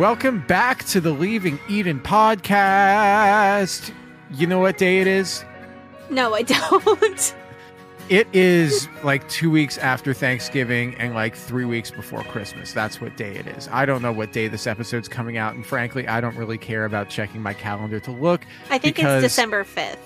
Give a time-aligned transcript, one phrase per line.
[0.00, 3.92] Welcome back to the Leaving Eden podcast.
[4.30, 5.44] You know what day it is?
[6.08, 7.34] No, I don't.
[8.08, 12.72] It is like two weeks after Thanksgiving and like three weeks before Christmas.
[12.72, 13.68] That's what day it is.
[13.70, 16.86] I don't know what day this episode's coming out, and frankly, I don't really care
[16.86, 18.46] about checking my calendar to look.
[18.70, 19.98] I think it's December 5th.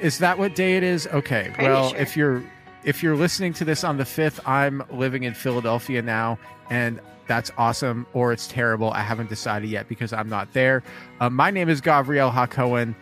[0.00, 1.06] Is that what day it is?
[1.08, 1.50] Okay.
[1.52, 1.98] Pretty well, sure.
[1.98, 2.42] if you're
[2.84, 6.38] if you're listening to this on the 5th, I'm living in Philadelphia now
[6.70, 8.90] and that's awesome or it's terrible.
[8.90, 10.82] I haven't decided yet because I'm not there.
[11.20, 12.92] Uh, my name is Gavriel Hakohen.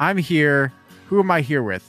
[0.00, 0.72] I'm here.
[1.06, 1.88] Who am I here with?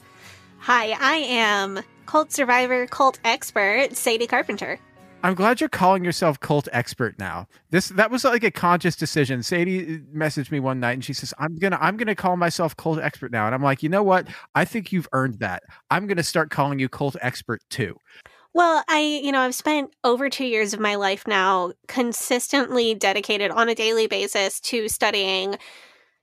[0.60, 4.78] Hi, I am cult survivor, cult expert, Sadie Carpenter.
[5.24, 7.48] I'm glad you're calling yourself cult expert now.
[7.70, 9.42] This that was like a conscious decision.
[9.42, 13.00] Sadie messaged me one night and she says, "I'm gonna I'm gonna call myself cult
[13.00, 14.28] expert now." And I'm like, you know what?
[14.54, 15.64] I think you've earned that.
[15.90, 17.98] I'm gonna start calling you cult expert too.
[18.52, 23.50] Well, I, you know, I've spent over two years of my life now consistently dedicated
[23.50, 25.56] on a daily basis to studying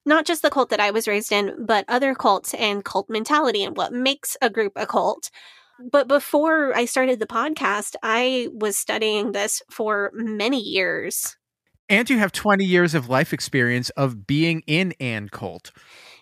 [0.05, 3.63] not just the cult that I was raised in, but other cults and cult mentality
[3.63, 5.29] and what makes a group a cult.
[5.91, 11.38] But before I started the podcast, I was studying this for many years.
[11.89, 15.71] And you have 20 years of life experience of being in an cult.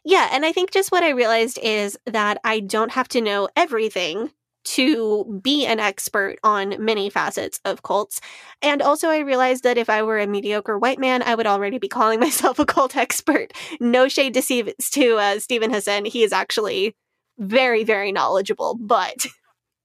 [0.03, 3.49] Yeah, and I think just what I realized is that I don't have to know
[3.55, 4.31] everything
[4.66, 8.20] to be an expert on many facets of cults.
[8.62, 11.78] And also, I realized that if I were a mediocre white man, I would already
[11.78, 13.53] be calling myself a cult expert.
[13.80, 16.06] No shade to, Steve, to uh, Steven Hassan.
[16.06, 16.96] He is actually
[17.38, 19.26] very, very knowledgeable, but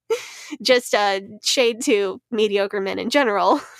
[0.62, 3.60] just uh, shade to mediocre men in general.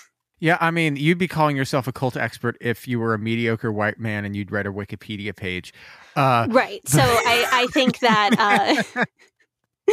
[0.43, 3.71] Yeah, I mean, you'd be calling yourself a cult expert if you were a mediocre
[3.71, 5.75] white man and you'd read a Wikipedia page.
[6.17, 6.81] Uh, Right.
[6.89, 8.37] So I, I think that
[8.97, 9.05] uh,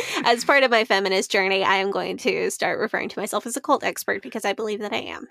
[0.25, 3.57] as part of my feminist journey, I am going to start referring to myself as
[3.57, 5.27] a cult expert because I believe that I am.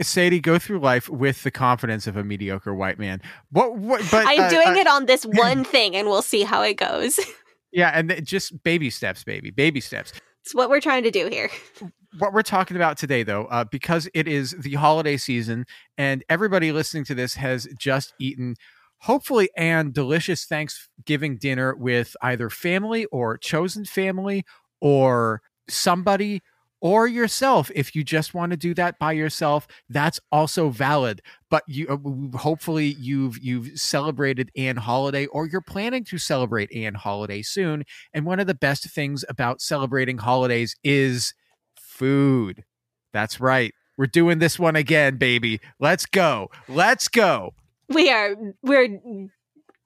[0.00, 3.20] Sadie, go through life with the confidence of a mediocre white man.
[3.50, 3.76] What?
[3.76, 6.62] what but I'm uh, doing uh, it on this one thing and we'll see how
[6.62, 7.18] it goes.
[7.72, 10.12] Yeah, and th- just baby steps, baby, baby steps.
[10.44, 11.50] It's what we're trying to do here.
[12.18, 15.64] what we're talking about today, though, uh, because it is the holiday season
[15.96, 18.56] and everybody listening to this has just eaten,
[19.02, 24.44] hopefully, and delicious Thanksgiving dinner with either family or chosen family
[24.80, 26.40] or somebody
[26.80, 27.70] or yourself.
[27.74, 31.22] If you just want to do that by yourself, that's also valid.
[31.48, 36.94] But you, uh, hopefully, you've you've celebrated Anne Holiday or you're planning to celebrate Anne
[36.94, 37.84] Holiday soon.
[38.12, 41.34] And one of the best things about celebrating holidays is
[41.76, 42.64] food.
[43.12, 43.72] That's right.
[43.98, 45.60] We're doing this one again, baby.
[45.78, 46.50] Let's go.
[46.68, 47.52] Let's go.
[47.88, 49.00] We are, we're,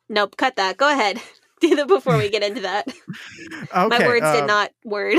[0.08, 0.76] nope, cut that.
[0.76, 1.20] Go ahead.
[1.60, 2.86] Do that before we get into that.
[3.74, 3.98] Okay.
[3.98, 5.18] My words did not word.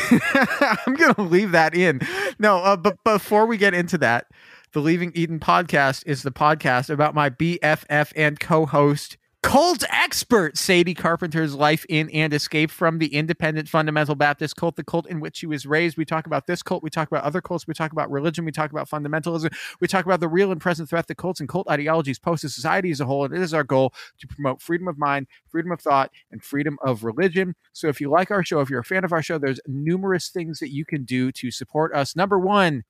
[0.10, 2.00] I'm going to leave that in.
[2.38, 4.26] No, uh, but before we get into that,
[4.72, 10.58] the Leaving Eden podcast is the podcast about my BFF and co host, cult expert
[10.58, 15.20] Sadie Carpenter's life in and escape from the independent fundamental Baptist cult, the cult in
[15.20, 15.96] which she was raised.
[15.96, 18.52] We talk about this cult, we talk about other cults, we talk about religion, we
[18.52, 21.68] talk about fundamentalism, we talk about the real and present threat that cults and cult
[21.68, 23.24] ideologies pose to society as a whole.
[23.24, 26.78] And it is our goal to promote freedom of mind, freedom of thought, and freedom
[26.82, 27.54] of religion.
[27.72, 30.28] So if you like our show, if you're a fan of our show, there's numerous
[30.28, 32.14] things that you can do to support us.
[32.14, 32.84] Number one,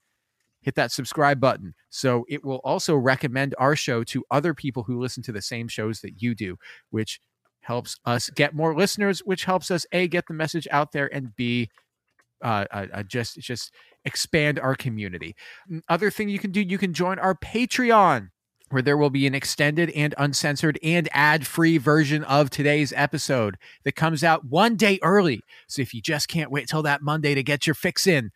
[0.61, 1.75] hit that subscribe button.
[1.89, 5.69] So it will also recommend our show to other people who listen to the same
[5.69, 6.57] shows that you do,
[6.91, 7.21] which
[7.63, 11.35] helps us get more listeners, which helps us a get the message out there and
[11.37, 11.71] b
[12.43, 13.73] uh, uh, uh, just just
[14.05, 15.37] expand our community.
[15.89, 18.31] Other thing you can do, you can join our Patreon.
[18.71, 23.57] Where there will be an extended and uncensored and ad free version of today's episode
[23.83, 25.41] that comes out one day early.
[25.67, 28.31] So if you just can't wait till that Monday to get your fix in,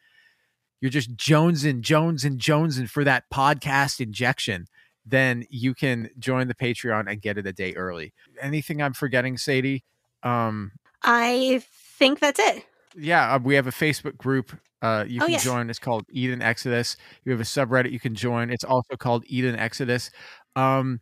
[0.84, 4.66] you're just Jones and Jones and Jones and for that podcast injection,
[5.06, 8.12] then you can join the Patreon and get it a day early.
[8.38, 9.82] Anything I'm forgetting, Sadie?
[10.22, 10.72] Um,
[11.02, 11.62] I
[11.96, 12.66] think that's it.
[12.94, 14.52] Yeah, uh, we have a Facebook group.
[14.82, 15.44] Uh, you Oh, can yes.
[15.44, 15.70] join.
[15.70, 16.98] It's called Eden Exodus.
[17.24, 18.50] You have a subreddit you can join.
[18.50, 20.10] It's also called Eden Exodus.
[20.54, 21.00] Um,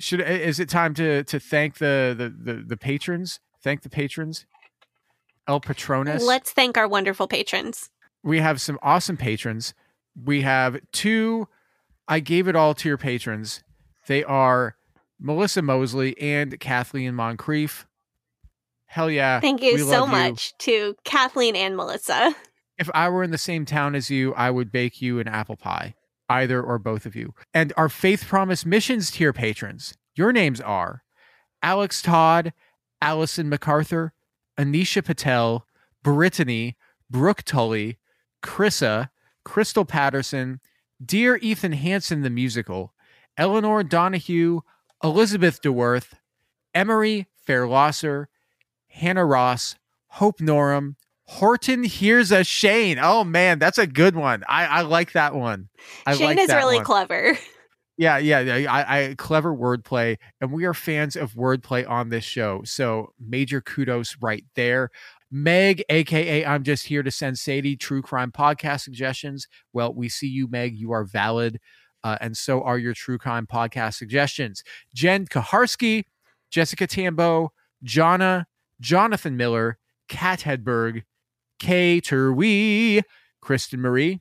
[0.00, 3.38] should is it time to to thank the the the, the patrons?
[3.62, 4.46] Thank the patrons.
[5.46, 7.88] El Patronus Let's thank our wonderful patrons.
[8.26, 9.72] We have some awesome patrons.
[10.22, 11.48] We have two.
[12.08, 13.62] I gave it all to your patrons.
[14.06, 14.76] They are
[15.18, 17.86] Melissa Mosley and Kathleen Moncrief.
[18.86, 19.40] Hell yeah!
[19.40, 22.34] Thank you so much to Kathleen and Melissa.
[22.78, 25.56] If I were in the same town as you, I would bake you an apple
[25.56, 25.94] pie,
[26.28, 27.32] either or both of you.
[27.54, 29.94] And our Faith Promise Missions tier patrons.
[30.14, 31.02] Your names are
[31.62, 32.52] Alex Todd,
[33.00, 34.12] Allison MacArthur,
[34.58, 35.66] Anisha Patel,
[36.02, 36.76] Brittany,
[37.10, 37.98] Brooke Tully,
[38.46, 39.10] Chrissa,
[39.44, 40.60] Crystal Patterson,
[41.04, 42.94] Dear Ethan Hansen the Musical,
[43.36, 44.60] Eleanor Donahue,
[45.04, 46.14] Elizabeth DeWorth,
[46.74, 48.26] Emery Fairlosser,
[48.88, 49.76] Hannah Ross,
[50.06, 50.94] Hope Norum,
[51.24, 52.98] Horton Here's a Shane.
[53.00, 54.44] Oh man, that's a good one.
[54.48, 55.68] I, I like that one.
[56.06, 56.84] I Shane like is really one.
[56.84, 57.36] clever.
[57.98, 58.72] Yeah, yeah, yeah.
[58.72, 62.60] I, I clever wordplay, and we are fans of wordplay on this show.
[62.64, 64.90] So major kudos right there.
[65.30, 69.48] Meg, aka I'm just here to send Sadie true crime podcast suggestions.
[69.72, 70.76] Well, we see you, Meg.
[70.76, 71.58] You are valid,
[72.04, 74.62] uh, and so are your true crime podcast suggestions.
[74.94, 76.04] Jen Kaharski,
[76.50, 77.52] Jessica Tambo,
[77.84, 78.44] Jonna,
[78.80, 79.78] Jonathan Miller,
[80.08, 81.02] Kat Hedberg,
[81.58, 83.02] Kay Terwee,
[83.40, 84.20] Kristen Marie,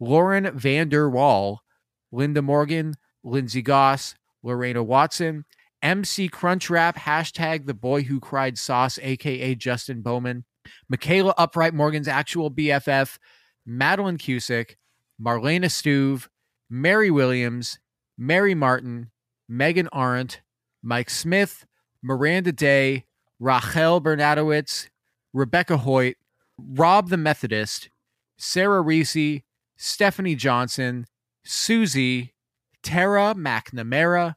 [0.00, 1.62] Lauren Vander Wall,
[2.10, 2.94] Linda Morgan,
[3.24, 5.44] Lindsay Goss, Lorena Watson,
[5.82, 10.44] MC Crunchwrap, hashtag the boy who cried sauce, aka Justin Bowman,
[10.88, 13.18] Michaela Upright, Morgan's actual BFF,
[13.66, 14.76] Madeline Cusick,
[15.20, 16.28] Marlena Stuve,
[16.70, 17.78] Mary Williams,
[18.16, 19.10] Mary Martin,
[19.48, 20.40] Megan Arendt,
[20.82, 21.66] Mike Smith,
[22.02, 23.04] Miranda Day,
[23.38, 24.88] Rachel Bernadowitz,
[25.32, 26.16] Rebecca Hoyt,
[26.58, 27.90] Rob the Methodist,
[28.36, 29.42] Sarah Reese,
[29.76, 31.06] Stephanie Johnson,
[31.44, 32.34] Susie,
[32.82, 34.36] Tara McNamara,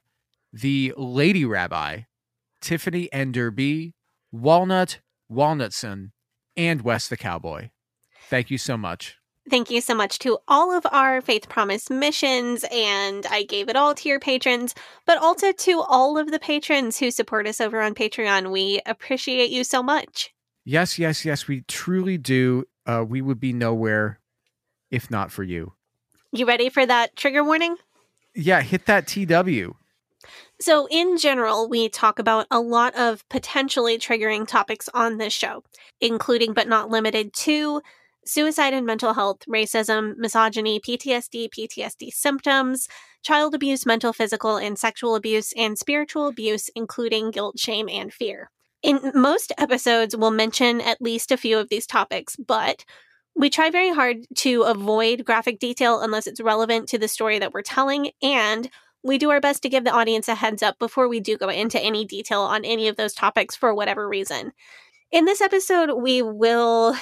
[0.56, 2.02] the Lady Rabbi,
[2.62, 3.94] Tiffany Enderby,
[4.32, 5.00] Walnut
[5.30, 6.12] Walnutson,
[6.56, 7.72] and Wes the Cowboy.
[8.30, 9.18] Thank you so much.
[9.50, 13.76] Thank you so much to all of our Faith Promise missions, and I gave it
[13.76, 14.74] all to your patrons,
[15.06, 18.50] but also to all of the patrons who support us over on Patreon.
[18.50, 20.34] We appreciate you so much.
[20.64, 22.64] Yes, yes, yes, we truly do.
[22.88, 24.20] Uh, we would be nowhere
[24.90, 25.74] if not for you.
[26.32, 27.76] You ready for that trigger warning?
[28.34, 29.76] Yeah, hit that TW.
[30.60, 35.64] So, in general, we talk about a lot of potentially triggering topics on this show,
[36.02, 37.82] including but not limited to
[38.26, 42.88] suicide and mental health, racism, misogyny, PTSD, PTSD symptoms,
[43.24, 48.50] child abuse, mental, physical, and sexual abuse, and spiritual abuse, including guilt, shame, and fear.
[48.82, 52.86] In most episodes, we'll mention at least a few of these topics, but
[53.36, 57.54] we try very hard to avoid graphic detail unless it's relevant to the story that
[57.54, 58.70] we're telling, and
[59.06, 61.48] we do our best to give the audience a heads up before we do go
[61.48, 64.52] into any detail on any of those topics for whatever reason.
[65.12, 66.96] In this episode, we will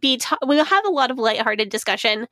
[0.00, 2.26] be ta- we'll have a lot of lighthearted discussion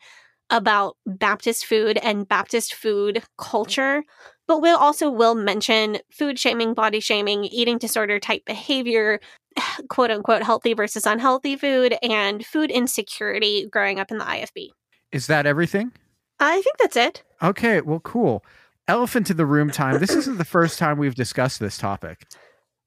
[0.50, 4.04] about Baptist food and Baptist food culture,
[4.46, 9.18] but we'll also will mention food shaming, body shaming, eating disorder type behavior,
[9.88, 14.68] quote unquote healthy versus unhealthy food, and food insecurity growing up in the IFB.
[15.10, 15.92] Is that everything?
[16.38, 17.22] I think that's it.
[17.42, 18.44] Okay, well, cool.
[18.88, 19.98] Elephant in the room time.
[19.98, 22.26] This isn't the first time we've discussed this topic.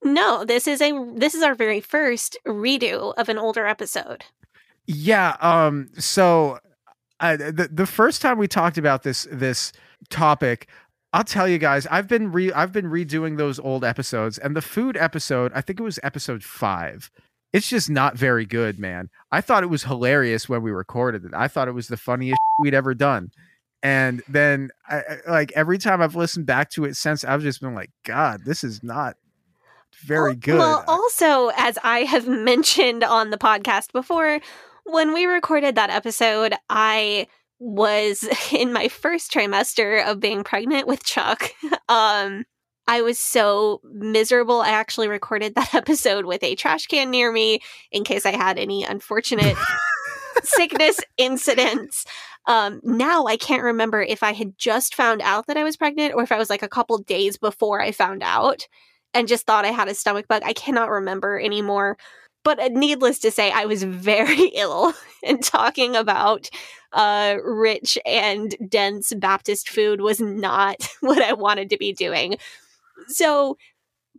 [0.03, 4.23] No, this is a this is our very first redo of an older episode.
[4.87, 5.35] Yeah.
[5.41, 5.89] Um.
[5.97, 6.59] So,
[7.19, 9.73] uh, the the first time we talked about this this
[10.09, 10.69] topic,
[11.11, 14.61] I'll tell you guys, I've been re I've been redoing those old episodes, and the
[14.61, 17.11] food episode, I think it was episode five.
[17.51, 19.09] It's just not very good, man.
[19.31, 21.31] I thought it was hilarious when we recorded it.
[21.33, 23.31] I thought it was the funniest we'd ever done.
[23.81, 27.75] And then, I, like every time I've listened back to it since, I've just been
[27.75, 29.15] like, God, this is not
[30.03, 30.57] very good.
[30.57, 34.39] Well, also, as I have mentioned on the podcast before,
[34.86, 37.27] when we recorded that episode, I
[37.59, 41.51] was in my first trimester of being pregnant with Chuck.
[41.89, 42.45] Um,
[42.88, 44.62] I was so miserable.
[44.62, 48.59] I actually recorded that episode with a trash can near me in case I had
[48.59, 49.57] any unfortunate
[50.43, 52.05] sickness incidents.
[52.46, 56.13] Um, now I can't remember if I had just found out that I was pregnant
[56.15, 58.67] or if I was like a couple days before I found out
[59.13, 60.41] and just thought I had a stomach bug.
[60.46, 61.98] I cannot remember anymore.
[62.43, 64.93] But uh, needless to say, I was very ill
[65.24, 66.50] and talking about
[66.93, 72.38] uh, rich and dense Baptist food was not what I wanted to be doing.
[73.08, 73.58] So,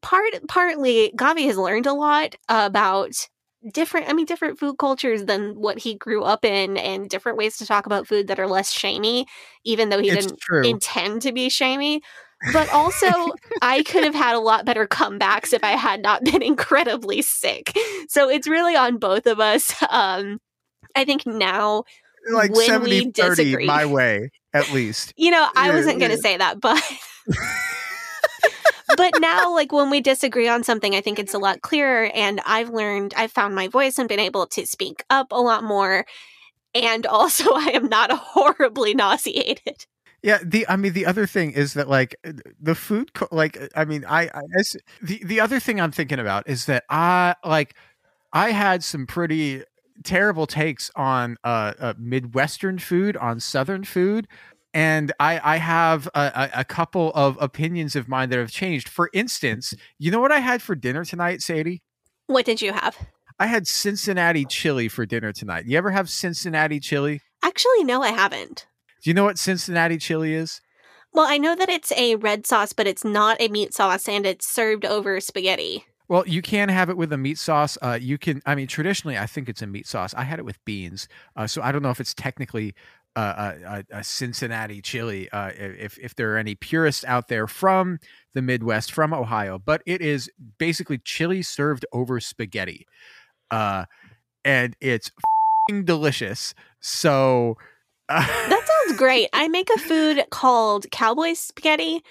[0.02, 3.28] part partly, Gavi has learned a lot about
[3.72, 7.58] different i mean different food cultures than what he grew up in and different ways
[7.58, 9.26] to talk about food that are less shamey
[9.64, 10.62] even though he It's didn't true.
[10.70, 12.00] intend to be shamey
[12.46, 16.42] but also i could have had a lot better comebacks if i had not been
[16.52, 17.76] incredibly sick
[18.08, 20.38] so it's really on both of us um
[20.96, 21.84] i think now
[22.32, 23.66] like when 70 we 30 disagree.
[23.66, 25.12] my way, at least.
[25.16, 26.82] you know i Yeah, wasn't going to say that but
[28.96, 32.40] but now like when we disagree on something i think it's a lot clearer and
[32.46, 36.04] i've learned i've found my voice and been able to speak up a lot more
[36.74, 39.86] and also i am not horribly nauseated.
[40.22, 42.14] Yeah, the I mean the other thing is that like
[42.60, 44.42] the food co- like I mean I, I
[45.00, 47.74] the the other thing I'm thinking about is that I like
[48.32, 49.62] I had some pretty
[50.04, 54.28] terrible takes on uh, uh midwestern food on southern food
[54.72, 58.88] and I I have a, a, couple of opinions of mine that have changed.
[58.88, 61.82] For instance, you know what I had for dinner tonight, Sadie?
[62.26, 62.96] what did you have
[63.40, 65.64] I had Cincinnati chili for dinner tonight.
[65.66, 67.20] You ever have Cincinnati chili?
[67.42, 68.66] actually no i haven't
[69.02, 70.60] Do you know what Cincinnati chili is?
[71.12, 74.26] well i know that it's a red sauce but it's not a meat sauce and
[74.26, 77.78] it's served over spaghetti Well, you can have it with a meat sauce.
[77.80, 78.42] Uh, you can.
[78.44, 80.12] I mean, traditionally, I think it's a meat sauce.
[80.14, 82.74] I had it with beans, uh, so I don't know if it's technically
[83.16, 85.30] uh, a, a, a Cincinnati chili.
[85.30, 87.98] Uh, if if there are any purists out there from
[88.34, 92.86] the Midwest, from Ohio, but it is basically chili served over spaghetti,
[93.50, 93.84] uh,
[94.44, 95.10] and it's
[95.68, 96.54] fing delicious.
[96.80, 97.56] So.
[98.08, 99.28] Uh, That sounds great.
[99.32, 102.02] I make a food called cowboy spaghetti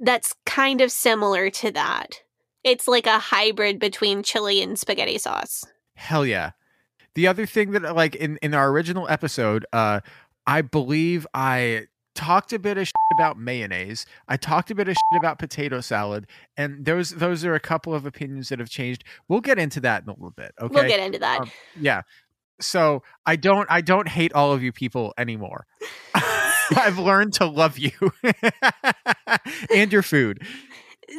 [0.00, 2.22] that's kind of similar to that.
[2.64, 5.64] It's like a hybrid between chili and spaghetti sauce.
[5.94, 6.52] Hell yeah.
[7.14, 10.00] The other thing that like in in our original episode, uh
[10.48, 14.06] I believe I talked a bit of shit about mayonnaise.
[14.28, 16.26] I talked a bit of shit about potato salad,
[16.56, 19.04] and those those are a couple of opinions that have changed.
[19.28, 20.52] We'll get into that in a little bit.
[20.60, 20.74] Okay.
[20.74, 21.42] We'll get into that.
[21.42, 22.02] Um, yeah.
[22.60, 25.66] So I don't I don't hate all of you people anymore.
[26.14, 27.92] I've learned to love you
[29.74, 30.42] and your food.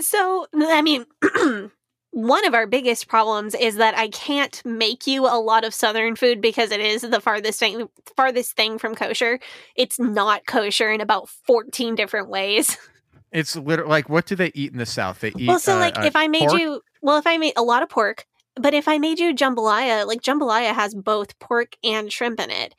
[0.01, 1.05] so, I mean,
[2.11, 6.15] one of our biggest problems is that I can't make you a lot of southern
[6.15, 9.39] food because it is the farthest thing farthest thing from kosher.
[9.75, 12.77] It's not kosher in about 14 different ways.
[13.31, 15.19] It's literally like what do they eat in the South?
[15.19, 16.59] They eat well, so uh, like uh, if I made pork?
[16.59, 18.25] you, well, if I made a lot of pork,
[18.55, 22.73] but if I made you jambalaya, like jambalaya has both pork and shrimp in it,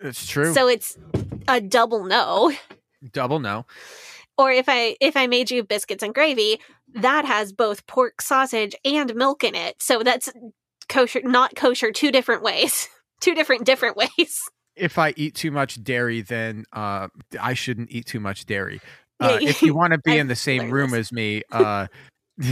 [0.00, 0.52] It's true.
[0.52, 0.98] so it's
[1.46, 2.52] a double no.
[3.12, 3.64] Double no.
[4.38, 6.60] Or if I if I made you biscuits and gravy,
[6.94, 10.30] that has both pork sausage and milk in it, so that's
[10.88, 12.88] kosher, not kosher, two different ways,
[13.20, 14.40] two different different ways.
[14.74, 17.08] if I eat too much dairy, then uh,
[17.40, 18.80] I shouldn't eat too much dairy.
[19.20, 21.00] Uh, if you want to be in the same room this.
[21.00, 21.86] as me, uh,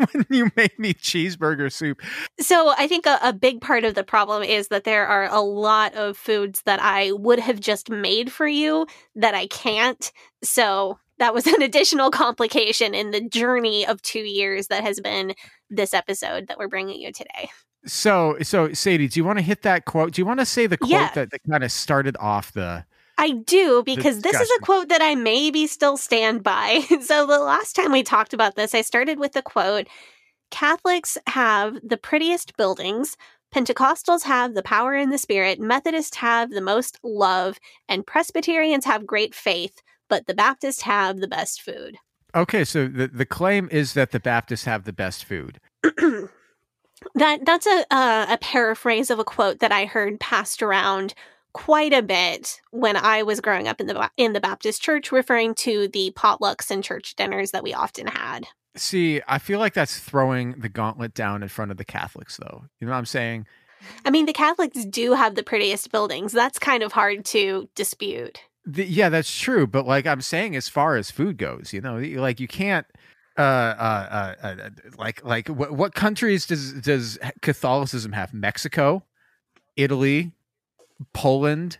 [0.12, 2.00] when you made me cheeseburger soup,
[2.40, 5.40] So I think a, a big part of the problem is that there are a
[5.40, 10.10] lot of foods that I would have just made for you that I can't.
[10.42, 15.34] So that was an additional complication in the journey of two years that has been
[15.68, 17.50] this episode that we're bringing you today.
[17.86, 20.12] so so Sadie, do you want to hit that quote?
[20.12, 21.10] Do you want to say the quote Yeah.
[21.14, 22.84] that, that kind of started off the?
[23.20, 26.80] I do because this is a quote that I maybe still stand by.
[27.02, 29.86] so the last time we talked about this, I started with the quote
[30.50, 33.18] Catholics have the prettiest buildings,
[33.54, 37.58] Pentecostals have the power in the spirit, Methodists have the most love,
[37.88, 41.98] and Presbyterians have great faith, but the Baptists have the best food.
[42.34, 45.60] Okay, so the the claim is that the Baptists have the best food.
[45.82, 51.12] that that's a uh, a paraphrase of a quote that I heard passed around
[51.52, 55.54] quite a bit when I was growing up in the in the Baptist church, referring
[55.56, 58.46] to the potlucks and church dinners that we often had.
[58.76, 62.64] See, I feel like that's throwing the gauntlet down in front of the Catholics, though.
[62.78, 63.46] You know what I'm saying?
[64.04, 66.32] I mean, the Catholics do have the prettiest buildings.
[66.32, 68.40] That's kind of hard to dispute.
[68.64, 69.66] The, yeah, that's true.
[69.66, 72.86] But like I'm saying, as far as food goes, you know, like you can't.
[73.38, 78.34] Uh, uh, uh, uh like, like, what, what countries does does Catholicism have?
[78.34, 79.02] Mexico,
[79.76, 80.32] Italy,
[81.12, 81.78] Poland.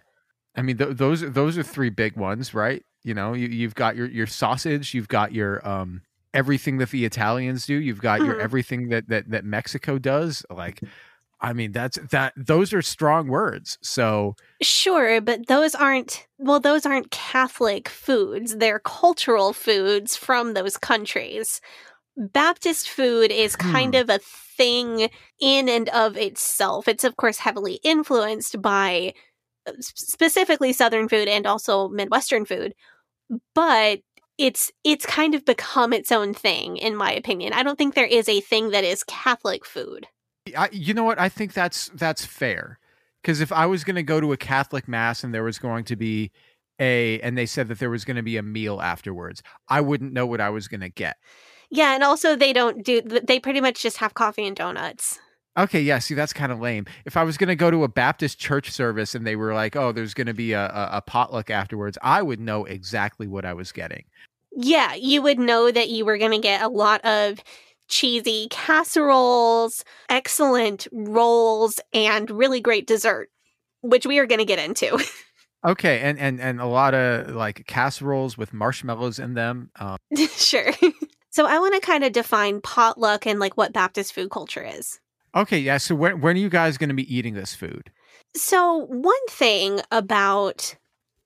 [0.56, 2.82] I mean, th- those those are three big ones, right?
[3.02, 6.02] You know, you, you've got your your sausage, you've got your um
[6.34, 8.40] everything that the Italians do, you've got your Mhm.
[8.40, 10.44] everything that that that Mexico does.
[10.50, 10.80] Like,
[11.40, 12.34] I mean, that's that.
[12.36, 13.78] Those are strong words.
[13.82, 18.56] So Sure, but those aren't well, those aren't Catholic foods.
[18.56, 21.60] They're cultural foods from those countries.
[22.20, 24.02] Baptist food is kind Hmm.
[24.02, 25.08] of a thing
[25.40, 26.86] in and of itself.
[26.86, 29.14] It's of course heavily influenced by
[29.66, 32.74] uh, specifically southern food and also midwestern food,
[33.54, 34.00] but
[34.38, 37.52] it's it's kind of become its own thing in my opinion.
[37.52, 40.06] I don't think there is a thing that is Catholic food.
[40.56, 41.20] I, you know what?
[41.20, 42.78] I think that's that's fair.
[43.22, 45.84] Because if I was going to go to a Catholic mass and there was going
[45.84, 46.30] to be
[46.78, 50.14] a, and they said that there was going to be a meal afterwards, I wouldn't
[50.14, 51.18] know what I was going to get.
[51.70, 55.18] Yeah, and also they don't do they pretty much just have coffee and donuts.
[55.58, 55.98] Okay, yeah.
[55.98, 56.86] See, that's kind of lame.
[57.04, 59.76] If I was going to go to a Baptist church service and they were like,
[59.76, 63.44] "Oh, there's going to be a, a, a potluck afterwards," I would know exactly what
[63.44, 64.04] I was getting.
[64.52, 67.40] Yeah, you would know that you were going to get a lot of
[67.88, 73.30] cheesy casseroles, excellent rolls, and really great dessert,
[73.82, 74.98] which we are going to get into.
[75.62, 79.70] Okay, and and and a lot of like casseroles with marshmallows in them.
[79.78, 79.98] Um,
[80.30, 80.72] sure.
[81.30, 85.00] So I want to kind of define potluck and like what Baptist food culture is.
[85.34, 85.78] okay, yeah.
[85.78, 87.90] So when when are you guys going to be eating this food?
[88.36, 90.76] So, one thing about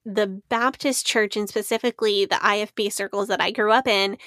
[0.07, 4.19] the Baptist church and specifically the IFB circles that I grew up in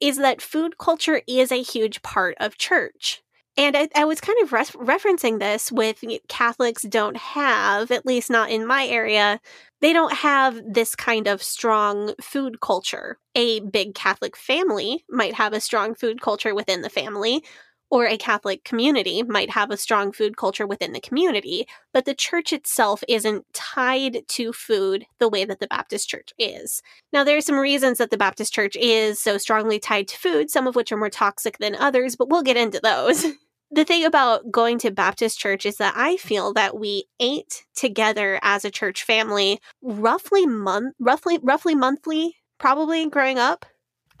[0.00, 3.22] is that food culture is a huge part of church.
[3.56, 8.30] And I, I was kind of res- referencing this with Catholics don't have, at least
[8.30, 9.40] not in my area,
[9.84, 13.18] they don't have this kind of strong food culture.
[13.34, 17.44] A big Catholic family might have a strong food culture within the family,
[17.90, 22.14] or a Catholic community might have a strong food culture within the community but the
[22.14, 26.82] church itself isn't tied to food the way that the Baptist church is.
[27.12, 30.50] Now, there are some reasons that the Baptist church is so strongly tied to food,
[30.50, 33.24] some of which are more toxic than others, but we'll get into those.
[33.74, 38.38] the thing about going to Baptist church is that I feel that we ate together
[38.42, 43.66] as a church family roughly month roughly roughly monthly probably growing up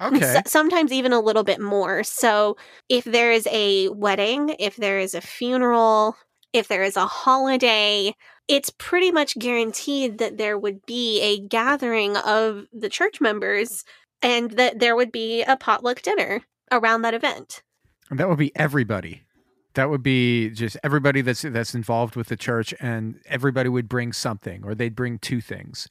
[0.00, 2.02] Okay, S- sometimes even a little bit more.
[2.02, 2.56] So,
[2.88, 6.16] if there is a wedding, if there is a funeral,
[6.52, 8.14] if there is a holiday,
[8.48, 13.84] it's pretty much guaranteed that there would be a gathering of the church members
[14.20, 17.62] and that there would be a potluck dinner around that event.
[18.10, 19.22] And that would be everybody.
[19.74, 24.12] That would be just everybody that's that's involved with the church, and everybody would bring
[24.12, 25.88] something, or they'd bring two things.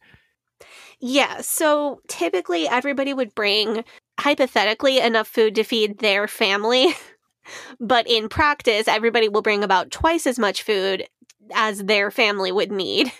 [0.99, 3.83] Yeah, so typically everybody would bring
[4.19, 6.93] hypothetically enough food to feed their family.
[7.77, 11.05] But in practice, everybody will bring about twice as much food
[11.53, 13.11] as their family would need.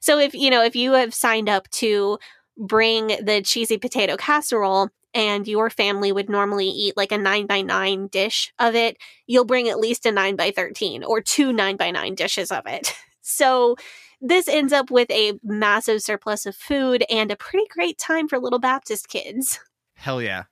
[0.00, 2.18] So if, you know, if you have signed up to
[2.56, 7.62] bring the cheesy potato casserole and your family would normally eat like a 9 by
[7.62, 8.96] 9 dish of it,
[9.26, 12.66] you'll bring at least a 9 by 13 or two 9 by 9 dishes of
[12.66, 12.94] it.
[13.22, 13.76] So
[14.20, 18.38] this ends up with a massive surplus of food and a pretty great time for
[18.38, 19.60] little Baptist kids,
[19.94, 20.44] Hell yeah!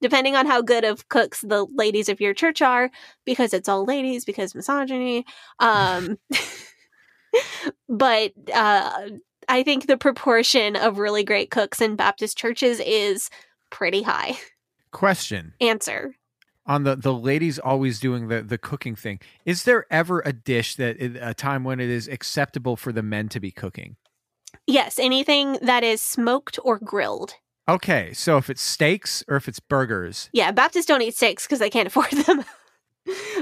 [0.00, 2.90] depending on how good of cooks the ladies of your church are,
[3.24, 5.24] because it's all ladies, because misogyny.
[5.58, 6.18] Um,
[7.88, 9.10] but uh,
[9.48, 13.30] I think the proportion of really great cooks in Baptist churches is
[13.70, 14.36] pretty high.
[14.90, 16.14] Question Answer.
[16.66, 19.20] on the the ladies always doing the the cooking thing.
[19.44, 23.28] Is there ever a dish that a time when it is acceptable for the men
[23.30, 23.96] to be cooking?
[24.66, 27.34] Yes, anything that is smoked or grilled.
[27.68, 31.58] Okay, so if it's steaks or if it's burgers, Yeah, Baptists don't eat steaks because
[31.58, 32.44] they can't afford them.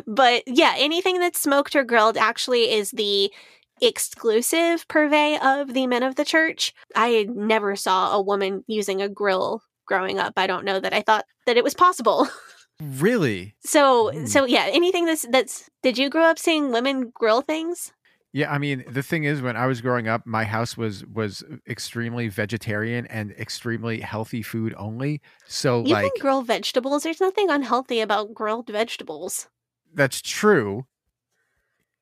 [0.06, 3.32] but yeah, anything that's smoked or grilled actually is the
[3.80, 6.74] exclusive purvey of the men of the church.
[6.96, 10.34] I never saw a woman using a grill growing up.
[10.36, 12.28] I don't know that I thought that it was possible.
[12.80, 13.54] really?
[13.60, 14.26] So Hmm.
[14.26, 17.92] so yeah, anything that's that's did you grow up seeing women grill things?
[18.32, 21.42] Yeah, I mean, the thing is, when I was growing up, my house was was
[21.66, 25.22] extremely vegetarian and extremely healthy food only.
[25.46, 27.04] So, You like, can grill vegetables.
[27.04, 29.48] There's nothing unhealthy about grilled vegetables.
[29.94, 30.84] that's true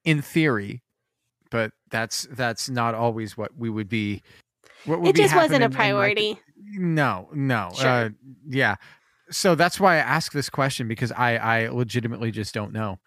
[0.05, 0.83] in theory,
[1.51, 4.21] but that's that's not always what we would be.
[4.87, 6.41] What would It just wasn't a in, like, priority.
[6.73, 7.71] No, no.
[7.77, 7.89] Sure.
[7.89, 8.09] Uh,
[8.49, 8.77] yeah.
[9.31, 12.99] So that's why I ask this question because I I legitimately just don't know.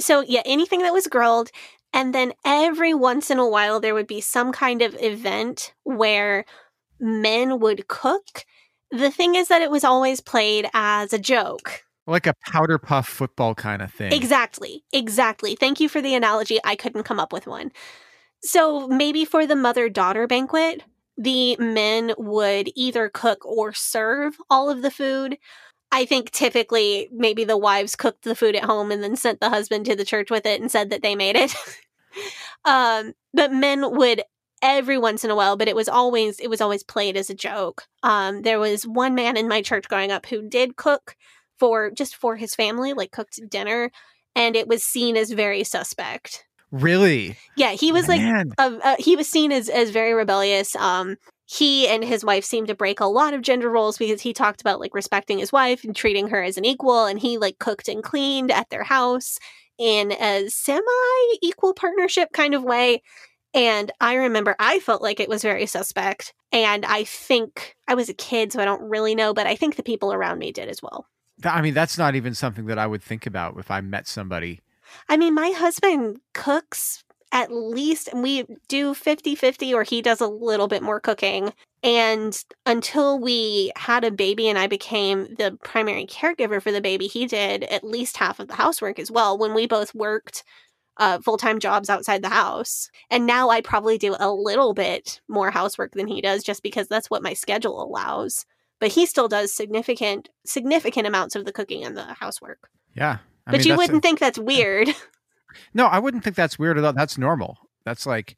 [0.00, 1.50] So yeah, anything that was grilled.
[1.92, 6.44] And then every once in a while, there would be some kind of event where
[6.98, 8.44] men would cook.
[8.90, 11.84] The thing is that it was always played as a joke.
[12.06, 14.12] Like a powder puff football kind of thing.
[14.12, 14.82] Exactly.
[14.92, 15.54] Exactly.
[15.54, 16.58] Thank you for the analogy.
[16.64, 17.70] I couldn't come up with one.
[18.42, 20.82] So maybe for the mother daughter banquet,
[21.16, 25.38] the men would either cook or serve all of the food.
[25.92, 29.50] I think typically maybe the wives cooked the food at home and then sent the
[29.50, 31.54] husband to the church with it and said that they made it.
[32.64, 34.22] um, but men would
[34.60, 37.34] every once in a while, but it was always it was always played as a
[37.34, 37.84] joke.
[38.02, 41.16] Um, there was one man in my church growing up who did cook
[41.58, 43.90] for just for his family, like cooked dinner,
[44.34, 46.44] and it was seen as very suspect.
[46.70, 47.36] Really?
[47.56, 48.20] Yeah, he was like
[48.58, 50.74] uh, uh, he was seen as as very rebellious.
[50.76, 54.32] Um, he and his wife seemed to break a lot of gender roles because he
[54.32, 57.58] talked about like respecting his wife and treating her as an equal, and he like
[57.58, 59.38] cooked and cleaned at their house
[59.78, 63.02] in a semi equal partnership kind of way.
[63.52, 66.34] And I remember I felt like it was very suspect.
[66.50, 69.76] And I think I was a kid, so I don't really know, but I think
[69.76, 71.06] the people around me did as well.
[71.44, 74.60] I mean, that's not even something that I would think about if I met somebody.
[75.08, 80.20] I mean, my husband cooks at least, and we do 50 50, or he does
[80.20, 81.52] a little bit more cooking.
[81.82, 87.08] And until we had a baby and I became the primary caregiver for the baby,
[87.08, 90.44] he did at least half of the housework as well when we both worked
[90.96, 92.88] uh, full time jobs outside the house.
[93.10, 96.88] And now I probably do a little bit more housework than he does just because
[96.88, 98.46] that's what my schedule allows.
[98.80, 102.68] But he still does significant, significant amounts of the cooking and the housework.
[102.94, 103.18] Yeah.
[103.46, 104.88] I but mean, you wouldn't think that's weird.
[105.72, 106.92] No, I wouldn't think that's weird at all.
[106.92, 107.58] That's normal.
[107.84, 108.36] That's like,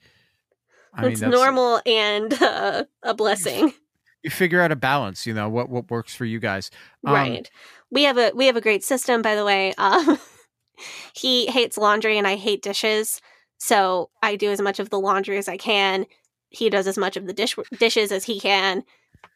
[0.92, 3.72] I mean, it's that's, normal and uh, a blessing,
[4.26, 5.24] You figure out a balance.
[5.24, 6.72] You know what what works for you guys.
[7.06, 7.50] Um, right?
[7.92, 9.72] We have a we have a great system, by the way.
[9.78, 10.18] Um,
[11.14, 13.20] he hates laundry and I hate dishes,
[13.58, 16.06] so I do as much of the laundry as I can.
[16.50, 18.82] He does as much of the dish dishes as he can.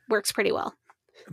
[0.08, 0.74] Works pretty well.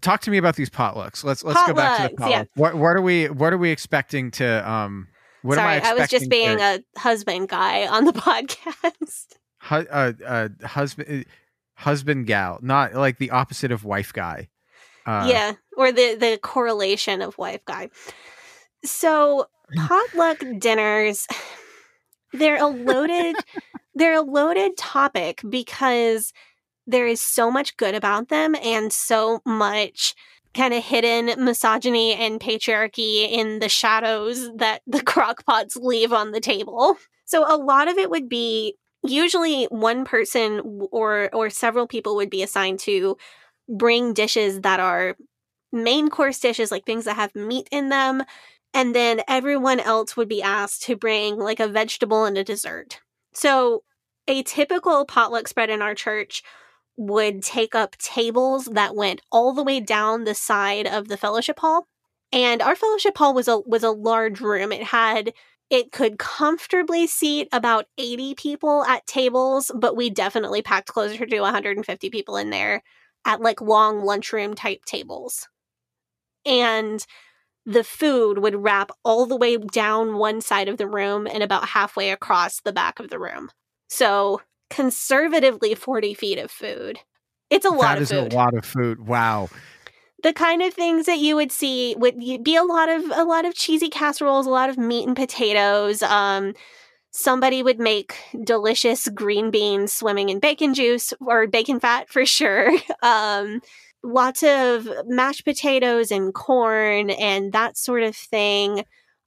[0.02, 1.24] Talk to me about these potlucks.
[1.24, 2.30] Let's let's go back to the Potlucks, potluck.
[2.32, 2.44] yeah.
[2.56, 5.08] What what are we what are we expecting to um?
[5.44, 9.26] What Sorry, am I I, was just being to- a husband guy on the podcast.
[9.62, 11.26] hu- uh, uh, husband
[11.76, 14.50] husband gal, not like the opposite of wife guy.
[15.06, 17.90] Uh, yeah, or the the correlation of wife guy.
[18.84, 21.28] So potluck dinners,
[22.34, 23.36] they're a loaded
[23.96, 26.34] they're a loaded topic because
[26.88, 30.16] there is so much good about them and so much
[30.54, 36.40] kind of hidden misogyny and patriarchy in the shadows that the crockpots leave on the
[36.40, 36.98] table.
[37.26, 42.30] So a lot of it would be usually one person or or several people would
[42.30, 43.18] be assigned to
[43.70, 45.16] bring dishes that are
[45.72, 48.24] main course dishes like things that have meat in them
[48.74, 53.02] and then everyone else would be asked to bring like a vegetable and a dessert.
[53.34, 53.84] So
[54.28, 56.44] a typical potluck spread in our church
[56.98, 61.60] would take up tables that went all the way down the side of the fellowship
[61.60, 61.88] hall.
[62.32, 64.72] And our fellowship hall was a was a large room.
[64.72, 65.34] It had
[65.70, 71.40] it could comfortably seat about 80 people at tables, but we definitely packed closer to
[71.40, 72.84] 150 people in there
[73.26, 75.48] at like long lunchroom type tables.
[76.46, 77.06] And
[77.66, 81.68] the food would wrap all the way down one side of the room and about
[81.70, 83.50] halfway across the back of the room.
[83.90, 87.00] So conservatively 40 feet of food.
[87.50, 88.34] It's a lot that of is food.
[88.34, 89.08] a lot of food.
[89.08, 89.50] Wow.
[90.24, 93.46] the kind of things that you would see would be a lot of a lot
[93.46, 96.02] of cheesy casseroles, a lot of meat and potatoes.
[96.04, 96.54] Um,
[97.12, 102.72] somebody would make delicious green beans swimming in bacon juice or bacon fat for sure.
[103.04, 103.62] Um,
[104.04, 108.84] lots of mashed potatoes and corn and that sort of thing.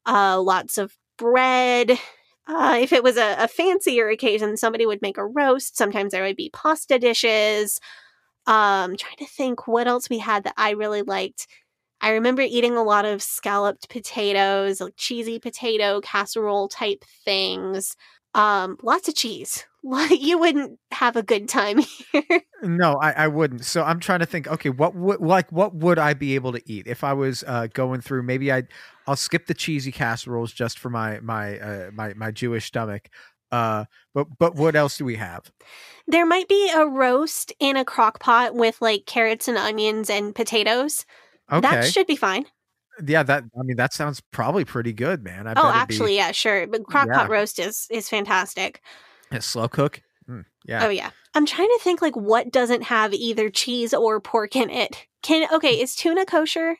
[0.07, 1.99] Uh, lots of bread.
[2.51, 5.77] Uh, if it was a, a fancier occasion, somebody would make a roast.
[5.77, 7.79] Sometimes there would be pasta dishes.
[8.47, 11.47] Um, trying to think what else we had that I really liked.
[12.01, 17.97] I remember eating a lot of scalloped potatoes, like cheesy potato casserole type things.
[18.35, 19.65] Um, lots of cheese.
[20.11, 21.79] you wouldn't have a good time
[22.13, 22.43] here.
[22.63, 23.65] No, I, I wouldn't.
[23.65, 24.47] So I'm trying to think.
[24.47, 27.69] Okay, what would like what would I be able to eat if I was uh,
[27.73, 28.23] going through?
[28.23, 28.65] Maybe I
[29.07, 33.09] I'll skip the cheesy casseroles just for my my uh, my my Jewish stomach.
[33.51, 35.51] Uh, but but what else do we have?
[36.07, 40.35] there might be a roast in a crock pot with like carrots and onions and
[40.35, 41.07] potatoes.
[41.51, 42.47] Okay, That should be fine.
[43.07, 45.47] Yeah, that I mean that sounds probably pretty good, man.
[45.47, 46.67] I Oh, it'd be- actually, yeah, sure.
[46.67, 47.19] But crock Yeah.
[47.21, 48.83] pot roast is is fantastic.
[49.31, 50.03] A slow cook.
[50.29, 50.87] Mm, yeah.
[50.87, 51.11] Oh yeah.
[51.35, 55.07] I'm trying to think like what doesn't have either cheese or pork in it.
[55.23, 56.77] Can okay, is tuna kosher?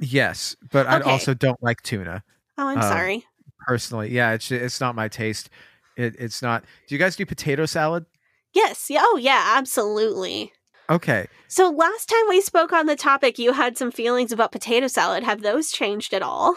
[0.00, 2.22] Yes, but I also don't like tuna
[2.58, 3.24] Oh, I'm Um, sorry.
[3.66, 4.10] personally.
[4.12, 5.50] Yeah, it's it's not my taste.
[5.96, 6.64] It, it's not.
[6.88, 8.04] Do you guys do potato salad?
[8.52, 8.86] Yes.
[8.90, 9.00] Yeah.
[9.02, 10.52] Oh yeah, absolutely.
[10.90, 11.26] Okay.
[11.48, 15.22] So last time we spoke on the topic, you had some feelings about potato salad.
[15.24, 16.56] Have those changed at all?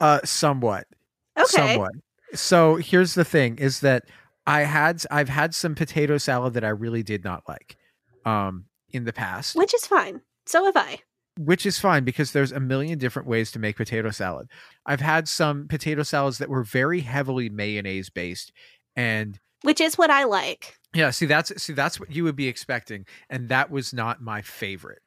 [0.00, 0.86] Uh, somewhat.
[1.38, 1.46] Okay.
[1.74, 1.92] Somewhat.
[2.34, 4.04] So here's the thing: is that
[4.46, 7.76] I had I've had some potato salad that I really did not like,
[8.24, 10.20] um, in the past, Which is fine.
[10.46, 11.00] So have I.
[11.38, 14.48] which is fine because there's a million different ways to make potato salad.
[14.86, 18.50] I've had some potato salads that were very heavily mayonnaise based,
[18.96, 20.77] and Which is what I like.
[20.98, 24.42] Yeah, see that's see that's what you would be expecting and that was not my
[24.42, 24.98] favorite.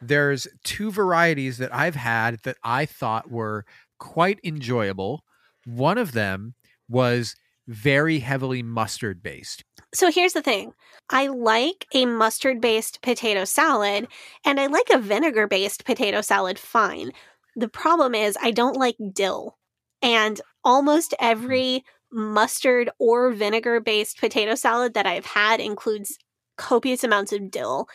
[0.00, 3.64] There's two varieties that I've had that I thought were
[3.98, 5.24] quite enjoyable.
[5.66, 6.54] One of them
[6.88, 7.34] was
[7.66, 9.64] very heavily mustard based.
[9.92, 10.72] So here's the thing
[11.10, 14.06] I like a mustard based potato salad,
[14.44, 17.10] and I like a vinegar based potato salad fine.
[17.56, 19.56] The problem is, I don't like dill.
[20.00, 21.26] And almost hmm.
[21.26, 26.18] every mustard or vinegar based potato salad that I've had includes
[26.56, 27.88] copious amounts of dill.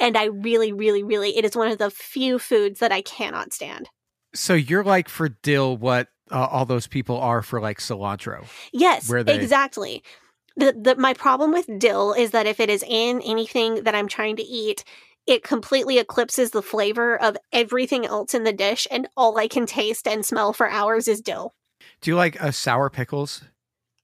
[0.00, 3.52] And I really, really, really, it is one of the few foods that I cannot
[3.52, 3.88] stand.
[4.34, 8.44] So you're like for dill what uh, all those people are for like cilantro.
[8.72, 10.02] Yes, Where they- exactly.
[10.58, 14.08] The, the my problem with dill is that if it is in anything that I'm
[14.08, 14.84] trying to eat,
[15.26, 19.66] it completely eclipses the flavor of everything else in the dish, and all I can
[19.66, 21.54] taste and smell for hours is dill.
[22.00, 23.42] Do you like uh, sour pickles?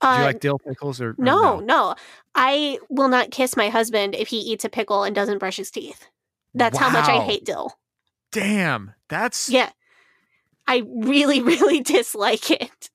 [0.02, 1.94] Do Uh, you like dill pickles or, or no, no,
[2.34, 5.70] I will not kiss my husband if he eats a pickle and doesn't brush his
[5.70, 6.06] teeth.
[6.54, 7.72] That's how much I hate dill.
[8.32, 9.70] Damn, that's Yeah.
[10.66, 12.90] I really, really dislike it.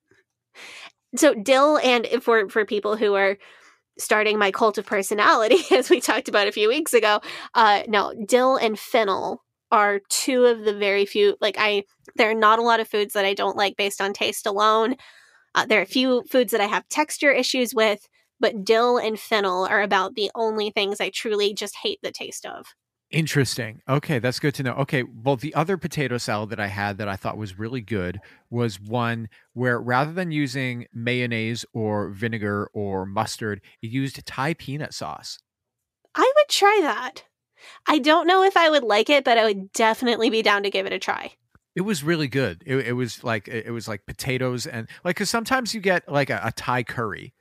[1.15, 3.38] So dill and for for people who are
[3.98, 7.22] starting my cult of personality, as we talked about a few weeks ago,
[7.54, 11.84] uh no, dill and fennel are two of the very few like I
[12.15, 14.96] there are not a lot of foods that I don't like based on taste alone.
[15.58, 18.08] Uh, there are a few foods that I have texture issues with,
[18.39, 22.46] but dill and fennel are about the only things I truly just hate the taste
[22.46, 22.67] of.
[23.10, 23.82] Interesting.
[23.89, 24.74] Okay, that's good to know.
[24.74, 28.20] Okay, well, the other potato salad that I had that I thought was really good
[28.52, 34.93] was one where rather than using mayonnaise or vinegar or mustard, it used Thai peanut
[34.93, 35.39] sauce.
[36.13, 37.24] I would try that.
[37.88, 40.70] I don't know if I would like it, but I would definitely be down to
[40.70, 41.34] give it a try.
[41.78, 42.63] It was really good.
[42.66, 46.30] It, it was like it was like potatoes and like because sometimes you get like
[46.32, 47.34] a, a Thai curry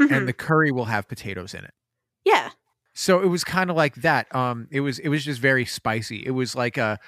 [0.00, 0.10] Mhm.
[0.10, 1.72] and the curry will have potatoes in it.
[2.24, 2.50] yeah.
[2.96, 4.32] So it was kind of like that.
[4.34, 6.24] Um, it was it was just very spicy.
[6.26, 6.98] It was like a,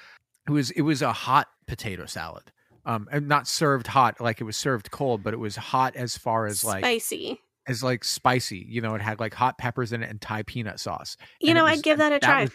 [0.47, 2.51] it was it was a hot potato salad.
[2.85, 6.17] Um, and not served hot like it was served cold, but it was hot as
[6.17, 7.41] far as like Spicy.
[7.67, 8.65] as like spicy.
[8.69, 11.17] You know, it had like hot peppers in it and Thai peanut sauce.
[11.41, 12.41] You And know, was- I'd give that a that try.
[12.43, 12.51] was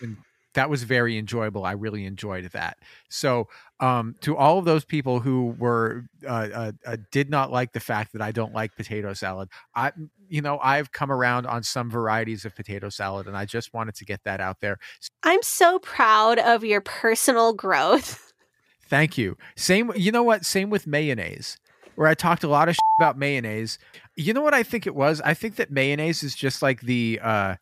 [0.55, 1.65] that was very enjoyable.
[1.65, 2.79] I really enjoyed that.
[3.09, 3.49] So,
[3.81, 7.81] um, to all of those people who were uh, uh, uh, did not like the
[7.81, 9.93] fact that I don't like potato salad, I,
[10.29, 13.95] you know, I've come around on some varieties of potato salad, and I just wanted
[13.97, 14.79] to get that out there.
[15.23, 18.33] I'm so proud of your personal growth.
[18.88, 19.37] Thank you.
[19.57, 20.45] Same, you know what?
[20.45, 21.57] Same with mayonnaise,
[21.95, 23.79] where I talked a lot of about mayonnaise.
[24.17, 25.21] You know what I think it was?
[25.23, 27.57] I think that mayonnaise is just like the uh,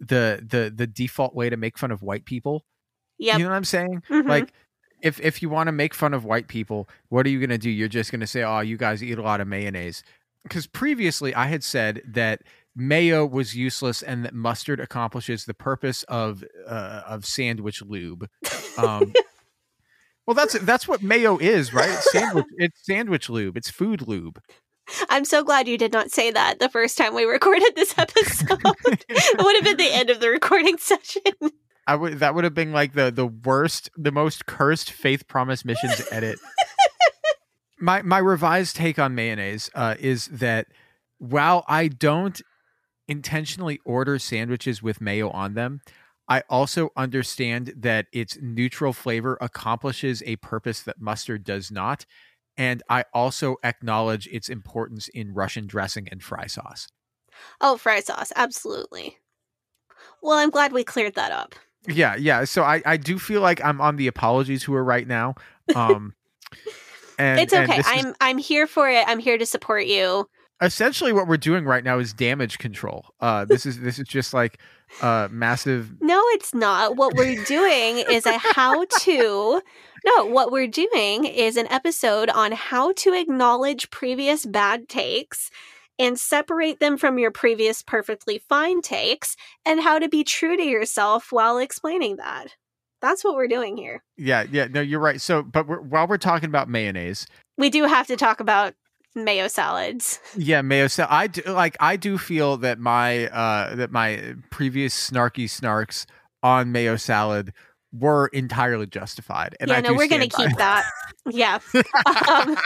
[0.00, 2.64] the the the default way to make fun of white people.
[3.18, 4.02] Yeah, You know what I'm saying?
[4.10, 4.28] Mhm.
[4.28, 4.52] Like
[5.02, 7.58] if if you want to make fun of white people, what are you going to
[7.58, 7.70] do?
[7.70, 10.02] You're just going to say, "Oh, you guys eat a lot of mayonnaise."
[10.50, 12.42] Cuz previously I had said that
[12.76, 18.28] mayo was useless and that mustard accomplishes the purpose of uh, of sandwich lube.
[18.76, 19.12] Um
[20.26, 21.90] Well, that's that's what mayo is, right?
[21.90, 23.56] It's sandwich it's sandwich lube.
[23.58, 24.40] It's food lube.
[25.08, 28.60] I'm so glad you did not say that the first time we recorded this episode.
[28.86, 31.22] it would have been the end of the recording session.
[31.86, 35.64] I would that would have been like the the worst, the most cursed faith promise
[35.64, 36.38] missions edit.
[37.78, 40.66] my my revised take on mayonnaise uh, is that
[41.18, 42.40] while I don't
[43.06, 45.80] intentionally order sandwiches with mayo on them,
[46.28, 52.06] I also understand that its neutral flavor accomplishes a purpose that mustard does not.
[52.56, 56.88] And I also acknowledge its importance in Russian dressing and fry sauce.
[57.60, 58.32] Oh, fry sauce.
[58.36, 59.18] Absolutely.
[60.22, 61.54] Well, I'm glad we cleared that up.
[61.86, 62.44] Yeah, yeah.
[62.44, 65.34] So I, I do feel like I'm on the apologies who are right now.
[65.74, 66.14] Um,
[67.18, 67.82] and it's okay.
[67.84, 69.04] I'm I'm here for it.
[69.06, 70.28] I'm here to support you.
[70.62, 73.06] Essentially what we're doing right now is damage control.
[73.20, 74.58] Uh, this is this is just like
[75.02, 75.92] uh massive.
[76.00, 76.96] No, it's not.
[76.96, 79.62] What we're doing is a how to.
[80.04, 85.50] No, what we're doing is an episode on how to acknowledge previous bad takes
[85.98, 90.62] and separate them from your previous perfectly fine takes and how to be true to
[90.62, 92.48] yourself while explaining that.
[93.00, 94.02] That's what we're doing here.
[94.16, 95.20] Yeah, yeah, no, you're right.
[95.20, 98.74] So, but we're, while we're talking about mayonnaise, We do have to talk about
[99.14, 100.20] mayo salads.
[100.36, 100.86] yeah, mayo.
[100.86, 106.06] So I do like I do feel that my uh that my previous snarky snarks
[106.42, 107.52] on mayo salad
[107.92, 109.56] were entirely justified.
[109.60, 110.84] And yeah, I no, we're going to stand by keep that.
[111.30, 111.58] Yeah.
[112.46, 112.56] um,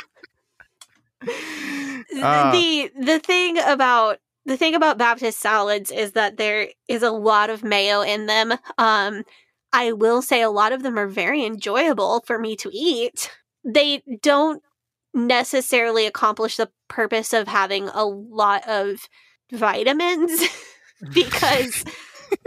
[2.22, 2.52] Uh.
[2.52, 7.50] the the thing about the thing about Baptist salads is that there is a lot
[7.50, 8.54] of mayo in them.
[8.78, 9.24] Um,
[9.72, 13.30] I will say a lot of them are very enjoyable for me to eat.
[13.64, 14.62] They don't
[15.18, 19.08] necessarily accomplish the purpose of having a lot of
[19.52, 20.42] vitamins
[21.12, 21.84] because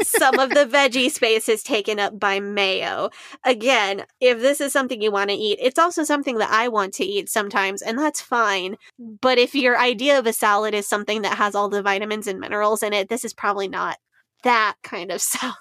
[0.01, 3.09] some of the veggie space is taken up by mayo.
[3.43, 6.93] Again, if this is something you want to eat, it's also something that I want
[6.95, 8.77] to eat sometimes, and that's fine.
[8.99, 12.39] But if your idea of a salad is something that has all the vitamins and
[12.39, 13.97] minerals in it, this is probably not
[14.43, 15.55] that kind of salad.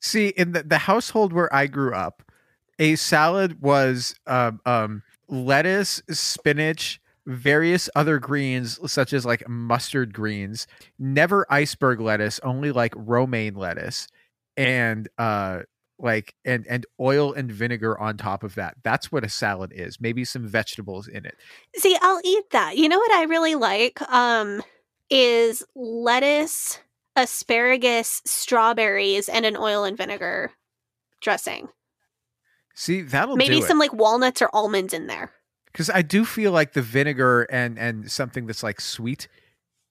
[0.00, 2.22] See, in the, the household where I grew up,
[2.78, 10.66] a salad was um, um, lettuce, spinach, various other greens, such as like mustard greens,
[10.98, 14.08] never iceberg lettuce, only like romaine lettuce,
[14.56, 15.60] and uh,
[15.98, 18.76] like and and oil and vinegar on top of that.
[18.82, 20.00] That's what a salad is.
[20.00, 21.36] Maybe some vegetables in it.
[21.76, 22.76] See, I'll eat that.
[22.76, 24.00] You know what I really like?
[24.02, 24.62] Um,
[25.10, 26.80] is lettuce,
[27.16, 30.52] asparagus, strawberries, and an oil and vinegar
[31.20, 31.68] dressing.
[32.76, 33.68] See, that'll Maybe do it.
[33.68, 35.32] some like walnuts or almonds in there.
[35.72, 39.28] because I do feel like the vinegar and and something that's like sweet,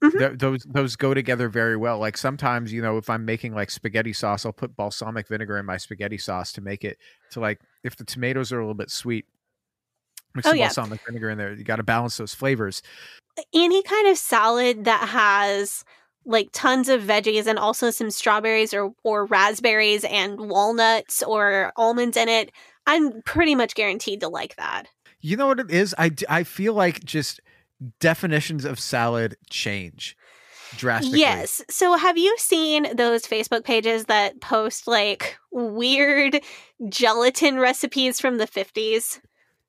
[0.03, 0.17] Mhm.
[0.19, 1.97] th- those those go together very well.
[1.99, 5.65] Like sometimes, you know, if I'm making like spaghetti sauce, I'll put balsamic vinegar in
[5.65, 6.97] my spaghetti sauce to make it
[7.31, 9.25] to like if the tomatoes are a little bit sweet,
[10.35, 10.67] mix Oh, some yeah.
[10.67, 11.53] balsamic vinegar in there.
[11.53, 12.81] You got to balance those flavors.
[13.53, 15.83] any kind of salad that has
[16.25, 22.15] like tons of veggies and also some strawberries or or raspberries and walnuts or almonds
[22.17, 22.51] in it,
[22.87, 24.85] I'm pretty much guaranteed to like that.
[25.21, 25.95] You know what it is?
[25.97, 27.41] I, I feel like just
[27.99, 30.15] definitions of salad change
[30.77, 31.19] drastically.
[31.19, 31.61] Yes.
[31.69, 36.41] So have you seen those Facebook pages that post like weird
[36.89, 39.19] gelatin recipes from the 50s?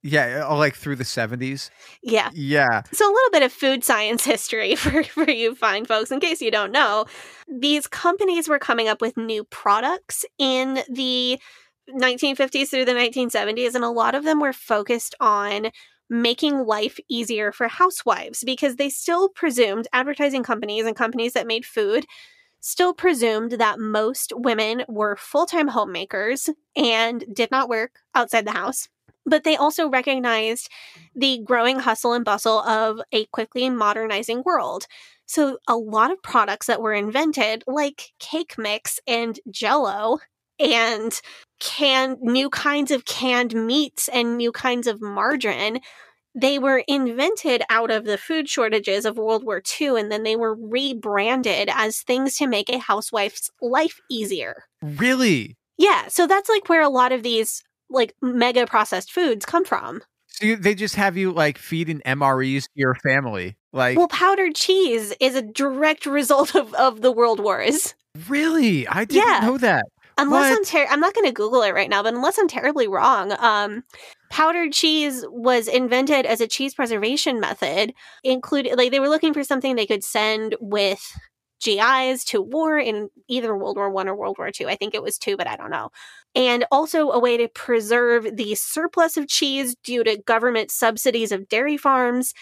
[0.03, 1.71] Yeah, uh, like through the 70s.
[2.03, 2.31] Yeah.
[2.33, 2.83] Yeah.
[2.93, 6.41] So a little bit of food science history for, for you fine folks, in case
[6.41, 7.07] you don't know.
[7.49, 11.41] These companies were coming up with new products in the
[11.91, 15.71] 1950s through the 1970s, and a lot of them were focused on
[16.09, 21.67] making life easier for housewives because they still presumed advertising companies and companies that made
[21.67, 22.07] food
[22.61, 28.89] still presumed that most women were full-time homemakers and did not work outside the house
[29.27, 30.71] but they also recognized
[31.15, 34.87] the growing hustle and bustle of a quickly modernizing world.
[35.27, 40.19] So, a lot of products that were invented, like cake mix and jello,
[40.59, 41.21] and
[41.61, 45.81] canned new kinds of canned meats and new kinds of margarine,
[46.35, 50.37] they were invented out of the food shortages of World War II, and then they
[50.37, 54.65] were rebranded as things to make a housewife's life easier.
[54.83, 55.57] Really?
[55.79, 60.03] Yeah, so that's like where a lot of these like mega processed foods come from.
[60.27, 63.57] So you, they just have you like feeding MREs to your family.
[63.73, 67.95] Like Well, powdered cheese is a direct result of, of the world wars.
[68.29, 68.87] really?
[68.89, 69.41] I didn't Yeah.
[69.41, 69.85] know that.
[70.19, 70.67] Unless I'm What?
[70.67, 73.85] ter- I'm not going to Google it right now, but unless I'm terribly wrong, um,
[74.31, 77.93] powdered cheese was invented as a cheese preservation method.
[78.25, 81.01] Included, like they were looking for something they could send with
[81.63, 84.69] GIs to war in either World War One or World War Two.
[84.69, 85.91] I think it was two, but I don't know.
[86.35, 91.49] And also a way to preserve the surplus of cheese due to government subsidies of
[91.49, 92.33] dairy farms.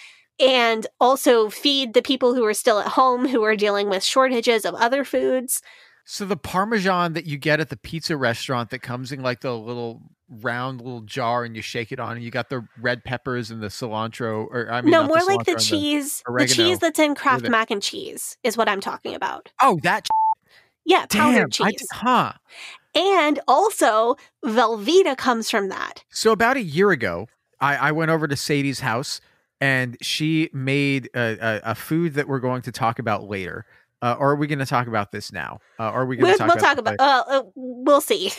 [0.40, 4.64] And also feed the people who are still at home who are dealing with shortages
[4.64, 5.60] of other foods.
[6.04, 9.56] So the parmesan that you get at the pizza restaurant that comes in like the
[9.56, 13.50] little round little jar and you shake it on and you got the red peppers
[13.50, 16.98] and the cilantro or I mean no, more like the cheese, the, oregano cheese that's
[16.98, 19.50] in Kraft mac and cheese is what I'm talking about.
[19.60, 20.08] Oh, that
[20.84, 21.80] Yeah, powdered I cheese.
[21.80, 22.32] did- huh.
[22.96, 26.04] And also, Velveeta comes from that.
[26.10, 27.26] So about a year ago,
[27.60, 29.20] I, I went over to Sadie's house
[29.60, 33.66] and she made a, a, a food that we're going to talk about later.
[34.04, 35.60] Uh, or are we going to talk about this now?
[35.80, 37.00] Uh, or are we going We'll, to talk we'll about talk about.
[37.00, 38.32] Uh, uh, we'll see.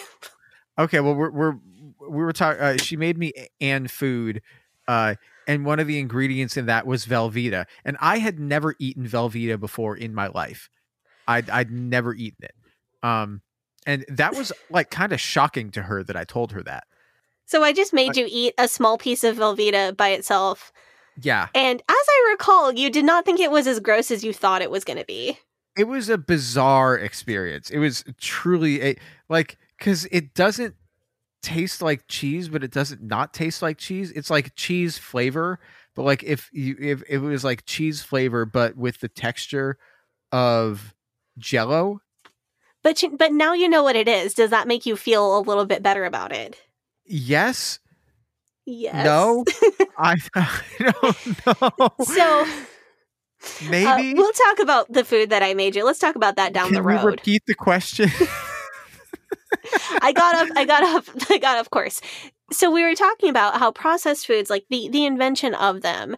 [0.78, 1.56] Okay, well we're we're
[2.02, 2.62] we were talking.
[2.62, 4.42] Uh, she made me and food,
[4.90, 5.16] uh,
[5.48, 9.58] and one of the ingredients in that was Velveeta, and I had never eaten Velveeta
[9.58, 10.70] before in my life.
[11.30, 12.56] I'd I'd never eaten it,
[13.04, 13.42] um,
[13.88, 16.84] and that was like kind of shocking to her that I told her that.
[17.46, 20.74] So I just made you eat a small piece of Velveeta by itself,
[21.22, 21.48] Yeah.
[21.56, 24.62] And as I recall, you did not think it was as gross as you thought
[24.62, 25.40] it was going to be.
[25.78, 27.70] It was a bizarre experience.
[27.70, 28.98] It was truly a
[29.30, 30.76] like cuz it doesn't
[31.42, 34.12] taste like cheese, but it doesn't not taste like cheese.
[34.12, 35.60] It's like cheese flavor,
[35.96, 39.78] but like if you if, if it was like cheese flavor but with the texture
[40.32, 40.94] of
[41.38, 42.02] jello.
[42.84, 44.34] But you, but now you know what it is.
[44.34, 46.56] Does that make you feel a little bit better about it?
[47.06, 47.80] Yes.
[48.66, 49.06] Yes.
[49.06, 49.44] No.
[49.98, 51.90] I, I don't know.
[52.04, 52.46] So
[53.46, 55.86] uh, maybe we'll talk about the food that I made you.
[55.86, 57.04] Let's talk about that down Can the road.
[57.04, 58.10] repeat the question?
[60.02, 60.50] I got up.
[60.56, 61.06] I got up.
[61.30, 62.02] I got of course.
[62.52, 66.16] So we were talking about how processed foods, like the the invention of them,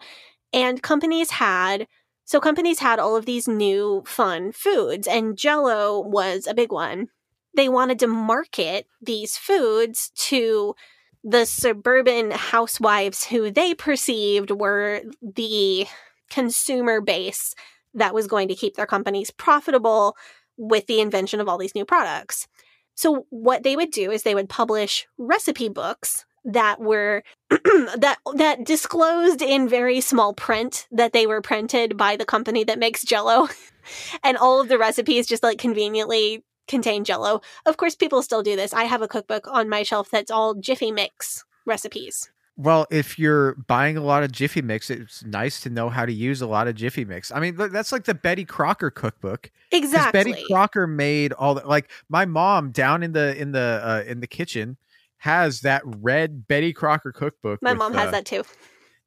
[0.54, 1.88] and companies had.
[2.26, 7.08] So companies had all of these new fun foods, and Jello was a big one.
[7.56, 10.76] They wanted to market these foods to
[11.24, 15.88] the suburban housewives who they perceived were the
[16.30, 17.56] consumer base
[17.94, 20.16] that was going to keep their companies profitable
[20.58, 22.48] with the invention of all these new products.
[22.96, 28.66] So what they would do is they would publish recipe books that were that that
[28.66, 33.50] disclosed in very small print that they were printed by the company that makes jello
[34.24, 37.42] and all of the recipes just like conveniently contain jello.
[37.66, 38.74] Of course people still do this.
[38.74, 42.32] I have a cookbook on my shelf that's all Jiffy Mix recipes.
[42.58, 46.12] Well, if you're buying a lot of Jiffy Mix, it's nice to know how to
[46.12, 47.32] use a lot of Jiffy Mix.
[47.32, 49.52] I mean, that's like the Betty Crocker cookbook.
[49.72, 50.34] Exactly.
[50.34, 54.22] Betty Crocker made all the like my mom down in the in the uh, in
[54.22, 54.78] the kitchen
[55.18, 57.62] has that red Betty Crocker cookbook.
[57.62, 58.44] my with, mom has uh, that too.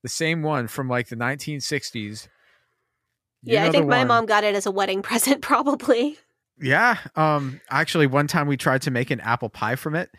[0.03, 2.29] the same one from like the 1960s.
[3.43, 4.09] You Yeah, I think my one.
[4.09, 6.19] mom got it as a wedding present probably.
[6.61, 6.99] Yeah.
[7.17, 10.11] Um actually one time we tried to make an apple pie from it.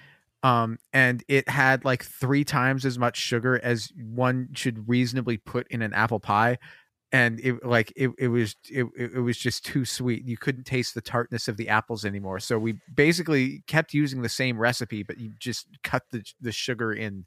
[0.43, 5.67] Um and it had like 3 times as much sugar as one should reasonably put
[5.69, 6.57] in an apple pie
[7.11, 10.25] and it like it, it was it it was just too sweet.
[10.25, 12.39] You couldn't taste the tartness of the apples anymore.
[12.39, 16.93] So we basically kept using the same recipe but you just cut the the sugar
[16.93, 17.25] in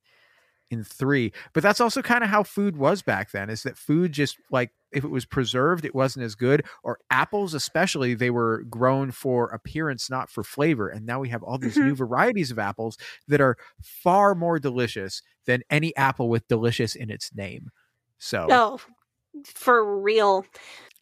[0.71, 1.33] in 3.
[1.53, 4.71] But that's also kind of how food was back then is that food just like
[4.93, 9.49] if it was preserved it wasn't as good or apples especially they were grown for
[9.49, 11.89] appearance not for flavor and now we have all these mm-hmm.
[11.89, 12.97] new varieties of apples
[13.27, 17.71] that are far more delicious than any apple with delicious in its name
[18.19, 18.81] so Oh,
[19.45, 20.47] for real.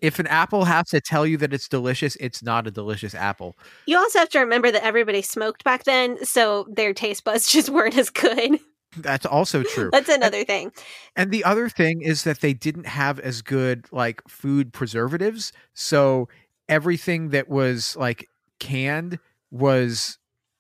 [0.01, 3.55] if an apple has to tell you that it's delicious it's not a delicious apple
[3.87, 7.69] You also have to remember that everybody smoked back then, so their taste buds just
[7.69, 8.59] weren't as good.
[8.97, 10.73] That's also true That's another thing.
[11.17, 15.53] And the other thing is that they didn't have as good like food preservatives.
[15.75, 16.29] So
[16.69, 18.29] everything that was like
[18.61, 19.19] canned
[19.51, 20.19] was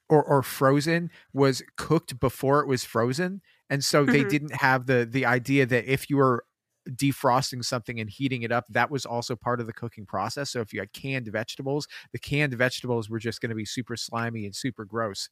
[0.08, 3.40] or or frozen was cooked before it was frozen.
[3.70, 4.28] And so they Mhm.
[4.28, 6.44] didn't have the the idea that if you were
[6.90, 10.60] defrosting something and heating it up that was also part of the cooking process so
[10.60, 14.44] if you had canned vegetables the canned vegetables were just going to be super slimy
[14.44, 15.28] and super gross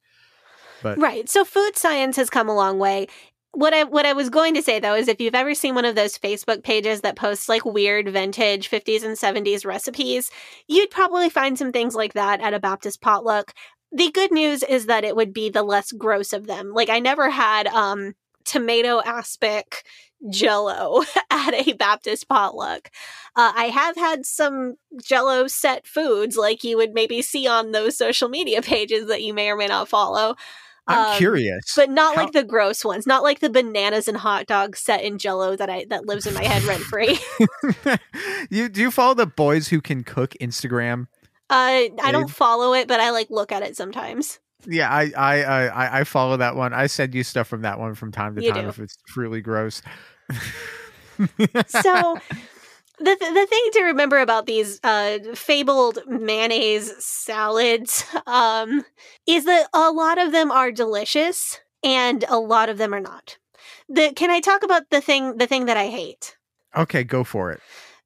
[0.81, 1.29] but Right.
[1.29, 3.07] So food science has come a long way.
[3.53, 5.85] What I what I was going to say though is if you've ever seen one
[5.85, 10.31] of those Facebook pages that posts like weird vintage 50s and 70s recipes,
[10.67, 13.53] you'd probably find some things like that at a Baptist potluck.
[13.91, 16.71] The good news is that it would be the less gross of them.
[16.73, 18.13] Like I never had um
[18.45, 19.83] tomato aspic
[20.29, 22.89] jello at a Baptist potluck.
[23.35, 27.97] Uh, I have had some jello set foods like you would maybe see on those
[27.97, 30.35] social media pages that you may or may not follow.
[30.87, 34.17] I'm Um, curious but not How- like the gross ones, not like the bananas and
[34.17, 37.19] hot dogs set in jello that I that lives in my head rent free.
[38.49, 41.07] you do you follow the boys who can cook Instagram?
[41.49, 44.39] Uh, I don't follow it, but I like look at it sometimes.
[44.67, 46.73] Yeah, I I I I- follow that one.
[46.73, 48.69] I send you stuff from that one from time to You time do.
[48.69, 49.81] if it's truly gross.
[51.67, 52.17] So
[53.03, 58.85] the th- the thing to remember about these uh, fabled mayonnaise salads um,
[59.27, 63.37] is that a lot of them are delicious and a lot of them are not.
[63.89, 66.37] The can I talk about the thing the thing that I hate?
[66.75, 67.59] okay, go for it.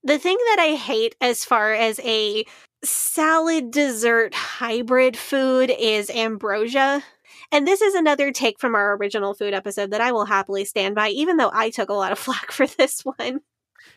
[0.04, 2.46] The thing that I hate as far as a
[2.84, 7.04] salad dessert hybrid food is ambrosia.
[7.52, 10.96] And this is another take from our original food episode that I will happily stand
[10.96, 13.42] by, even though I took a lot of flack for this one.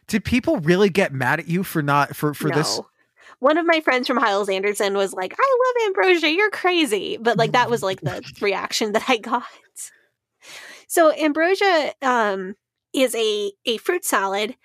[0.08, 2.80] Did people really get mad at you for not for for this?
[3.40, 7.18] One of my friends from Hyles Anderson was like, I love ambrosia, you're crazy.
[7.18, 9.44] But like that was like the reaction that I got.
[10.88, 12.56] So ambrosia um
[12.92, 14.56] is a a fruit salad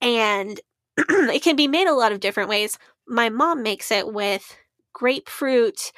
[0.00, 0.60] and
[0.98, 2.78] it can be made a lot of different ways.
[3.06, 4.56] My mom makes it with
[4.92, 5.92] grapefruit,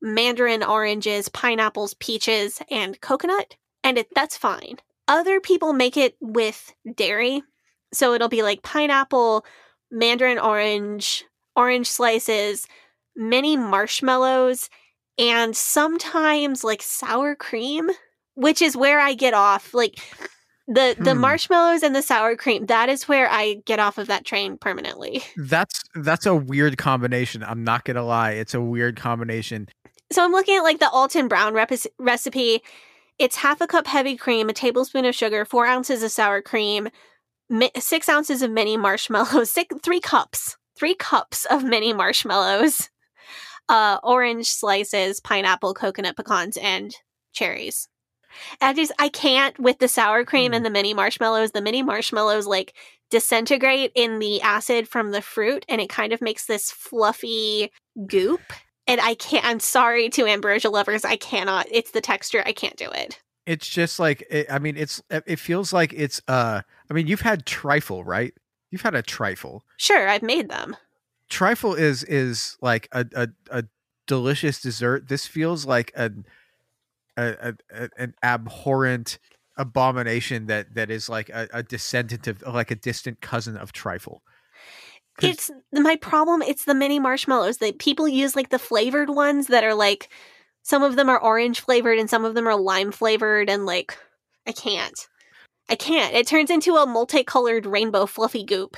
[0.00, 4.78] mandarin oranges, pineapples, peaches, and coconut, and it, that's fine.
[5.06, 7.42] Other people make it with dairy,
[7.92, 9.44] So it'll be like pineapple,
[9.90, 11.24] mandarin orange,
[11.56, 12.66] orange slices,
[13.14, 14.70] mini marshmallows,
[15.18, 17.90] and sometimes like sour cream,
[18.34, 19.74] which is where I get off.
[19.74, 19.98] Like
[20.68, 21.20] the the Hmm.
[21.20, 25.22] marshmallows and the sour cream, that is where I get off of that train permanently.
[25.36, 27.42] That's that's a weird combination.
[27.42, 29.68] I'm not gonna lie, it's a weird combination.
[30.10, 32.62] So I'm looking at like the Alton Brown rep- recipe.
[33.18, 36.88] It's half a cup heavy cream, a tablespoon of sugar, four ounces of sour cream,
[37.78, 42.90] six ounces of mini marshmallows, six, three cups, three cups of mini marshmallows,
[43.68, 46.94] uh, orange slices, pineapple, coconut pecans, and
[47.32, 47.88] cherries.
[48.60, 51.52] I just I can't with the sour cream and the mini marshmallows.
[51.52, 52.74] The mini marshmallows like
[53.10, 57.70] disintegrate in the acid from the fruit, and it kind of makes this fluffy
[58.06, 58.40] goop
[58.86, 59.44] and I can't.
[59.44, 61.04] I'm sorry to ambrosia lovers.
[61.04, 61.66] I cannot.
[61.70, 62.42] It's the texture.
[62.44, 63.20] I can't do it.
[63.46, 66.62] It's just like it, I mean, it's it feels like it's uh.
[66.90, 68.32] I mean, you've had trifle, right?
[68.70, 69.64] You've had a trifle.
[69.76, 70.76] Sure, I've made them.
[71.28, 73.64] Trifle is is like a a, a
[74.06, 75.08] delicious dessert.
[75.08, 76.10] This feels like a,
[77.16, 79.18] a, a an abhorrent
[79.56, 84.22] abomination that that is like a, a descendant of like a distant cousin of trifle.
[85.20, 86.42] It's my problem.
[86.42, 90.08] It's the mini marshmallows that people use, like the flavored ones that are like
[90.62, 93.96] some of them are orange flavored and some of them are lime flavored, and like
[94.46, 95.08] I can't.
[95.68, 96.14] I can't.
[96.14, 98.76] It turns into a multicolored rainbow fluffy goop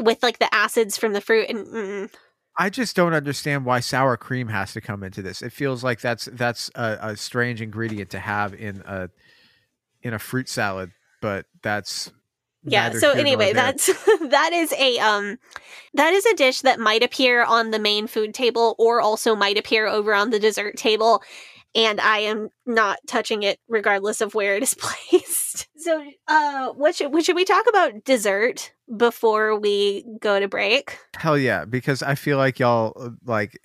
[0.00, 2.14] with like the acids from the fruit and mm,
[2.60, 5.40] I just don't understand why sour cream has to come into this.
[5.40, 9.08] It feels like that's that's a, a strange ingredient to have in a
[10.02, 10.90] in a fruit salad,
[11.22, 12.12] but that's
[12.64, 13.86] yeah so anyway that's
[14.28, 15.38] that is a um
[15.94, 19.58] that is a dish that might appear on the main food table or also might
[19.58, 21.22] appear over on the dessert table
[21.74, 25.68] and i am not touching it regardless of where it is placed.
[25.76, 30.98] So uh what should, what should we talk about dessert before we go to break?
[31.16, 33.58] Hell yeah, because I feel like y'all uh, like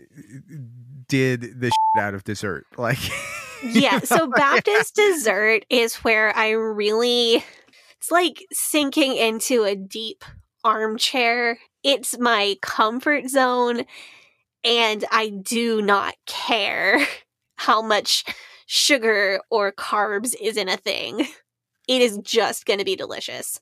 [1.08, 2.66] did the shit out of dessert.
[2.78, 3.00] Like
[3.64, 7.44] yeah so baptist dessert is where i really
[8.06, 10.24] it's like sinking into a deep
[10.64, 11.58] armchair.
[11.84, 13.86] It's my comfort zone
[14.64, 17.00] and i do not care
[17.56, 18.26] how much
[18.68, 21.28] sugar or carbs is in a thing.
[21.88, 23.60] It is just going to be delicious.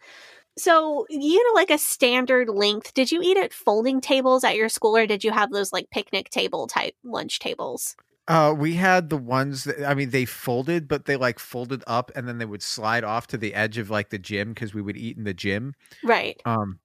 [0.58, 4.68] So you know like a standard length did you eat at folding tables at your
[4.68, 7.96] school or did you have those like picnic table type lunch tables
[8.28, 12.12] uh we had the ones that I mean they folded, but they like folded up
[12.16, 14.82] and then they would slide off to the edge of like the gym because we
[14.82, 15.76] would eat in the gym.
[16.04, 16.80] right Um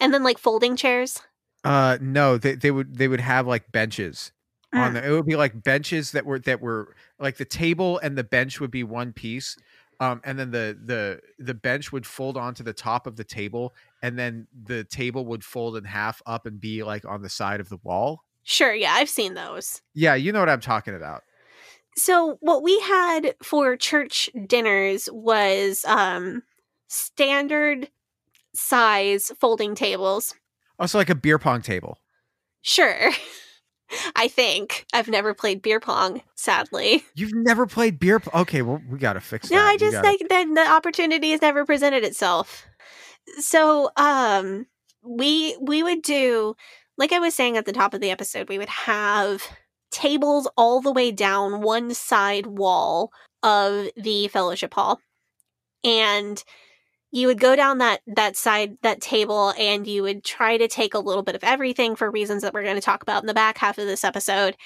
[0.00, 1.22] and then like folding chairs
[1.64, 4.32] uh no, they they would they would have like benches
[4.74, 4.94] on Mm.
[4.94, 5.04] there.
[5.04, 8.60] It would be like benches that were that were like the table and the bench
[8.60, 9.56] would be one piece.
[10.00, 13.74] Um, and then the the the bench would fold onto the top of the table,
[14.02, 17.60] and then the table would fold in half up and be like on the side
[17.60, 18.24] of the wall.
[18.44, 19.82] Sure, yeah, I've seen those.
[19.94, 21.22] Yeah, you know what I'm talking about.
[21.96, 26.42] So what we had for church dinners was um
[26.88, 27.88] standard
[28.54, 30.34] size folding tables.
[30.78, 31.98] Also, like a beer pong table.
[32.62, 33.10] Sure.
[34.16, 34.86] I think.
[34.94, 37.04] I've never played beer pong, sadly.
[37.14, 38.20] You've never played beer.
[38.20, 39.54] Po- okay, well, we gotta fix that.
[39.54, 42.64] No, I just gotta- like that the opportunity has never presented itself.
[43.38, 44.66] So, um,
[45.04, 46.54] we we would do
[46.98, 49.42] like I was saying at the top of the episode, we would have
[49.90, 53.10] tables all the way down one side wall
[53.42, 55.00] of the fellowship hall,
[55.84, 56.42] and
[57.12, 60.94] you would go down that that side that table and you would try to take
[60.94, 63.34] a little bit of everything for reasons that we're going to talk about in the
[63.34, 64.56] back half of this episode.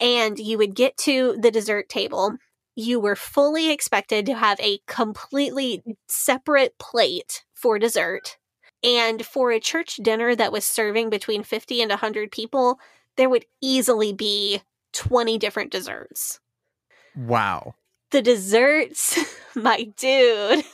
[0.00, 2.36] And you would get to the dessert table.
[2.76, 8.38] You were fully expected to have a completely separate plate for dessert.
[8.84, 12.78] And for a church dinner that was serving between 50 and 100 people,
[13.16, 14.60] there would easily be
[14.92, 16.38] 20 different desserts.
[17.16, 17.74] wow.
[18.10, 19.18] The desserts,
[19.56, 20.64] my dude.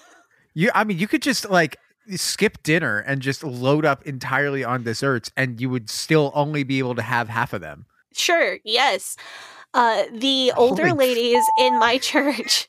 [0.53, 1.79] You, I mean, you could just like
[2.17, 6.79] skip dinner and just load up entirely on desserts, and you would still only be
[6.81, 7.87] able to have half of them.
[8.13, 9.17] Sure, yes.
[9.73, 12.69] Uh, the older Holy f- ladies in my church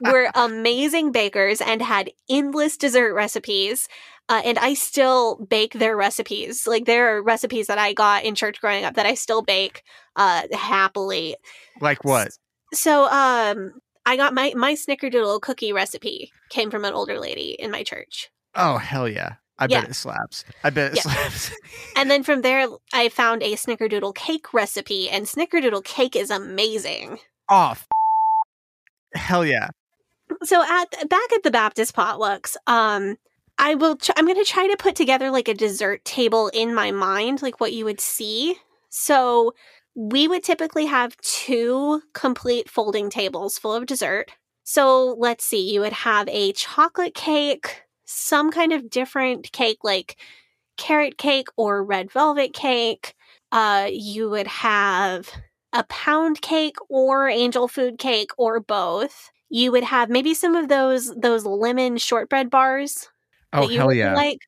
[0.00, 3.88] were amazing bakers and had endless dessert recipes.
[4.28, 6.66] Uh, and I still bake their recipes.
[6.66, 9.82] Like there are recipes that I got in church growing up that I still bake
[10.16, 11.36] uh, happily.
[11.80, 12.28] Like what?
[12.74, 13.72] So um,
[14.04, 18.28] I got my my snickerdoodle cookie recipe came from an older lady in my church.
[18.54, 19.34] Oh hell yeah!
[19.58, 19.80] I Yeah.
[19.82, 20.44] bet it slaps.
[20.62, 21.02] I bet it Yeah.
[21.02, 21.50] slaps.
[21.96, 27.18] And then from there, I found a snickerdoodle cake recipe, and snickerdoodle cake is amazing.
[27.50, 27.86] oh, f-
[29.14, 29.70] hell yeah!
[30.42, 33.16] so at back at the Baptist potlucks, um,
[33.58, 33.98] I will.
[34.16, 37.60] I'm going to try to put together like a dessert table in my mind, like
[37.60, 38.56] what you would see.
[38.88, 39.52] So
[39.94, 44.30] we would typically have two complete folding tables full of dessert.
[44.62, 50.16] So let's see, you would have a chocolate cake, some kind of different cake like
[50.76, 53.14] carrot cake or red velvet cake.
[53.50, 55.30] Uh, you would have
[55.72, 59.30] a pound cake or angel food cake or both.
[59.50, 63.08] You would have maybe some of those those lemon shortbread bars.
[63.52, 64.38] Oh hell yeah, Like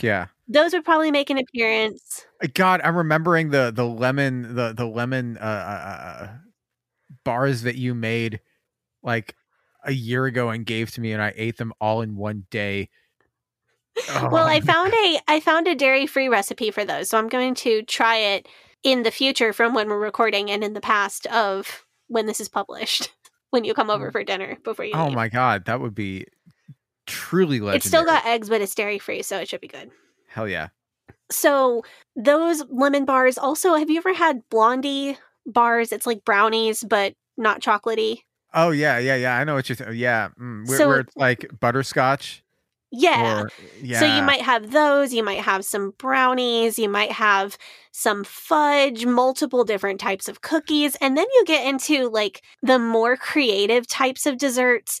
[0.00, 0.26] yeah.
[0.48, 2.26] those would probably make an appearance.
[2.54, 6.28] God, I'm remembering the the lemon the the lemon uh, uh, uh,
[7.24, 8.40] bars that you made
[9.02, 9.34] like
[9.84, 12.88] a year ago and gave to me, and I ate them all in one day.
[14.30, 17.28] Well, I Oh, found a I found a dairy free recipe for those, so I'm
[17.28, 18.48] going to try it
[18.82, 22.48] in the future from when we're recording and in the past of when this is
[22.48, 23.12] published.
[23.50, 24.94] When you come over for dinner before you.
[24.94, 25.14] oh leave.
[25.14, 26.24] my god, that would be
[27.06, 27.76] truly legendary.
[27.76, 29.90] It's still got eggs, but it's dairy free, so it should be good.
[30.28, 30.68] hell yeah.
[31.30, 31.82] So
[32.14, 33.38] those lemon bars.
[33.38, 35.90] Also, have you ever had Blondie bars?
[35.92, 38.18] It's like brownies, but not chocolatey.
[38.52, 39.36] Oh yeah, yeah, yeah.
[39.38, 39.76] I know what you're.
[39.76, 42.42] Th- yeah, mm, where, So- where it's like butterscotch.
[42.94, 43.44] Yeah.
[43.44, 43.50] Or,
[43.80, 44.00] yeah.
[44.00, 47.56] So you might have those, you might have some brownies, you might have
[47.90, 53.16] some fudge, multiple different types of cookies, and then you get into like the more
[53.16, 55.00] creative types of desserts.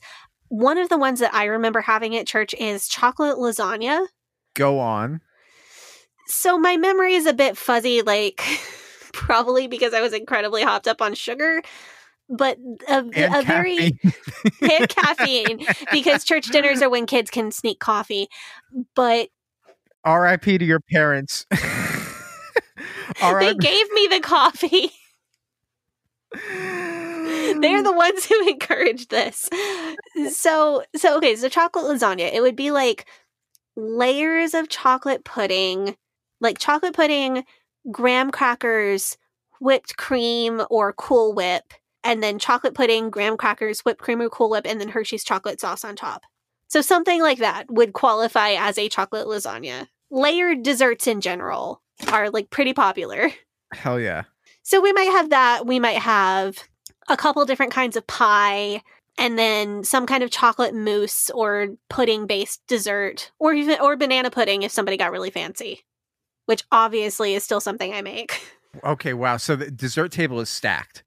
[0.52, 4.06] One of the ones that I remember having at church is chocolate lasagna.
[4.52, 5.22] go on.
[6.26, 8.44] So my memory is a bit fuzzy, like
[9.14, 11.62] probably because I was incredibly hopped up on sugar,
[12.28, 13.78] but a, And a very
[14.60, 18.28] and caffeine because church dinners are when kids can sneak coffee.
[18.94, 19.30] But
[20.04, 20.58] R.I.P.
[20.58, 21.46] to your parents.
[21.50, 24.90] they gave me the coffee.
[27.60, 29.48] They're the ones who encourage this.
[30.30, 33.06] So, so okay, so chocolate lasagna, it would be like
[33.76, 35.96] layers of chocolate pudding,
[36.40, 37.44] like chocolate pudding,
[37.90, 39.16] graham crackers,
[39.60, 41.72] whipped cream or Cool Whip,
[42.04, 45.60] and then chocolate pudding, graham crackers, whipped cream or Cool Whip, and then Hershey's chocolate
[45.60, 46.22] sauce on top.
[46.68, 49.88] So something like that would qualify as a chocolate lasagna.
[50.10, 53.30] Layered desserts in general are like pretty popular.
[53.72, 54.24] Hell yeah.
[54.62, 55.66] So we might have that.
[55.66, 56.56] We might have
[57.12, 58.82] a couple different kinds of pie
[59.18, 64.30] and then some kind of chocolate mousse or pudding based dessert or even or banana
[64.30, 65.84] pudding if somebody got really fancy,
[66.46, 68.40] which obviously is still something I make.
[68.84, 69.36] Okay, wow.
[69.36, 71.04] So the dessert table is stacked.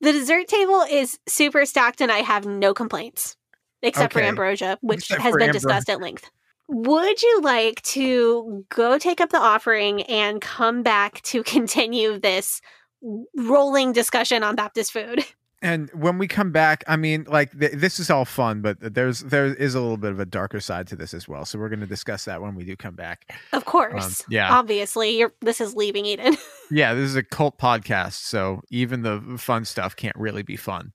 [0.00, 3.36] The dessert table is super stacked and I have no complaints
[3.82, 6.30] except for ambrosia, which Except has been ambro- discussed at length.
[6.68, 12.60] Would you like to go take up the offering and come back to continue this
[13.36, 15.24] rolling discussion on Baptist food?
[15.64, 19.20] And when we come back, I mean, like th- this is all fun, but there's
[19.20, 21.44] there is a little bit of a darker side to this as well.
[21.44, 23.32] So we're going to discuss that when we do come back.
[23.52, 24.22] Of course.
[24.22, 24.52] Um, yeah.
[24.52, 26.36] Obviously, you're this is leaving Eden.
[26.72, 30.94] Yeah, this is a cult podcast, so even the fun stuff can't really be fun.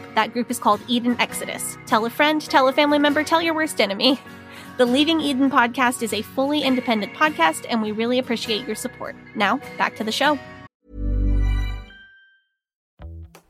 [0.01, 0.15] group.
[0.15, 1.77] That group is called Eden Exodus.
[1.85, 4.19] Tell a friend, tell a family member, tell your worst enemy.
[4.77, 9.15] The Leaving Eden podcast is a fully independent podcast, and we really appreciate your support.
[9.35, 10.39] Now, back to the show.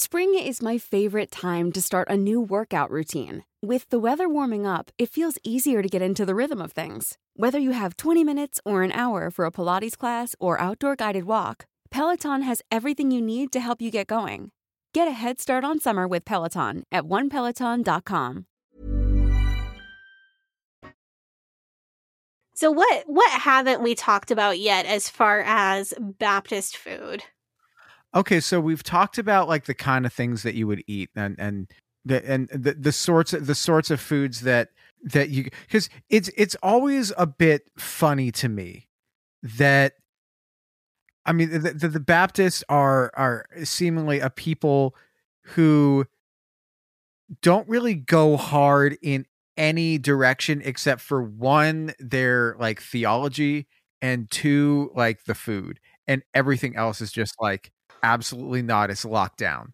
[0.00, 3.42] Spring is my favorite time to start a new workout routine.
[3.60, 7.18] With the weather warming up, it feels easier to get into the rhythm of things.
[7.34, 11.24] Whether you have 20 minutes or an hour for a Pilates class or outdoor guided
[11.24, 14.52] walk, Peloton has everything you need to help you get going.
[14.94, 18.46] Get a head start on summer with Peloton at onepeloton.com.
[22.54, 27.24] So what what haven't we talked about yet as far as Baptist food?
[28.14, 31.36] Okay, so we've talked about like the kind of things that you would eat and
[31.38, 31.70] and
[32.04, 34.70] the and the, the sorts of the sorts of foods that
[35.02, 38.88] that you because it's it's always a bit funny to me
[39.42, 39.94] that
[41.26, 44.94] I mean the, the, the Baptists are are seemingly a people
[45.42, 46.06] who
[47.42, 53.66] don't really go hard in any direction except for one their like theology
[54.00, 55.80] and two like the food.
[56.06, 57.70] And everything else is just like
[58.02, 59.72] absolutely not it's locked down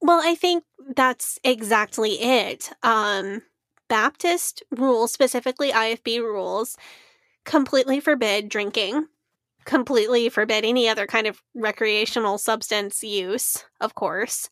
[0.00, 2.70] Well, I think that's exactly it.
[2.82, 3.42] Um,
[3.88, 6.76] Baptist rules, specifically IFB rules,
[7.44, 9.06] completely forbid drinking,
[9.64, 14.48] completely forbid any other kind of recreational substance use, of course,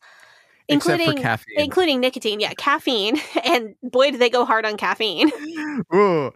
[0.67, 2.39] except including caffeine including nicotine.
[2.39, 5.31] Yeah, caffeine, and boy, do they go hard on caffeine.
[5.93, 6.31] Ooh.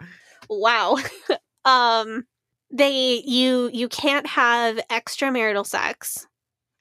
[0.49, 0.97] wow.
[1.65, 2.25] um,
[2.71, 6.27] they you you can't have extramarital sex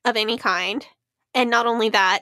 [0.07, 0.87] of any kind,
[1.35, 2.21] and not only that,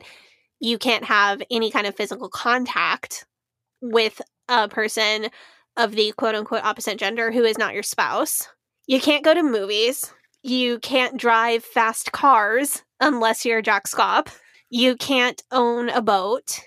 [0.59, 3.27] you can't have any kind of physical contact
[3.81, 5.29] with a person
[5.77, 8.49] of the quote unquote opposite gender who is not your spouse.
[8.87, 10.13] You can't go to movies.
[10.43, 14.29] You can't drive fast cars unless you're Jack Schaap.
[14.71, 16.61] You can't own a boat.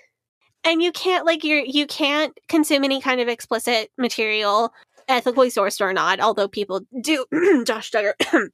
[0.64, 4.72] And you can't like you're you can't consume any kind of explicit material,
[5.08, 7.24] ethically sourced or not, although people do
[7.66, 8.14] Josh Duggar.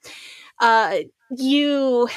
[0.60, 0.98] uh
[1.36, 2.08] you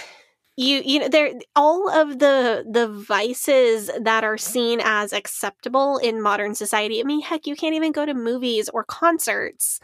[0.58, 6.22] you you know there all of the the vices that are seen as acceptable in
[6.22, 9.80] modern society i mean heck you can't even go to movies or concerts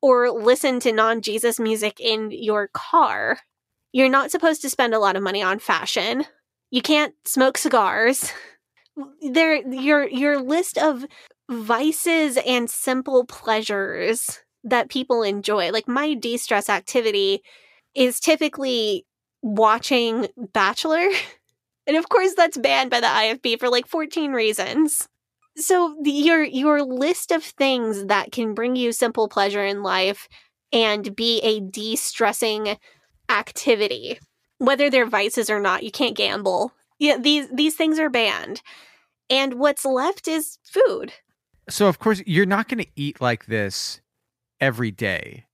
[0.00, 3.38] or listen to non-jesus music in your car.
[3.92, 6.24] You're not supposed to spend a lot of money on fashion.
[6.70, 8.32] You can't smoke cigars.
[9.22, 11.06] There your your list of
[11.50, 17.42] vices and simple pleasures that people enjoy like my de-stress activity
[17.94, 19.06] is typically
[19.42, 21.08] watching Bachelor.
[21.86, 25.08] And of course that's banned by the IFB for like 14 reasons.
[25.56, 30.28] So the, your your list of things that can bring you simple pleasure in life
[30.72, 32.76] and be a de-stressing
[33.28, 34.20] activity,
[34.58, 36.72] whether they're vices or not, you can't gamble.
[36.98, 38.62] Yeah, these these things are banned.
[39.30, 41.12] And what's left is food.
[41.68, 44.00] So of course you're not going to eat like this
[44.60, 45.46] every day.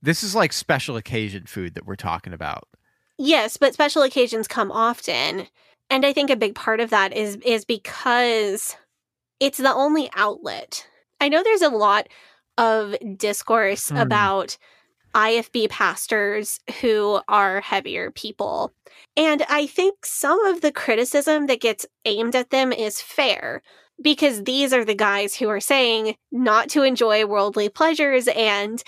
[0.00, 2.66] This is like special occasion food that we're talking about.
[3.18, 5.46] Yes, but special occasions come often.
[5.90, 8.76] And I think a big part of that is is because
[9.40, 10.86] it's the only outlet.
[11.20, 12.08] I know there's a lot
[12.58, 13.96] of discourse Hmm.
[13.98, 14.58] about
[15.14, 18.72] IFB pastors who are heavier people.
[19.16, 23.62] And I think some of the criticism that gets aimed at them is fair
[24.02, 28.82] because these are the guys who are saying not to enjoy worldly pleasures and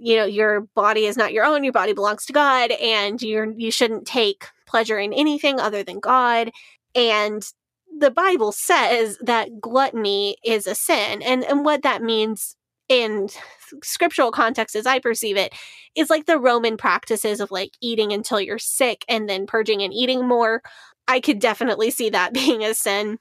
[0.00, 3.52] you know your body is not your own your body belongs to god and you're
[3.56, 6.50] you shouldn't take pleasure in anything other than god
[6.94, 7.46] and
[7.98, 12.56] the bible says that gluttony is a sin and and what that means
[12.88, 13.28] in
[13.82, 15.52] scriptural context as i perceive it
[15.94, 19.92] is like the roman practices of like eating until you're sick and then purging and
[19.92, 20.62] eating more
[21.08, 23.18] i could definitely see that being a sin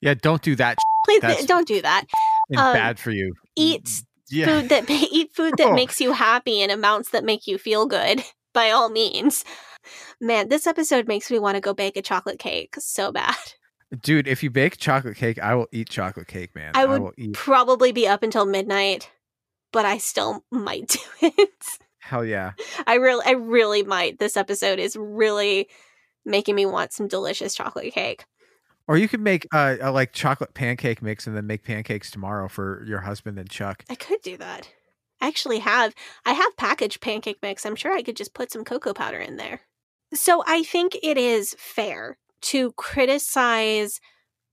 [0.00, 0.78] Yeah, don't do that.
[1.04, 2.04] please That's- don't do that
[2.48, 3.34] It's Um, bad for you.
[3.56, 4.46] eat Yeah.
[4.60, 5.74] food that eat food that Oh.
[5.74, 8.22] makes you happy and amounts that make you feel good
[8.54, 9.44] by all means
[10.20, 13.34] man this episode makes me want to go bake a chocolate cake so bad
[14.02, 16.72] Dude, if you bake chocolate cake, I will eat chocolate cake, man.
[16.74, 17.34] I would will eat.
[17.34, 19.10] probably be up until midnight
[19.72, 20.98] but i still might do
[21.38, 21.64] it
[22.00, 22.52] Hell yeah.
[22.86, 25.68] i really i really might this episode is really
[26.24, 28.24] making me want some delicious chocolate cake
[28.88, 32.48] Or you could make uh, a like chocolate pancake mix and then make pancakes tomorrow
[32.48, 33.84] for your husband and Chuck.
[33.88, 34.70] i could do that.
[35.20, 35.94] I actually have
[36.26, 37.64] i have packaged pancake mix.
[37.64, 39.60] I'm sure i could just put some cocoa powder in there.
[40.14, 44.00] So i think it is fair to criticize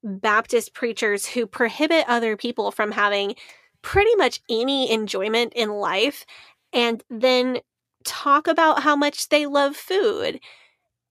[0.03, 3.35] baptist preachers who prohibit other people from having
[3.81, 6.25] pretty much any enjoyment in life
[6.71, 7.59] and then
[8.05, 10.39] talk about how much they love food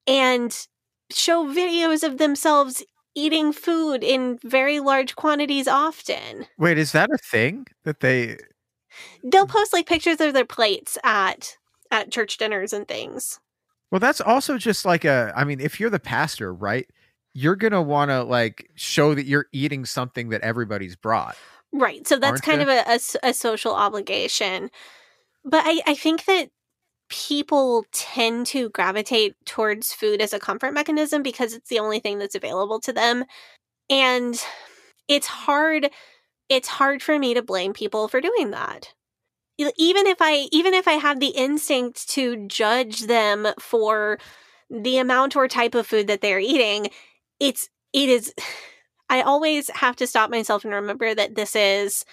[0.07, 0.66] and
[1.11, 2.83] show videos of themselves
[3.15, 8.37] eating food in very large quantities often Wait, is that a thing that they?
[9.25, 11.57] they'll post like pictures of their plates at
[11.91, 13.41] at church dinners and things.
[13.91, 15.33] Well, that's also just like a.
[15.35, 16.87] I mean, if you're the pastor, right?
[17.35, 21.37] You're gonna want to like show that you're eating something that everybody's brought.
[21.73, 22.07] Right.
[22.07, 22.69] So that's Aren't kind of
[23.23, 24.71] a social obligation.
[25.45, 26.51] But I, I think that
[27.09, 32.19] people tend to gravitate towards food as a comfort mechanism because it's the only thing
[32.19, 33.25] that's available to them.
[33.91, 34.41] And
[35.09, 35.91] it's hard
[36.49, 38.95] it's hard for me to blame people for doing that.
[39.59, 44.19] Even if I even if I have the instinct to judge them for
[44.71, 46.89] the amount or type of food that they're eating,
[47.41, 48.33] it's it is
[49.11, 52.05] I always have to stop myself and remember that this is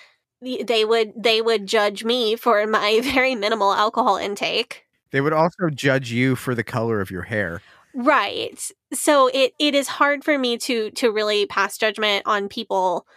[0.42, 4.85] they would they would judge me for my very minimal alcohol intake.
[5.16, 7.62] They would also judge you for the color of your hair.
[7.94, 8.60] Right.
[8.92, 13.08] So it it is hard for me to to really pass judgment on people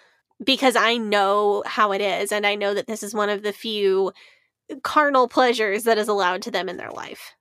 [0.45, 3.53] because I know how it is and I know that this is one of the
[3.53, 4.13] few
[4.85, 7.35] carnal pleasures that is allowed to them in their life.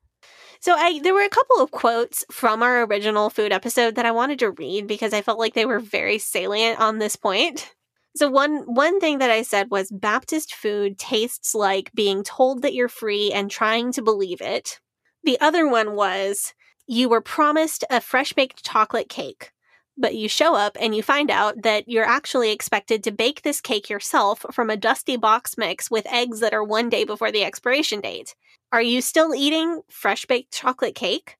[0.59, 4.11] So I there were a couple of quotes from our original food episode that I
[4.11, 7.75] wanted to read because I felt like they were very salient on this point.
[8.17, 12.73] So one one thing that I said was Baptist food tastes like being told that
[12.73, 14.79] you're free and trying to believe it.
[15.23, 16.55] The other one was
[16.87, 19.51] you were promised a fresh baked chocolate cake,
[19.99, 23.61] but you show up and you find out that you're actually expected to bake this
[23.61, 27.43] cake yourself from a dusty box mix with eggs that are one day before the
[27.43, 28.33] expiration date.
[28.71, 31.37] Are you still eating fresh baked chocolate cake?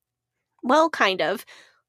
[0.62, 1.44] Well, kind of,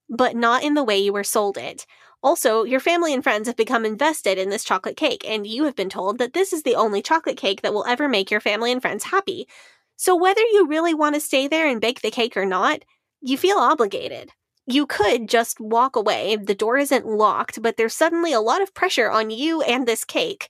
[0.10, 1.86] but not in the way you were sold it.
[2.22, 5.76] Also, your family and friends have become invested in this chocolate cake, and you have
[5.76, 8.72] been told that this is the only chocolate cake that will ever make your family
[8.72, 9.48] and friends happy.
[9.96, 12.84] So, whether you really want to stay there and bake the cake or not,
[13.22, 14.32] you feel obligated.
[14.66, 18.74] You could just walk away, the door isn't locked, but there's suddenly a lot of
[18.74, 20.50] pressure on you and this cake.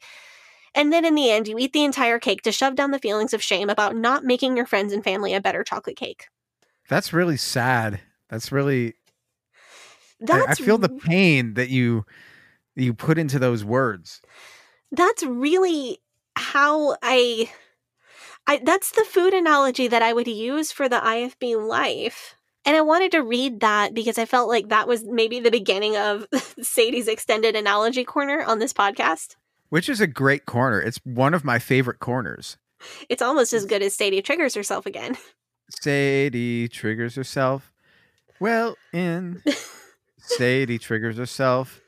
[0.75, 3.33] And then in the end, you eat the entire cake to shove down the feelings
[3.33, 6.27] of shame about not making your friends and family a better chocolate cake.
[6.89, 8.01] That's really sad.
[8.29, 8.95] That's really.
[10.19, 12.05] That's I, I feel the pain that you
[12.75, 14.21] you put into those words.
[14.91, 15.99] That's really
[16.35, 17.51] how I.
[18.47, 22.35] I that's the food analogy that I would use for the IFB life.
[22.65, 25.95] And I wanted to read that because I felt like that was maybe the beginning
[25.97, 26.27] of
[26.61, 29.35] Sadie's extended analogy corner on this podcast.
[29.69, 30.81] Which is a great corner.
[30.81, 32.57] It's one of my favorite corners.
[33.07, 35.17] It's almost as good as Sadie triggers herself again.
[35.69, 37.71] Sadie triggers herself.
[38.39, 39.43] Well, in
[40.29, 41.81] Sadie triggers herself.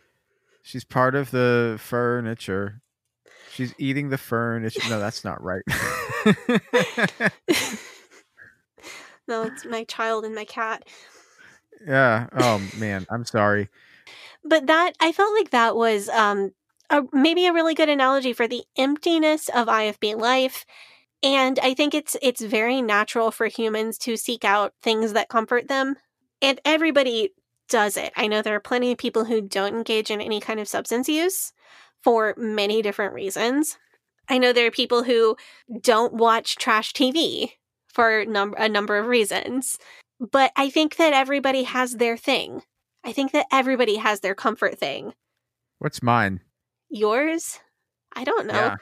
[0.64, 2.82] She's part of the furniture.
[3.52, 4.82] She's eating the furniture.
[4.90, 5.64] No, that's not right.
[9.28, 10.86] no, it's my child and my cat.
[11.86, 12.28] Yeah.
[12.38, 13.70] Oh man, I'm sorry.
[14.44, 16.52] But that I felt like that was um
[16.90, 20.66] a, maybe a really good analogy for the emptiness of IFB life.
[21.24, 25.68] And I think it's it's very natural for humans to seek out things that comfort
[25.68, 25.96] them.
[26.42, 27.32] And everybody
[27.72, 28.14] does it.
[28.16, 31.10] I know there are plenty of people who don't engage in any kind of substance
[31.10, 31.54] use
[32.04, 33.78] for many different reasons.
[34.30, 35.38] I know there are people who
[35.82, 37.54] don't watch trash TV
[37.88, 39.80] for num- a number of reasons.
[40.20, 42.62] But I think that everybody has their thing.
[43.04, 45.14] I think that everybody has their comfort thing.
[45.80, 46.42] What's mine?
[46.90, 47.60] Yours?
[48.16, 48.54] I don't know.
[48.54, 48.76] Yeah.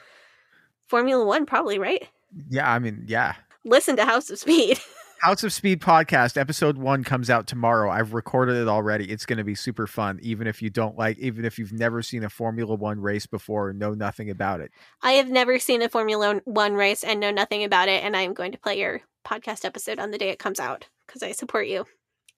[0.88, 2.06] Formula One, probably, right?
[2.50, 3.36] Yeah, I mean, yeah.
[3.64, 4.78] Listen to House of Speed.
[5.20, 7.90] House of Speed podcast episode one comes out tomorrow.
[7.90, 9.04] I've recorded it already.
[9.10, 12.00] It's going to be super fun, even if you don't like, even if you've never
[12.00, 14.70] seen a Formula One race before and know nothing about it.
[15.02, 18.32] I have never seen a Formula One race and know nothing about it, and I'm
[18.32, 21.66] going to play your podcast episode on the day it comes out because I support
[21.66, 21.84] you.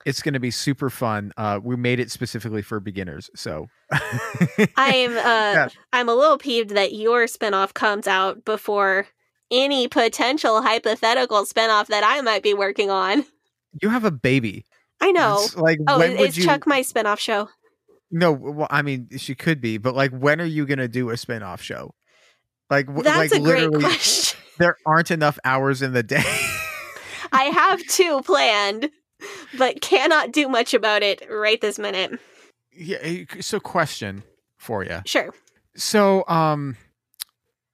[0.05, 1.31] It's going to be super fun.
[1.37, 3.69] Uh, we made it specifically for beginners, so
[4.77, 5.69] I'm uh, yeah.
[5.93, 9.07] I'm a little peeved that your spinoff comes out before
[9.53, 13.25] any potential hypothetical spinoff that I might be working on.
[13.81, 14.65] You have a baby.
[15.01, 15.39] I know.
[15.41, 16.45] It's like, oh, when is you...
[16.45, 17.49] Chuck my spinoff show?
[18.11, 21.11] No, well, I mean, she could be, but like, when are you going to do
[21.11, 21.95] a spinoff show?
[22.71, 24.39] Like, that's like a literally, great question.
[24.59, 26.23] There aren't enough hours in the day.
[27.33, 28.91] I have two planned,
[29.57, 32.21] but cannot do much about it right this minute.
[32.71, 33.25] Yeah.
[33.41, 34.23] So, question
[34.59, 35.01] for you.
[35.07, 35.35] Sure.
[35.75, 36.77] So, um,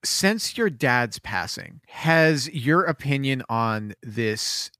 [0.08, 4.70] since your dad's passing, has your opinion on this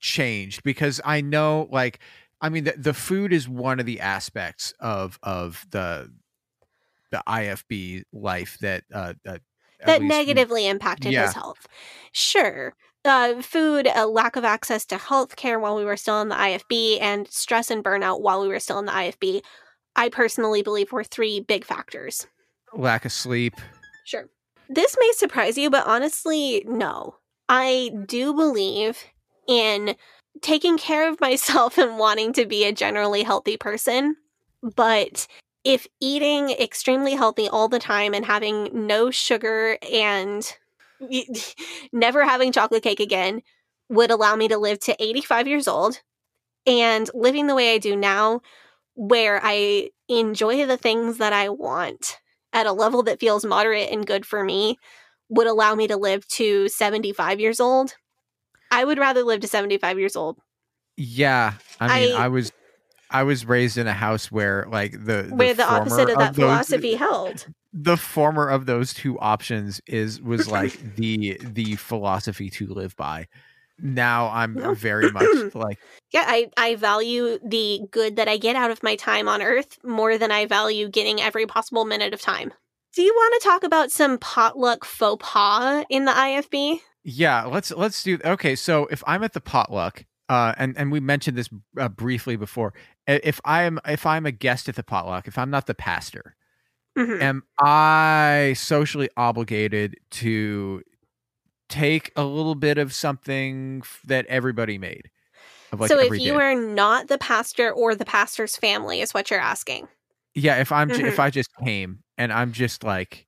[0.00, 0.62] changed?
[0.62, 2.00] Because I know, like,
[2.40, 6.12] I mean, the, the food is one of the aspects of of the
[7.10, 9.38] the IFB life that uh, uh
[9.84, 11.26] that negatively we, impacted yeah.
[11.26, 11.66] his health.
[12.12, 12.74] Sure.
[13.04, 16.34] Uh, food, a lack of access to health care while we were still in the
[16.34, 19.40] IFB, and stress and burnout while we were still in the IFB,
[19.96, 22.26] I personally believe were three big factors.
[22.74, 23.54] Lack of sleep.
[24.04, 24.28] Sure.
[24.68, 27.16] This may surprise you, but honestly, no.
[27.48, 28.98] I do believe
[29.46, 29.96] in
[30.42, 34.16] taking care of myself and wanting to be a generally healthy person.
[34.62, 35.26] But
[35.64, 40.56] if eating extremely healthy all the time and having no sugar and
[41.92, 43.42] never having chocolate cake again
[43.88, 46.00] would allow me to live to 85 years old
[46.66, 48.42] and living the way I do now,
[48.94, 52.18] where I enjoy the things that I want
[52.52, 54.78] at a level that feels moderate and good for me
[55.28, 57.94] would allow me to live to 75 years old.
[58.70, 60.38] I would rather live to 75 years old.
[60.96, 61.54] Yeah.
[61.80, 62.52] I mean, I, I was
[63.10, 66.30] I was raised in a house where like the, the where the opposite of that
[66.30, 67.46] of those, philosophy held.
[67.72, 73.28] the former of those two options is was like the the philosophy to live by.
[73.80, 74.74] Now I'm No.
[74.76, 75.78] very much like
[76.12, 79.78] Yeah, I, I value the good that I get out of my time on Earth
[79.84, 82.52] more than I value getting every possible minute of time.
[82.94, 86.80] Do you want to talk about some potluck faux pas in the IFB?
[87.04, 87.44] yeah.
[87.44, 88.56] Let's let's do okay.
[88.56, 91.48] So if I'm at the potluck, uh, and and we mentioned this
[91.78, 92.74] uh, briefly before,
[93.06, 96.34] if I'm if I'm a guest at the potluck, if I'm not the pastor,
[96.98, 97.20] Mhm.
[97.22, 100.82] am I socially obligated to
[101.68, 105.10] take a little bit of something f- that everybody made?
[105.76, 106.42] Like so if you dish?
[106.42, 109.88] are not the pastor or the pastor's family, is what you're asking.
[110.34, 111.12] yeah, if I'm j if.
[111.12, 111.20] Mm-hmm.
[111.20, 113.26] I just came and I'm just like,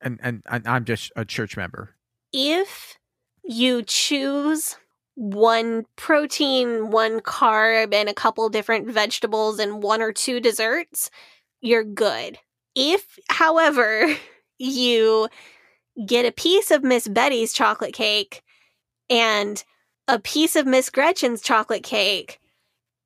[0.00, 1.94] and and, and I'm just a church member.
[2.32, 2.98] If
[3.44, 4.76] you choose
[5.14, 11.10] one protein, one carb, and a couple different vegetables and one or two desserts,
[11.60, 12.38] you're good.
[12.74, 14.16] If, however,
[14.58, 15.28] you
[16.06, 18.42] get a piece of Miss Betty's chocolate cake
[19.10, 19.62] and
[20.08, 22.38] a piece of Miss Gretchen's chocolate cake,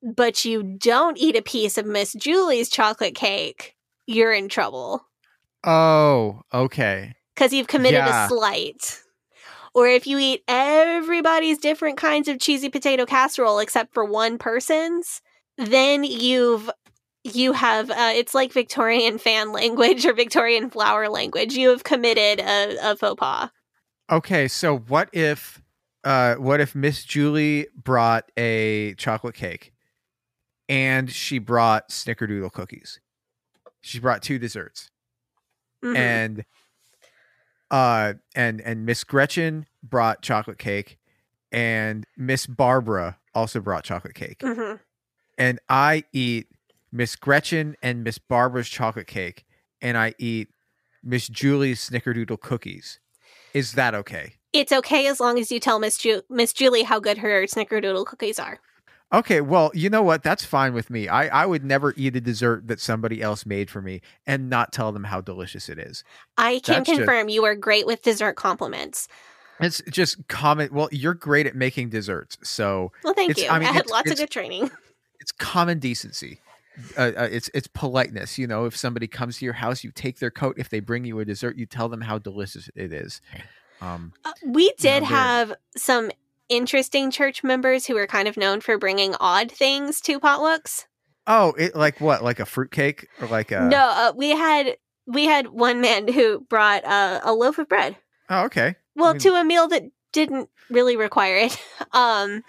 [0.03, 3.75] but you don't eat a piece of Miss Julie's chocolate cake,
[4.07, 5.07] you're in trouble
[5.65, 7.15] Oh, okay.
[7.35, 8.27] because you've committed Yeah.
[8.27, 9.03] a slight.
[9.75, 15.21] Or if you eat everybody's different kinds of cheesy potato casserole except for one person's,
[15.59, 16.71] then you've
[17.35, 21.55] you have uh, it's like Victorian fan language or Victorian flower language.
[21.55, 23.51] You have committed a, a faux pas.
[24.11, 25.61] Okay, so what if
[26.05, 29.73] uh what if Miss Julie brought a chocolate cake
[30.69, 33.01] and she brought snickerdoodle cookies?
[33.81, 34.91] She brought two desserts.
[35.85, 35.97] Mhm.
[35.97, 36.45] And
[37.71, 40.99] uh and and Miss Gretchen brought chocolate cake
[41.51, 44.39] and Miss Barbara also brought chocolate cake.
[44.39, 44.81] Mhm.
[45.39, 46.47] And I eat
[46.93, 49.45] Miss Gretchen and Miss Barbara's chocolate cake
[49.83, 50.49] and I eat
[51.03, 52.99] Miss Julie's snickerdoodle cookies.
[53.55, 54.35] Is that okay?
[54.53, 58.07] It's okay as long as you tell Miss Ju- Miss Julie how good her snickerdoodle
[58.07, 58.61] cookies are.
[59.13, 60.25] Okay, well, you know what?
[60.25, 61.07] That's fine with me.
[61.07, 64.73] I, I would never eat a dessert that somebody else made for me and not
[64.73, 66.03] tell them how delicious it is.
[66.39, 69.07] I can That's just- confirm you are great with dessert compliments.
[69.61, 70.71] It's just common.
[70.73, 73.51] Well, you're great at making desserts, so Well, thank It's- you.
[73.51, 74.71] I I, had lots of good training.
[75.21, 76.41] it's common decency.
[76.97, 78.39] Uh, uh, it's it's politeness.
[78.39, 80.57] You know, if somebody comes to your house, you take their coat.
[80.59, 83.21] If they bring you a dessert, you tell them how delicious it is.
[83.81, 86.11] Um, Uh, we did they're- have some
[86.49, 90.87] interesting church members who were kind of known for bringing odd things to potlucks.
[91.27, 92.23] oh, it like what?
[92.23, 93.61] Like a fruitcake or like a?
[93.63, 97.97] no, uh, we had we had one man who brought uh, a loaf of bread.
[98.29, 98.77] Oh, okay.
[98.95, 101.59] Well, mean- to a meal that didn't really require it.
[101.93, 102.43] Um,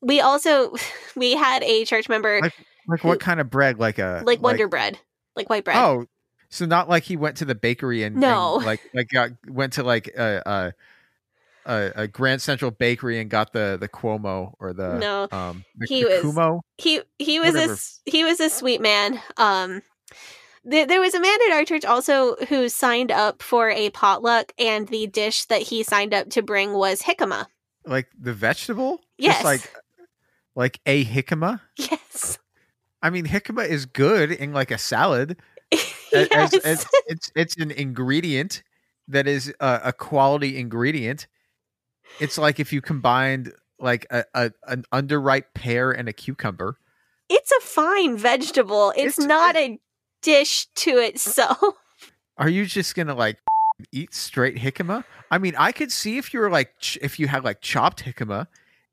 [0.00, 0.74] we also
[1.16, 2.40] we had a church member
[2.88, 3.78] Like Like what kind of bread?
[3.78, 4.98] Like a like Wonder Bread,
[5.36, 5.76] like white bread.
[5.76, 6.06] Oh,
[6.48, 8.54] so not like he went to the bakery and and, No.
[8.54, 10.72] like like got went to like a
[11.66, 15.28] a, a, Grand Central bakery and got the the Como or the No.
[15.30, 16.62] um the, He the was- Como.
[16.78, 17.76] he he was a Whatever.
[18.06, 19.20] he was a sweet man.
[19.36, 19.82] Um,
[20.64, 24.52] there, there was a man at our church also who signed up for a potluck,
[24.58, 27.46] and the dish that he signed up to bring was jicama.
[27.86, 29.00] like the vegetable.
[29.18, 29.34] Yes.
[29.36, 29.72] Just like
[30.56, 31.60] like a jicama.
[31.76, 32.38] Yes,
[33.02, 35.36] I mean, jicama is good in like a salad.
[36.10, 36.54] Yes.
[36.54, 38.62] as- as- it's it's an ingredient
[39.08, 41.26] that is a, a quality ingredient.
[42.18, 46.78] It's like if you combined like a, a an underripe pear and a cucumber.
[47.28, 48.90] it's a fine vegetable.
[48.96, 49.78] It's, It's- not a
[50.22, 51.58] dish to itself.
[52.38, 53.38] Are you just gonna like
[53.92, 55.04] eat straight jicama?
[55.30, 58.02] I mean, I could see if you were like ch- if you had like chopped
[58.04, 58.46] jicama,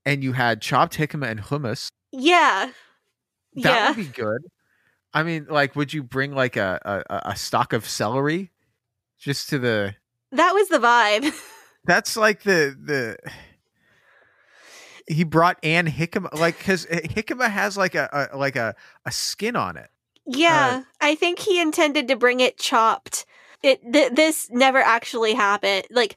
[0.05, 1.87] and you had chopped jicama and hummus.
[2.11, 2.71] yeah,
[3.55, 3.87] That yeah.
[3.89, 4.41] would be good.
[5.13, 8.51] I mean, like, would you bring like a a, a stock of celery
[9.17, 9.95] just to the?
[10.35, 11.33] that was the vibe.
[11.85, 13.17] That's like the the.
[15.07, 18.75] He brought Anne jicama, like, because eh, jicama has like a, a like a,
[19.05, 19.89] a skin on it.
[20.27, 23.25] Uh, yeah, I think he intended to bring it chopped.
[23.61, 25.85] It th- this never actually happened.
[25.91, 26.15] Like,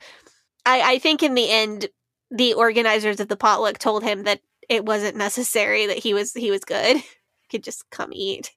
[0.64, 1.88] I I think in the end,
[2.30, 5.86] the organizers of the potluck told him that it wasn't necessary.
[5.86, 6.96] That he was he was good.
[7.50, 8.52] Could just come eat.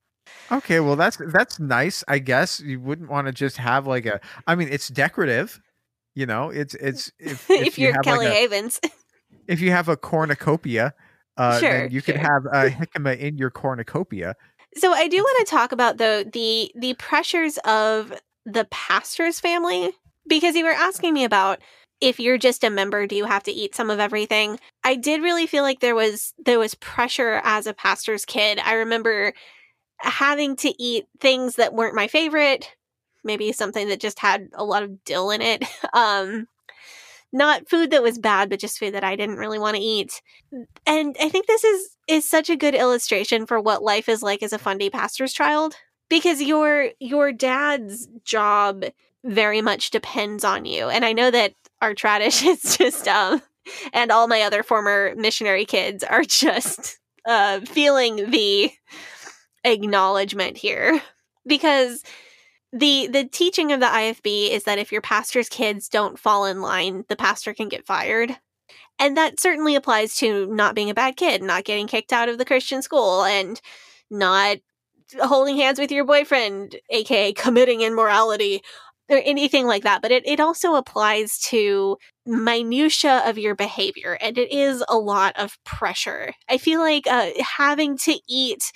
[0.52, 2.04] Okay, well that's that's nice.
[2.08, 4.20] I guess you wouldn't want to just have like a.
[4.48, 5.60] I mean, it's decorative.
[6.16, 8.80] You know, it's it's if, If, if you you're have Kelly like a, Havens,
[9.48, 10.94] if you have a cornucopia,
[11.38, 14.36] uh, Sure, then you could have a jicama in your cornucopia.
[14.76, 18.14] so I do want to talk about though the the pressures of
[18.46, 19.92] the pastor's family
[20.28, 21.60] because you were asking me about
[22.02, 25.22] if you're just a member do you have to eat some of everything i did
[25.22, 29.34] really feel like there was there was pressure as a pastor's kid i remember
[30.00, 32.76] having to eat things that weren't my favorite
[33.24, 35.64] maybe something that just had a lot of dill in it.
[35.94, 36.48] Um,
[37.34, 40.22] not food that was bad, but just food that I didn't really want to eat.
[40.86, 44.42] And I think this is is such a good illustration for what life is like
[44.42, 45.76] as a Fundy pastor's child
[46.10, 48.86] because your your dad's job
[49.26, 50.88] very much depends on you.
[50.88, 53.42] And I know that our tradish is just um
[53.94, 58.72] and all my other former missionary kids are just uh feeling the
[59.64, 61.02] acknowledgement here
[61.46, 62.04] because
[62.74, 66.62] the the teaching of the IFB is that if your pastor's kids don't fall in
[66.62, 68.38] line, the pastor can get fired.
[69.00, 72.38] And that certainly applies to not being a bad kid, not getting kicked out of
[72.38, 73.60] the Christian school and
[74.10, 74.58] not
[75.20, 78.62] holding hands with your boyfriend, aka committing immorality
[79.12, 80.02] or anything like that.
[80.02, 85.38] But it, it also applies to minutia of your behavior and it is a lot
[85.38, 86.34] of pressure.
[86.50, 88.72] I feel like uh, having to eat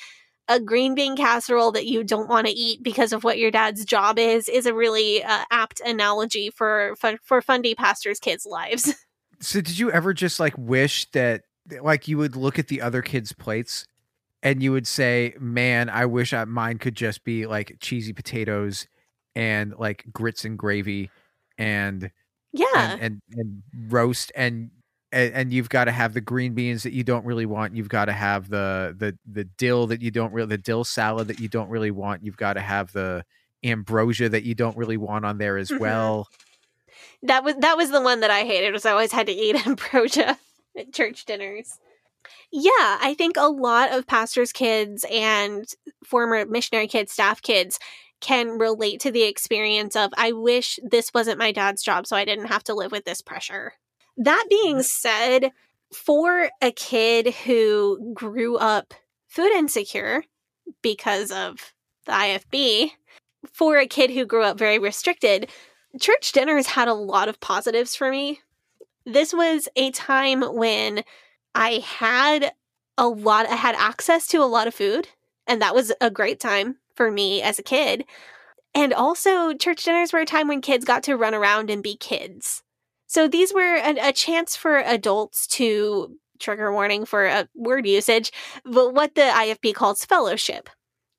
[0.48, 3.84] a green bean casserole that you don't want to eat because of what your dad's
[3.86, 8.94] job is is a really uh, apt analogy for, for fundy pastors kids lives
[9.40, 11.42] so did you ever just like wish that
[11.82, 13.88] like you would look at the other kids plates
[14.44, 18.88] and you would say man i wish I, mine could just be like cheesy potatoes
[19.36, 21.10] and like grits and gravy
[21.58, 22.12] and
[22.54, 24.72] yeah and and, and roast and
[25.12, 27.76] and, and you've got to have the green beans that you don't really want.
[27.76, 31.28] You've got to have the the the dill that you don't really the dill salad
[31.30, 32.24] that you don't really want.
[32.24, 33.24] You've got to have the
[33.64, 35.80] ambrosia that you don't really want on there as Mhm.
[35.80, 36.28] well.
[37.24, 39.56] that was that was the one that i hated was i always had to eat
[39.68, 40.38] ambrosia
[40.78, 41.80] at church dinners
[42.52, 42.70] yeah
[43.02, 45.66] i think a lot of pastors kids and
[46.04, 47.80] former missionary kids staff kids
[48.26, 52.26] can relate to the experience of i wish this wasn't my dad's job so i
[52.26, 53.74] didn't have to live with this pressure.
[54.18, 54.82] That being mm-hmm.
[54.82, 55.52] said
[55.94, 58.94] for a kid who grew up
[59.28, 60.24] food insecure
[60.82, 61.74] because of
[62.06, 62.92] the ifb
[63.54, 65.50] for a kid who grew up very restricted
[66.00, 68.42] church dinners had a lot of positives for me.
[69.06, 71.04] This was a time when
[71.54, 72.54] I had
[72.98, 75.08] a lot, I had access to a lot of food,
[75.48, 78.06] and that was a great time for me as a kid.
[78.74, 81.96] And also, church dinners were a time when kids got to run around and be
[81.96, 82.62] kids.
[83.08, 88.32] So these were a, a chance for adults to, trigger warning for a word usage,
[88.66, 90.70] but what the IFB calls fellowship,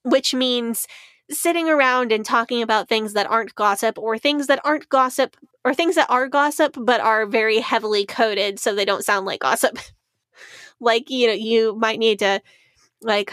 [0.03, 0.87] which means
[1.31, 5.75] sitting around and talking about things that aren't gossip or things that aren't gossip or
[5.75, 9.79] things that are gossip but are very heavily coded so they don't sound like gossip.
[10.81, 12.41] like, you know, you might need to
[13.01, 13.33] like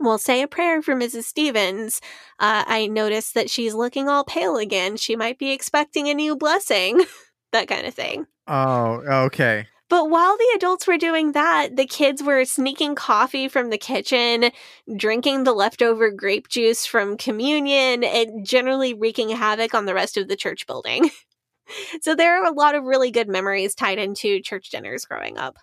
[0.00, 1.24] well, say a prayer for Mrs.
[1.24, 2.00] Stevens.
[2.38, 4.96] Uh, I noticed that she's looking all pale again.
[4.96, 7.04] She might be expecting a new blessing.
[7.52, 8.26] that kind of thing.
[8.46, 9.66] Oh, okay.
[9.90, 14.50] But while the adults were doing that, the kids were sneaking coffee from the kitchen,
[14.96, 20.26] drinking the leftover grape juice from communion, and generally wreaking havoc on the rest of
[20.26, 21.10] the church building.
[22.00, 25.58] so there are a lot of really good memories tied into church dinners growing up.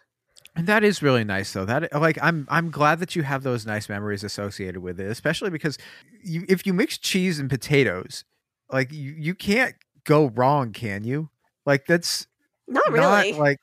[0.56, 1.66] And that is really nice though.
[1.66, 5.50] That like I'm I'm glad that you have those nice memories associated with it, especially
[5.50, 5.78] because
[6.24, 8.26] you if you mix cheese and potatoes,
[8.72, 11.30] like you, you can't go wrong, can you?
[11.66, 12.28] Like that's
[12.68, 13.32] Not really.
[13.32, 13.60] not like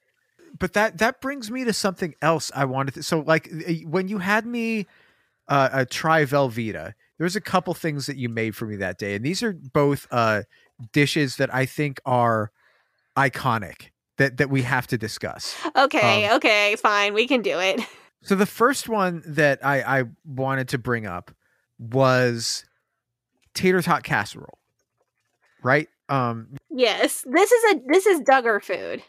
[0.58, 3.50] but that that brings me to something else I wanted to so like
[3.84, 4.86] when you had me
[5.48, 9.14] uh, uh try Velveeta, there's a couple things that you made for me that day,
[9.14, 10.42] and these are both uh
[10.92, 12.50] dishes that I think are
[13.16, 15.56] iconic that that we have to discuss.
[15.74, 17.14] okay, um, okay, fine.
[17.14, 17.80] We can do it.
[18.20, 21.30] So the first one that I I wanted to bring up
[21.78, 22.64] was
[23.54, 24.58] tater tot casserole.
[25.62, 25.88] Right?
[26.08, 27.24] Um Yes.
[27.30, 29.04] This is a this is Duggar food.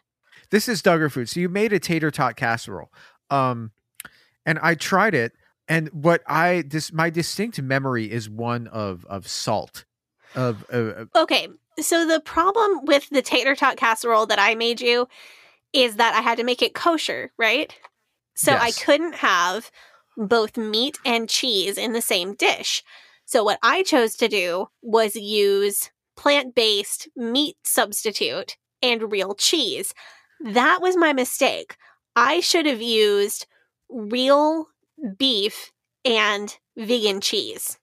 [0.52, 1.27] this is Duggar food.
[1.27, 2.91] So you made a tater tot casserole.
[3.31, 3.72] Um
[4.45, 5.34] and I tried it
[5.68, 9.86] and what I this my distinct memory is one of of salt.
[10.36, 11.48] Of uh, Okay,
[11.81, 15.07] so the problem with the tater tot casserole that I made you
[15.73, 17.76] is that I had to make it kosher, right?
[18.35, 19.69] So I couldn't have
[20.15, 22.84] both meat and cheese in the same dish.
[23.26, 29.93] So what I chose to do was use plant-based meat substitute and real cheese.
[30.41, 31.76] That was my mistake.
[32.15, 33.45] I should have used
[33.89, 34.68] real
[35.18, 35.72] beef
[36.06, 37.78] and vegan cheese.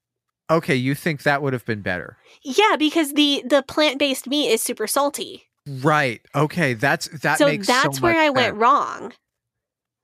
[0.49, 2.17] Okay, you think that would have been better.
[2.43, 5.43] Yeah, because the the plant-based meat is super salty.
[5.67, 6.21] Right.
[6.33, 9.13] Okay, that's that so makes that's so where I went wrong.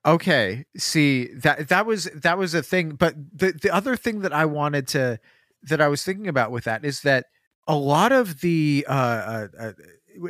[0.06, 0.66] Okay.
[0.78, 4.46] See, that that was that was a thing, but the the other thing that I
[4.46, 5.20] wanted to
[5.64, 7.26] that I was thinking about with that is that
[7.68, 9.72] a lot of the uh, uh, uh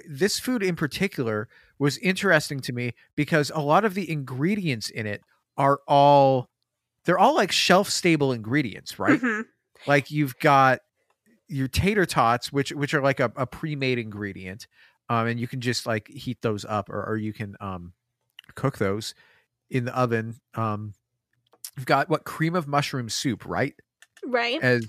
[0.08, 1.50] this food in particular
[1.80, 5.22] was interesting to me because a lot of the ingredients in it
[5.58, 6.48] are all
[7.06, 9.20] they're all like shelf stable ingredients, right?
[9.20, 9.46] Mhm.
[9.88, 10.80] Like you've got
[11.48, 14.68] your tater tots, which which are like a, a pre-made ingredient,
[15.10, 17.94] um, and you can just like heat those up, or, or you can um,
[18.56, 19.14] cook those
[19.70, 20.36] in the oven.
[20.56, 20.94] Um,
[21.78, 23.76] you've got what cream of mushroom soup, right?
[24.26, 24.62] Right.
[24.62, 24.86] As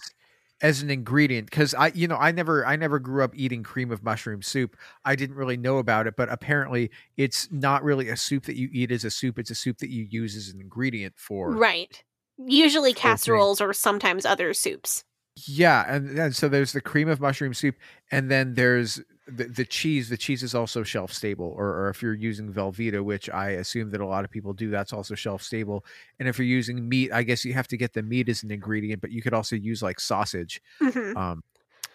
[0.62, 3.90] as an ingredient because i you know i never i never grew up eating cream
[3.90, 8.16] of mushroom soup i didn't really know about it but apparently it's not really a
[8.16, 10.60] soup that you eat as a soup it's a soup that you use as an
[10.60, 12.04] ingredient for right.
[12.39, 15.05] Usually casseroles or sometimes other soups.
[15.48, 17.77] yeah and, and so there's the cream of mushroom soup
[18.11, 20.11] and then there's the, the cheese.
[20.11, 23.90] The cheese is also shelf stable or, or if you're using velveeta which i assume
[23.93, 25.85] that a lot of people do that's also shelf stable.
[26.19, 28.51] And if you're using meat i guess you have to get the meat as an
[28.51, 30.61] ingredient but you could also use like sausage.
[30.82, 31.16] Mhm.
[31.16, 31.43] um,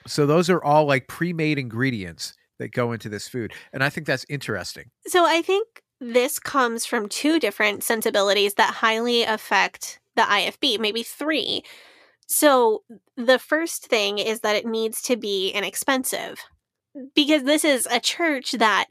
[0.07, 4.07] so those are all like pre-made ingredients that go into this food and i think
[4.07, 4.89] that's interesting.
[5.07, 5.67] So I think
[6.01, 11.63] this comes from two different sensibilities that highly affect the IFB, maybe three.
[12.27, 12.83] So
[13.15, 16.39] the first thing is that it needs to be inexpensive
[17.15, 18.87] because this is a church that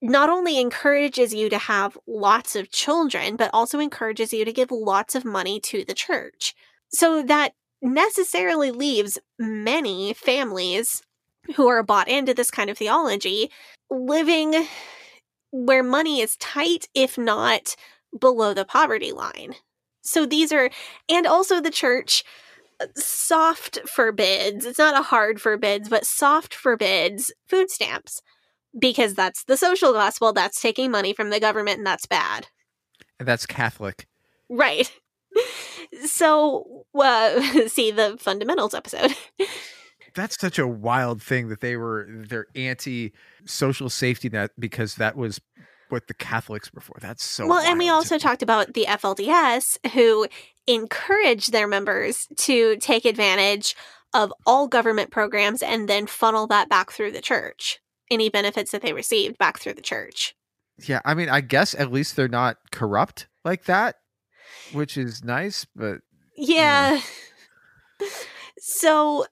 [0.00, 4.70] not only encourages you to have lots of children, but also encourages you to give
[4.70, 6.54] lots of money to the church.
[6.90, 11.02] So that necessarily leaves many families
[11.56, 13.50] who are bought into this kind of theology
[13.90, 14.66] living
[15.50, 17.74] where money is tight, if not
[18.18, 19.54] below the poverty line.
[20.08, 20.70] So these are,
[21.08, 22.24] and also the church
[22.80, 28.22] uh, soft forbids, it's not a hard forbids, but soft forbids food stamps
[28.78, 32.46] because that's the social gospel, that's taking money from the government, and that's bad.
[33.18, 34.06] and that's catholic
[34.48, 34.90] Right.
[36.04, 39.14] So, uh, see the fundamentals episode.
[40.14, 43.12] that's such a wild thing that they were they're anti
[43.44, 45.40] social safety net because that was
[45.90, 50.26] what the catholics for that's so well, and we also talked about the FLDS who
[50.66, 53.74] encourage their members to take advantage
[54.14, 57.78] of all government programs and then funnel that back through the church.
[58.10, 60.34] Any benefits that they received back through the church.
[60.86, 63.96] yeah i mean i guess at least they're not corrupt like that
[64.72, 65.98] which is nice but
[66.36, 67.00] Yeah.
[68.58, 69.26] so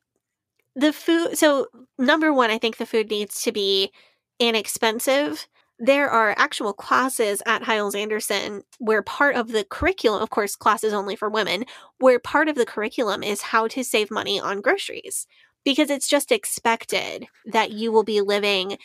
[0.75, 1.69] the food so
[1.99, 3.91] number 1 I think the food needs to be
[4.39, 5.47] inexpensive.
[5.79, 10.95] There are actual classes at Hyles Anderson where part of the curriculum, of course, classes
[10.95, 11.65] only for women,
[11.99, 15.27] where part of the curriculum is how to save money on groceries
[15.65, 18.79] because it's just expected that you will be living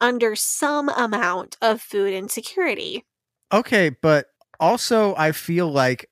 [0.00, 3.04] under some amount of food insecurity.
[3.52, 4.26] Okay, but
[4.60, 6.10] also I feel like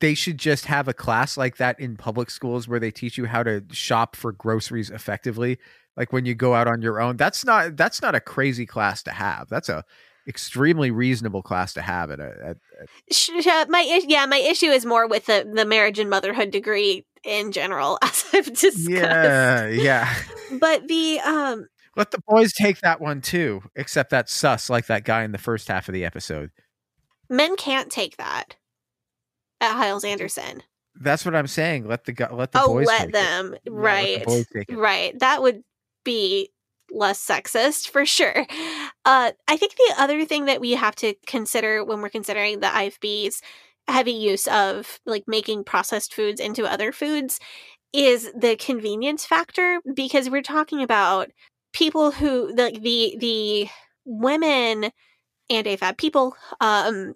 [0.00, 3.26] they should just have a class like that in public schools where they teach you
[3.26, 5.58] how to shop for groceries effectively.
[5.96, 7.16] Like when you go out on your own.
[7.16, 9.48] That's not that's not a crazy class to have.
[9.48, 9.84] That's a
[10.26, 13.30] extremely reasonable class to have at a at, at sh-
[13.68, 17.98] my yeah, my issue is more with the the marriage and motherhood degree in general,
[18.02, 18.88] as I've discussed.
[18.88, 20.14] Yeah, yeah.
[20.60, 21.66] But the um,
[21.96, 25.38] Let the boys take that one too, except that's sus like that guy in the
[25.38, 26.50] first half of the episode.
[27.28, 28.56] men can't take that
[29.60, 30.62] at Hyles Anderson.
[31.00, 31.88] That's what I'm saying.
[31.88, 33.12] Let the let the oh, boys let take it.
[33.12, 35.18] them Yeah, let the right, boys right.
[35.18, 35.64] That would
[36.04, 36.50] be
[36.90, 38.46] less sexist for sure.
[39.04, 42.68] Uh, I think the other thing that we have to consider when we're considering the
[42.68, 43.42] IFB's
[43.88, 47.38] heavy use of like making processed foods into other foods
[47.92, 51.30] is the convenience factor because we're talking about
[51.72, 53.68] people who the the the
[54.04, 54.90] women
[55.50, 57.14] and AFAB people um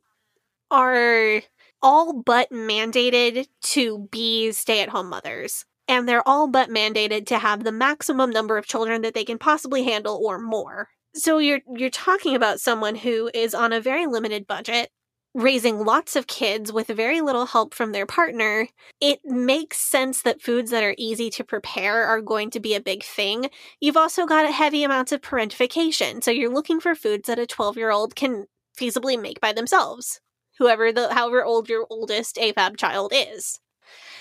[0.71, 1.43] are
[1.83, 7.73] all but mandated to be stay-at-home mothers and they're all but mandated to have the
[7.73, 10.89] maximum number of children that they can possibly handle or more.
[11.15, 14.91] So you're you're talking about someone who is on a very limited budget
[15.35, 18.67] raising lots of kids with very little help from their partner,
[19.01, 22.81] it makes sense that foods that are easy to prepare are going to be a
[22.81, 23.49] big thing.
[23.81, 26.23] You've also got heavy amounts of parentification.
[26.25, 28.47] So you're looking for foods that a 12 year old can
[28.79, 30.21] feasibly make by themselves,
[30.59, 33.61] whoever the, however old your oldest AFAB child is.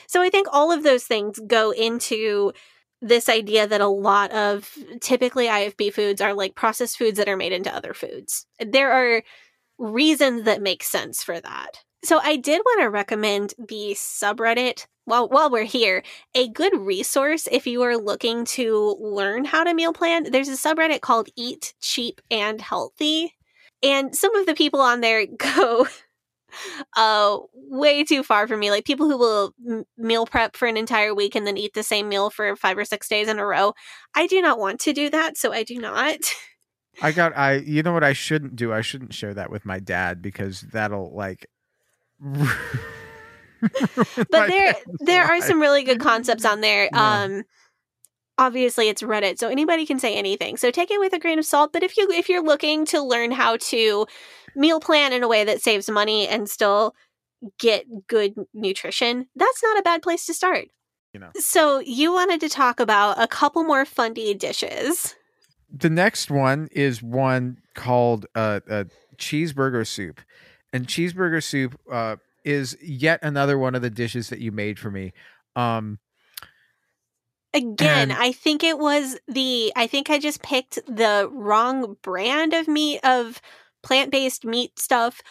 [0.08, 2.54] So I think all of those things go into
[3.02, 7.38] this idea that a lot of typically IFB foods are like processed foods that are
[7.38, 8.46] made into other foods.
[8.60, 9.24] There are
[9.78, 11.84] reasons that make sense for that.
[12.04, 16.04] So I did want to recommend the subreddit while while we're here,
[16.36, 20.32] a good resource if you are looking to learn how to meal plan.
[20.32, 23.34] There's a subreddit called Eat Cheap and Healthy.
[23.82, 25.88] And some of the people on there go
[26.96, 30.78] uh way too far for me like people who will m- meal prep for an
[30.78, 33.46] entire week and then eat the same meal for 5 or 6 days in a
[33.46, 33.74] row
[34.16, 36.18] i do not want to do that so i do not
[37.02, 38.74] I got I you know what I shouldn't do?
[38.74, 41.46] I shouldn't share that with my dad because that'll like
[42.20, 42.48] but
[44.32, 47.24] there there are some really good concepts on there Yeah.
[47.24, 47.44] um
[48.38, 50.58] obviously it's Reddit, so anybody can say anything.
[50.58, 51.74] So take it with a grain of salt.
[51.74, 54.06] But if you if you're looking to learn how to
[54.56, 56.96] meal plan in a way that saves money and still
[57.60, 60.68] get good nutrition, that's not a bad place to start.
[61.14, 61.32] You know.
[61.36, 65.16] So you wanted to talk about a couple more fundy dishes.
[65.70, 68.84] The next one is one called uh, uh,
[69.18, 70.22] cheeseburger soup,
[70.72, 74.90] and cheeseburger soup uh, is yet another one of the dishes that you made for
[74.90, 75.12] me.
[75.56, 76.00] Um,
[77.54, 82.54] Again, And- I think it was the I think I just picked the wrong brand
[82.54, 83.42] of meat of
[83.84, 85.22] plant-based meat stuff.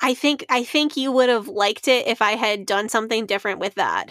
[0.00, 3.58] I think I think you would have liked it if I had done something different
[3.60, 4.10] with that.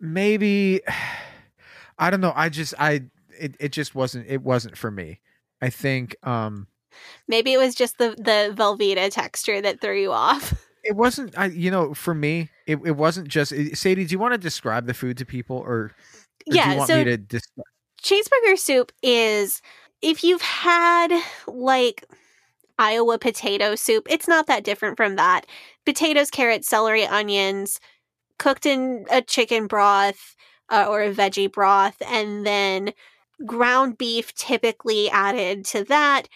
[0.00, 0.80] maybe
[1.98, 2.32] I don't know.
[2.34, 3.02] I just I
[3.38, 5.20] it, it just wasn't it wasn't for me.
[5.60, 6.66] I think um
[7.28, 10.54] Maybe it was just the the Velveeta texture that threw you off.
[10.84, 14.04] it wasn't I you know for me it, it wasn't just eh, Sadie.
[14.04, 15.92] Do you want to describe the food to people or,
[16.54, 17.42] Yeah, so- dis-
[18.02, 19.60] cheeseburger soup is
[20.02, 21.08] if you've had
[21.46, 22.04] like
[22.78, 25.46] Iowa potato soup, it's not that different from that.
[25.84, 27.80] Potatoes, carrots, celery, onions,
[28.38, 30.36] cooked in a chicken broth
[30.70, 32.92] uh, or a veggie broth, and then
[33.44, 36.28] ground beef typically added to that.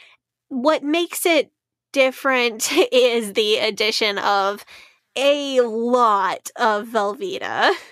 [0.48, 1.52] What makes it
[1.92, 4.64] different is the addition of
[5.14, 7.72] a lot of Velveeta.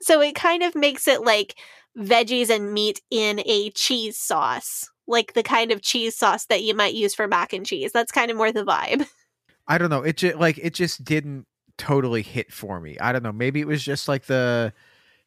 [0.00, 1.56] So it kind of makes it like
[1.96, 6.74] veggies and meat in a cheese sauce, like the kind of cheese sauce that you
[6.74, 7.92] might use for mac and cheese.
[7.92, 9.06] That's kind of more the vibe.
[9.68, 10.02] I don't know.
[10.02, 11.46] It just like it just didn't
[11.76, 12.98] totally hit for me.
[12.98, 13.32] I don't know.
[13.32, 14.72] Maybe it was just like the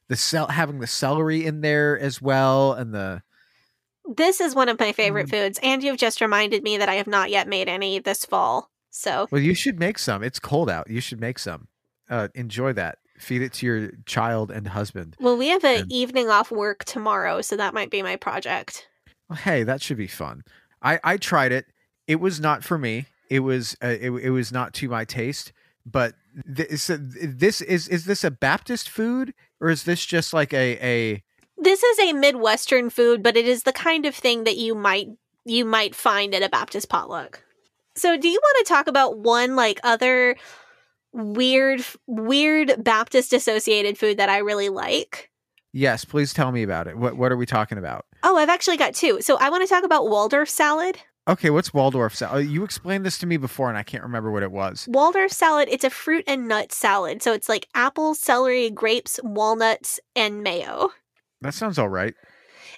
[0.08, 3.22] the cell having the celery in there as well and the
[4.06, 7.08] This is one of my favorite foods, and you've just reminded me that I have
[7.08, 8.70] not yet made any this fall.
[8.90, 10.24] So Well, you should make some.
[10.24, 10.90] It's cold out.
[10.90, 11.68] You should make some.
[12.10, 12.98] Uh enjoy that.
[13.22, 15.16] Feed it to your child and husband.
[15.20, 18.88] well, we have an And- evening off work tomorrow, so that might be my project.
[19.30, 20.44] Well, hey, that should be fun.
[20.82, 21.66] I I tried it.
[22.08, 23.06] It was not for me.
[23.30, 25.54] It was uh, it, it was not to my taste.
[25.86, 26.16] But
[26.46, 31.24] this this is is this a Baptist food or is this just like a a
[31.58, 35.08] This is a Midwestern food, but it is the kind of thing that you might
[35.46, 37.44] you might find at a Baptist potluck.
[37.96, 40.36] So, do you want to talk about one like other
[41.14, 45.30] weird weird Baptist associated food that I really like?
[45.74, 46.04] yes?
[46.06, 46.98] Please tell me about it.
[46.98, 48.06] What what are we talking about?
[48.24, 49.22] Oh, I've actually got two.
[49.22, 50.98] So, I want to talk about Waldorf salad.
[51.28, 52.36] Okay, what's Waldorf salad?
[52.36, 54.88] Uh, you explained this to me before, and I can't remember what it was.
[54.90, 57.22] Waldorf salad, it's a fruit and nut salad.
[57.24, 60.90] So, it's like apples, celery, grapes, walnuts, and mayo.
[61.42, 62.14] That sounds all right.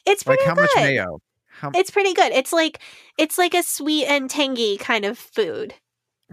[0.05, 0.61] It's Like pretty how good.
[0.61, 1.19] much mayo?
[1.47, 2.31] How It's pretty good.
[2.31, 2.79] It's like
[3.17, 5.73] it's like a sweet and tangy kind of food.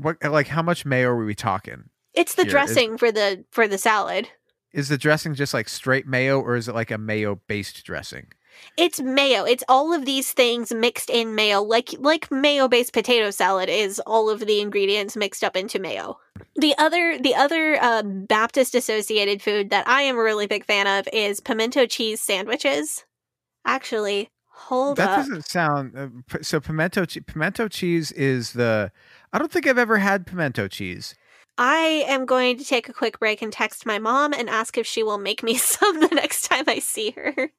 [0.02, 1.85] What like how much mayo are we talking?
[2.14, 4.28] It's the Here, is- dressing for the for the salad.
[4.72, 8.28] Is the dressing just like straight mayo, or is it like a mayo based dressing?
[8.77, 9.44] It's mayo.
[9.44, 14.01] It's all of these things mixed in mayo, like like mayo based potato salad is
[14.06, 16.18] all of the ingredients mixed up into mayo.
[16.56, 20.86] The other the other uh, Baptist associated food that I am a really big fan
[20.86, 23.05] of is pimento cheese sandwiches.
[23.64, 25.16] Actually, hold that up.
[25.18, 26.60] doesn't sound uh, p- so.
[26.60, 28.93] Pimento che- pimento cheese is the.
[29.32, 31.15] I don't think I've ever had pimento cheese.
[31.59, 34.86] I am going to take a quick break and text my mom and ask if
[34.86, 37.51] she will make me some the next time I see her.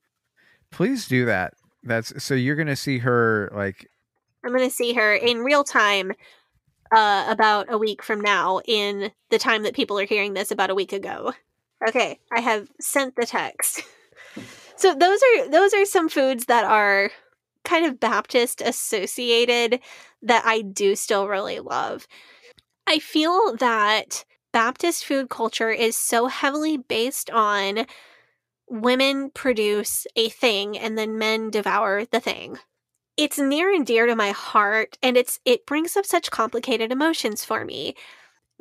[0.72, 1.54] Please do that.
[1.84, 3.90] That's so you're gonna see her like
[4.44, 6.14] I'm going to see her in real time
[6.92, 10.70] uh, about a week from now, in the time that people are hearing this about
[10.70, 11.34] a week ago.
[11.88, 13.84] Okay, I have sent the text.
[14.76, 17.12] so those are those are some foods that are
[17.64, 19.80] kind of Baptist associated
[20.22, 22.08] that I do still really love.
[22.88, 27.86] I feel that Baptist food culture is so heavily based on
[28.68, 32.58] women produce a thing and then men devour the thing
[33.18, 37.44] it's near and dear to my heart and it's it brings up such complicated emotions
[37.44, 37.94] for me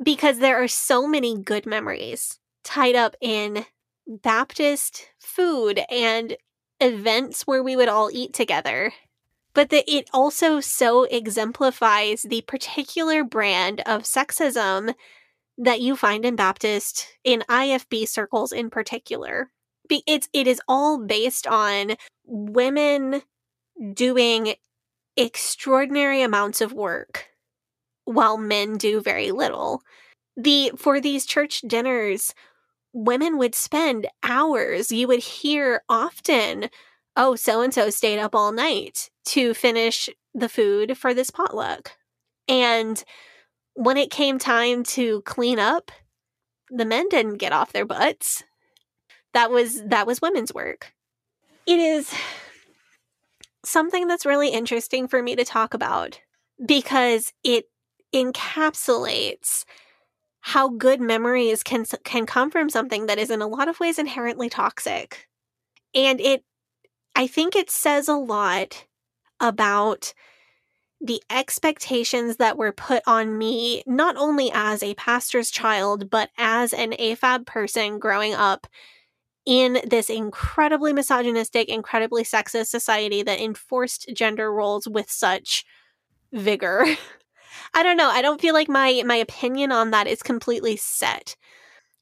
[0.03, 3.65] because there are so many good memories tied up in
[4.05, 6.35] baptist food and
[6.81, 8.93] events where we would all eat together
[9.53, 14.93] but that it also so exemplifies the particular brand of sexism
[15.57, 19.49] that you find in baptist in ifb circles in particular
[20.07, 21.95] it's it is all based on
[22.25, 23.21] women
[23.93, 24.55] doing
[25.17, 27.27] extraordinary amounts of work
[28.05, 29.81] while men do very little.
[30.37, 32.33] The for these church dinners,
[32.93, 34.91] women would spend hours.
[34.91, 36.69] You would hear often,
[37.15, 41.93] "Oh, so and so stayed up all night to finish the food for this potluck."
[42.47, 43.03] And
[43.73, 45.91] when it came time to clean up,
[46.69, 48.43] the men didn't get off their butts.
[49.33, 50.93] That was that was women's work.
[51.67, 52.11] it is
[53.63, 56.19] something that's really interesting for me to talk about
[56.65, 57.65] because it
[58.13, 59.63] encapsulates
[60.41, 63.99] how good memories can can come from something that is in a lot of ways
[63.99, 65.27] inherently toxic.
[65.93, 66.43] And it
[67.15, 68.85] I think it says a lot
[69.39, 70.13] about
[70.99, 76.73] the expectations that were put on me, not only as a pastor's child, but as
[76.73, 78.67] an AFAB person growing up
[79.45, 85.65] in this incredibly misogynistic, incredibly sexist society that enforced gender roles with such
[86.31, 86.85] vigor.
[87.73, 88.09] I don't know.
[88.09, 91.35] I don't feel like my my opinion on that is completely set.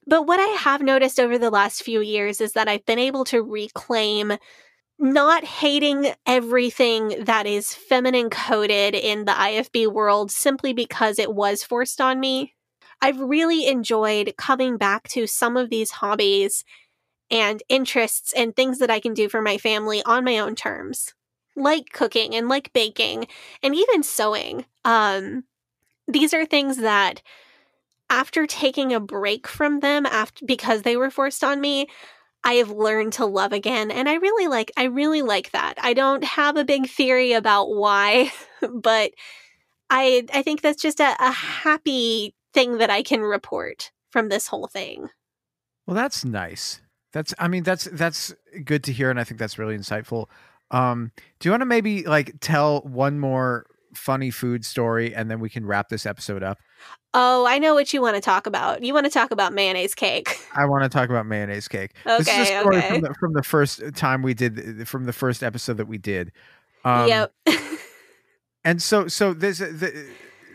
[0.06, 3.24] But what I have noticed over the last few years is that I've been able
[3.26, 4.32] to reclaim
[4.98, 11.62] not hating everything that is feminine coded in the IFB world simply because it was
[11.62, 12.54] forced on me.
[13.00, 16.64] I've really enjoyed coming back to some of these hobbies
[17.30, 21.14] and interests and things that I can do for my family on my own terms,
[21.60, 23.26] like cooking and like baking
[23.62, 24.64] and even sewing.
[24.84, 25.44] Um,
[26.08, 27.22] these are things that
[28.08, 31.86] after taking a break from them after because they were forced on me,
[32.42, 35.74] I have learned to love again and I really like I really like that.
[35.78, 38.32] I don't have a big theory about why,
[38.74, 39.12] but
[39.88, 44.48] I I think that's just a, a happy thing that I can report from this
[44.48, 45.08] whole thing.
[45.86, 46.80] Well, that's nice.
[47.12, 48.34] That's I mean that's that's
[48.64, 50.26] good to hear and I think that's really insightful.
[50.70, 55.40] Um do you want to maybe like tell one more funny food story and then
[55.40, 56.58] we can wrap this episode up?
[57.12, 58.84] Oh, I know what you want to talk about.
[58.84, 60.38] You want to talk about mayonnaise cake.
[60.54, 61.90] I want to talk about mayonnaise cake.
[62.06, 62.88] Okay, this is a story okay.
[62.88, 66.30] from the, from the first time we did from the first episode that we did.
[66.84, 67.34] Um, yep.
[68.64, 70.06] And so so this the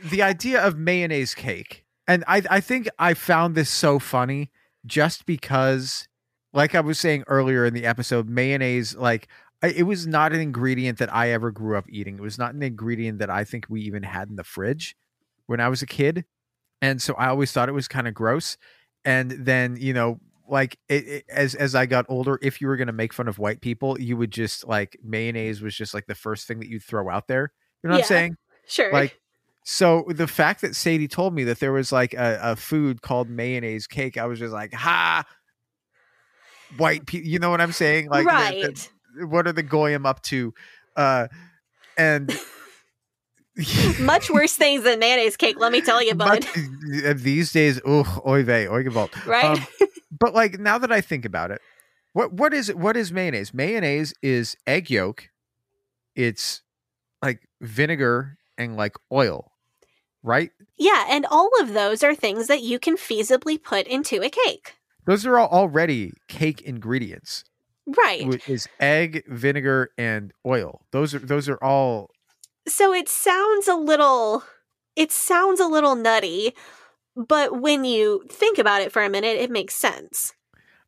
[0.03, 1.85] the idea of mayonnaise cake.
[2.07, 4.51] And I I think I found this so funny
[4.85, 6.07] just because
[6.53, 9.27] like I was saying earlier in the episode mayonnaise like
[9.63, 12.15] I- it was not an ingredient that I ever grew up eating.
[12.15, 14.95] It was not an ingredient that I think we even had in the fridge
[15.47, 16.25] when I was a kid.
[16.81, 18.57] And so I always thought it was kind of gross.
[19.05, 22.77] And then, you know, like it, it- as as I got older, if you were
[22.77, 26.05] going to make fun of white people, you would just like mayonnaise was just like
[26.05, 27.51] the first thing that you'd throw out there.
[27.83, 28.03] You know what Yeah.
[28.03, 28.37] I'm saying?
[28.67, 28.91] sure.
[28.93, 29.19] Like
[29.63, 33.29] so the fact that Sadie told me that there was like a, a food called
[33.29, 35.23] mayonnaise cake, I was just like, ha
[36.77, 38.09] white people you know what I'm saying?
[38.09, 38.89] Like right.
[39.21, 40.53] What are the goyim up to?
[40.95, 41.27] Uh
[41.97, 42.37] and
[43.99, 46.45] Much worse things than mayonnaise cake, let me tell you, bud.
[47.05, 48.83] Uh, these days, oh, oy vey, oy.
[49.25, 49.45] Right?
[49.45, 49.65] Um,
[50.19, 51.61] but like now that I think about it,
[52.11, 53.53] what what is what is mayonnaise?
[53.53, 55.29] Mayonnaise is egg yolk.
[56.15, 56.63] It's
[57.21, 59.51] like vinegar and like oil,
[60.21, 60.51] right?
[60.77, 64.75] yeah, and all of those are things that you can feasibly put into a cake.
[65.05, 67.45] Those are all already cake ingredients.
[67.87, 68.41] Right.
[68.47, 70.81] Is egg, vinegar, and oil.
[70.91, 72.09] Those are those are all
[72.67, 74.43] So it sounds a little
[74.95, 76.53] it sounds a little nutty,
[77.15, 80.33] but when you think about it for a minute, it makes sense.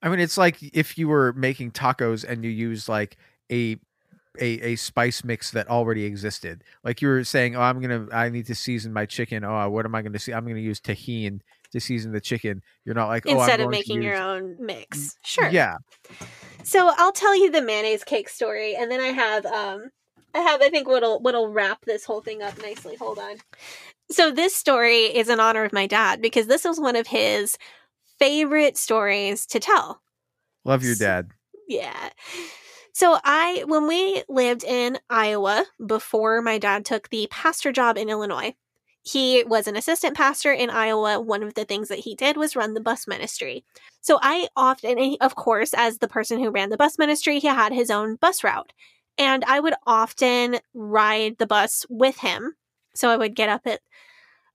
[0.02, 3.18] I mean, it's like if you were making tacos and you use like
[3.52, 3.78] a
[4.40, 6.64] a, a spice mix that already existed.
[6.84, 9.44] Like you were saying, oh, I'm gonna, I need to season my chicken.
[9.44, 10.34] Oh, what am I gonna see?
[10.34, 11.40] I'm gonna use tahini
[11.78, 12.62] to season the chicken.
[12.86, 15.16] You're not like, oh, Instead of making your own mix.
[15.24, 15.50] Sure.
[15.50, 15.78] Yeah,
[16.64, 19.90] So I'll tell you the mayonnaise cake story, and then I have um
[20.34, 22.96] I have I think what'll what'll wrap this whole thing up nicely.
[22.96, 23.38] Hold on.
[24.12, 27.58] So this story is in honor of my dad because this was one of his
[28.20, 30.02] favorite stories to tell.
[30.66, 31.30] love your dad.
[31.68, 32.10] Yeah.
[32.94, 38.10] So I when we lived in Iowa before my dad took the pastor job in
[38.10, 38.56] Illinois,
[39.08, 41.22] he was an assistant pastor in Iowa.
[41.22, 43.64] One of the things that he did was run the bus ministry.
[44.02, 47.72] So I often of course as the person who ran the bus ministry, he had
[47.72, 48.74] his own bus route.
[49.18, 52.56] And I would often ride the bus with him.
[52.96, 53.80] So I would get up at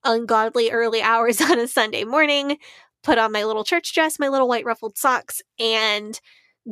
[0.04, 2.58] ungodly early hours on a Sunday morning,
[3.02, 6.20] put on my little church dress, my little white ruffled socks, and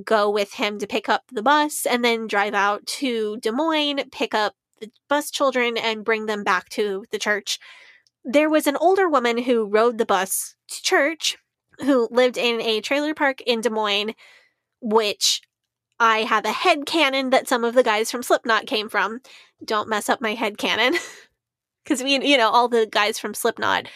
[0.04, 4.02] go with him to pick up the bus and then drive out to Des Moines,
[4.12, 7.58] pick up the bus children, and bring them back to the church.
[8.24, 11.36] There was an older woman who rode the bus to church
[11.80, 14.14] who lived in a trailer park in Des Moines,
[14.80, 15.42] which
[15.98, 19.20] I have a head canon that some of the guys from Slipknot came from.
[19.64, 20.98] Don't mess up my head canon.
[21.84, 23.86] Because we, you know, all the guys from Slipknot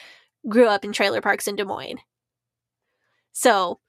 [0.49, 2.01] grew up in trailer parks in Des Moines.
[3.33, 3.81] So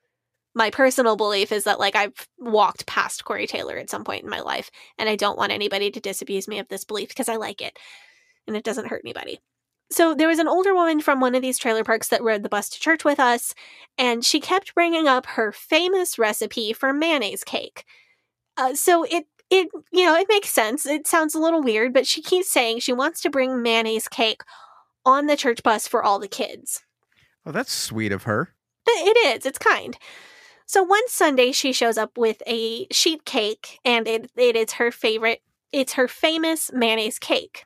[0.55, 4.29] my personal belief is that like I've walked past Corey Taylor at some point in
[4.29, 7.35] my life, and I don't want anybody to disabuse me of this belief because I
[7.35, 7.77] like it
[8.47, 9.39] and it doesn't hurt anybody.
[9.91, 12.49] So there was an older woman from one of these trailer parks that rode the
[12.49, 13.53] bus to church with us,
[13.97, 17.85] and she kept bringing up her famous recipe for mayonnaise cake.
[18.57, 20.85] Uh, so it it you know it makes sense.
[20.85, 24.41] It sounds a little weird, but she keeps saying she wants to bring mayonnaise cake
[25.05, 26.81] on the church bus for all the kids.
[27.45, 28.55] Oh, that's sweet of her.
[28.87, 29.45] It is.
[29.45, 29.97] It's kind.
[30.65, 34.91] So one Sunday she shows up with a sheet cake, and it it is her
[34.91, 35.41] favorite.
[35.71, 37.65] It's her famous mayonnaise cake.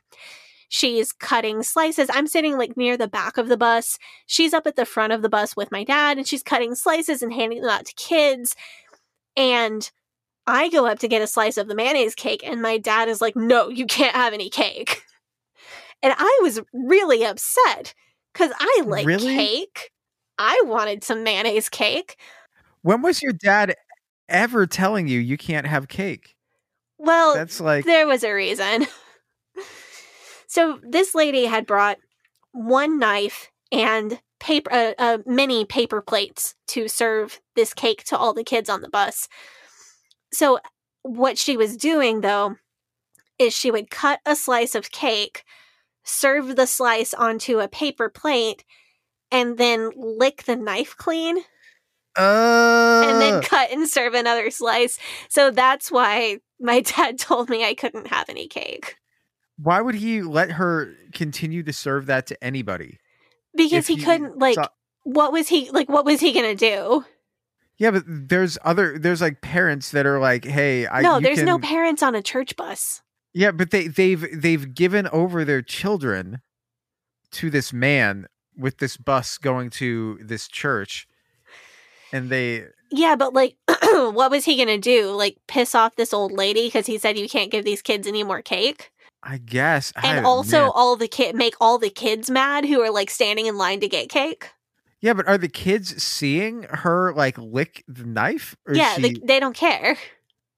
[0.68, 2.08] She's cutting slices.
[2.12, 3.98] I'm sitting like near the back of the bus.
[4.26, 7.22] She's up at the front of the bus with my dad, and she's cutting slices
[7.22, 8.54] and handing them out to kids.
[9.36, 9.90] And
[10.46, 13.20] I go up to get a slice of the mayonnaise cake, and my dad is
[13.20, 15.02] like, No, you can't have any cake.
[16.02, 17.92] And I was really upset
[18.32, 19.34] because I like Really?
[19.34, 19.90] cake.
[20.38, 22.16] I wanted some mayonnaise cake.
[22.82, 23.74] When was your dad
[24.28, 26.36] ever telling you you can't have cake?
[26.98, 28.86] Well, That's like there was a reason.
[30.46, 31.98] so this lady had brought
[32.52, 38.34] one knife and paper, uh, uh, many paper plates to serve this cake to all
[38.34, 39.28] the kids on the bus.
[40.32, 40.58] So
[41.02, 42.56] what she was doing though
[43.38, 45.44] is she would cut a slice of cake,
[46.04, 48.64] serve the slice onto a paper plate,
[49.30, 51.44] and then lick the knife clean
[52.20, 54.98] uh, and then cut and serve another slice.
[55.28, 58.96] So that's why my dad told me I couldn't have any cake
[59.62, 62.98] why would he let her continue to serve that to anybody?
[63.54, 64.68] because he he couldn't like saw-
[65.04, 67.04] what was he like what was he going to do?
[67.78, 71.58] Yeah, but there's other there's like parents that are like, hey, I no, there's no
[71.58, 73.02] parents on a church bus.
[73.32, 76.40] Yeah, but they they've they've given over their children
[77.32, 78.26] to this man
[78.56, 81.06] with this bus going to this church,
[82.12, 85.10] and they Yeah, but like what was he going to do?
[85.12, 88.22] Like piss off this old lady because he said you can't give these kids any
[88.24, 88.90] more cake?
[89.22, 90.70] I guess I- And also man.
[90.74, 93.88] all the kid make all the kids mad who are like standing in line to
[93.88, 94.50] get cake?
[95.02, 98.54] yeah, but are the kids seeing her like lick the knife?
[98.66, 99.96] Or yeah, she, they, they don't care.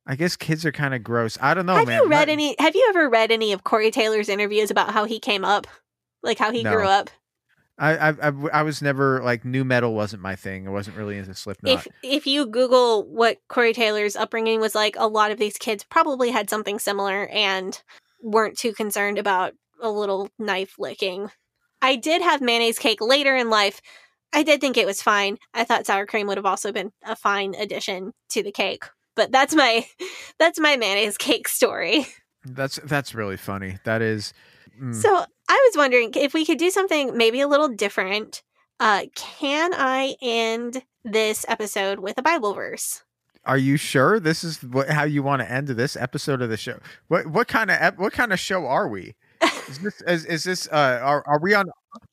[0.04, 1.38] I guess kids are kind of gross.
[1.40, 2.02] I don't know, have man.
[2.02, 5.04] you read That- any have you ever read any of Corey Taylor's interviews about how
[5.04, 5.66] he came up?
[6.24, 6.72] Like how he No.
[6.74, 7.10] grew up?
[7.78, 10.68] I, I I I was never like nu metal wasn't my thing.
[10.68, 11.72] I wasn't really into Slipknot.
[11.72, 15.84] If if you Google what Corey Taylor's upbringing was like, a lot of these kids
[15.84, 17.80] probably had something similar and
[18.22, 21.30] weren't too concerned about a little knife licking.
[21.80, 23.80] I did have mayonnaise cake later in life.
[24.32, 25.38] I did think it was fine.
[25.52, 28.84] I thought sour cream would have also been a fine addition to the cake.
[29.16, 29.86] But that's my
[30.38, 32.06] that's my mayonnaise cake story.
[32.44, 33.78] That's that's really funny.
[33.84, 34.32] That is.
[34.80, 34.94] mm.
[34.94, 38.42] So I was wondering if we could do something maybe a little different.
[38.80, 43.02] Uh, can I end this episode with a Bible verse?
[43.44, 46.56] Are you sure this is what, how you want to end this episode of the
[46.56, 46.78] show?
[47.08, 49.14] What what kind of ep- what kind of show are we?
[49.68, 51.66] Is this is, is this uh are, are we on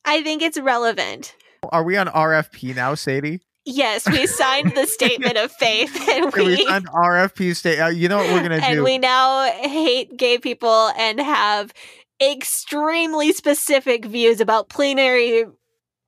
[0.04, 1.34] I think it's relevant.
[1.70, 3.40] are we on RFP now, Sadie?
[3.64, 7.78] Yes, we signed the statement of faith, and we we signed RFP state.
[7.78, 8.72] Uh, you know what we're gonna and do?
[8.72, 11.72] And we now hate gay people and have
[12.20, 15.44] extremely specific views about plenary.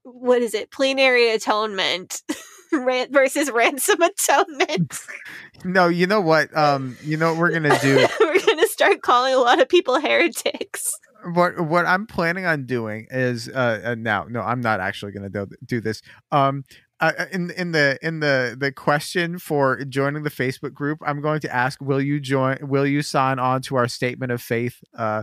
[0.02, 0.70] What is it?
[0.70, 2.22] Plenary atonement
[2.72, 4.98] versus ransom atonement.
[5.64, 6.54] no, you know what?
[6.56, 8.06] Um, you know what we're gonna do.
[8.20, 10.90] We're gonna start calling a lot of people heretics.
[11.34, 15.30] what what I'm planning on doing is uh, uh now no I'm not actually going
[15.30, 16.02] to do, do this
[16.32, 16.64] um
[16.98, 21.40] uh, in in the in the the question for joining the Facebook group I'm going
[21.40, 25.22] to ask will you join will you sign on to our statement of faith uh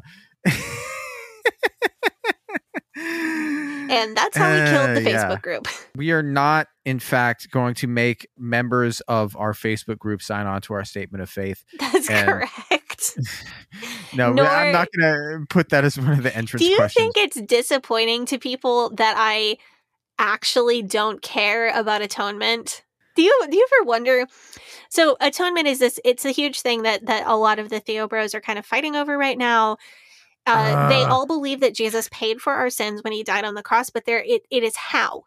[2.95, 5.29] And that's how we killed the Uh, yeah.
[5.29, 5.67] Facebook group.
[5.95, 10.61] we are not in fact going to make members of our Facebook group sign on
[10.61, 12.27] to our statement of faith That's And-
[12.69, 13.17] correct.
[14.15, 17.13] no I'm not going to put that as one of the entrance Do you questions
[17.13, 19.57] think it's disappointing to people that I
[20.17, 22.83] actually don't care about atonement?
[23.15, 24.27] Do you do you ever wonder?
[24.89, 28.07] So atonement is this it's a huge thing that that a lot of the Theo
[28.07, 29.77] bros are kind of fighting over right now.
[30.45, 31.09] Uh, they Ah.
[31.09, 34.05] all believe that Jesus paid for our sins when he died on the cross, but
[34.05, 35.23] there it, it is how.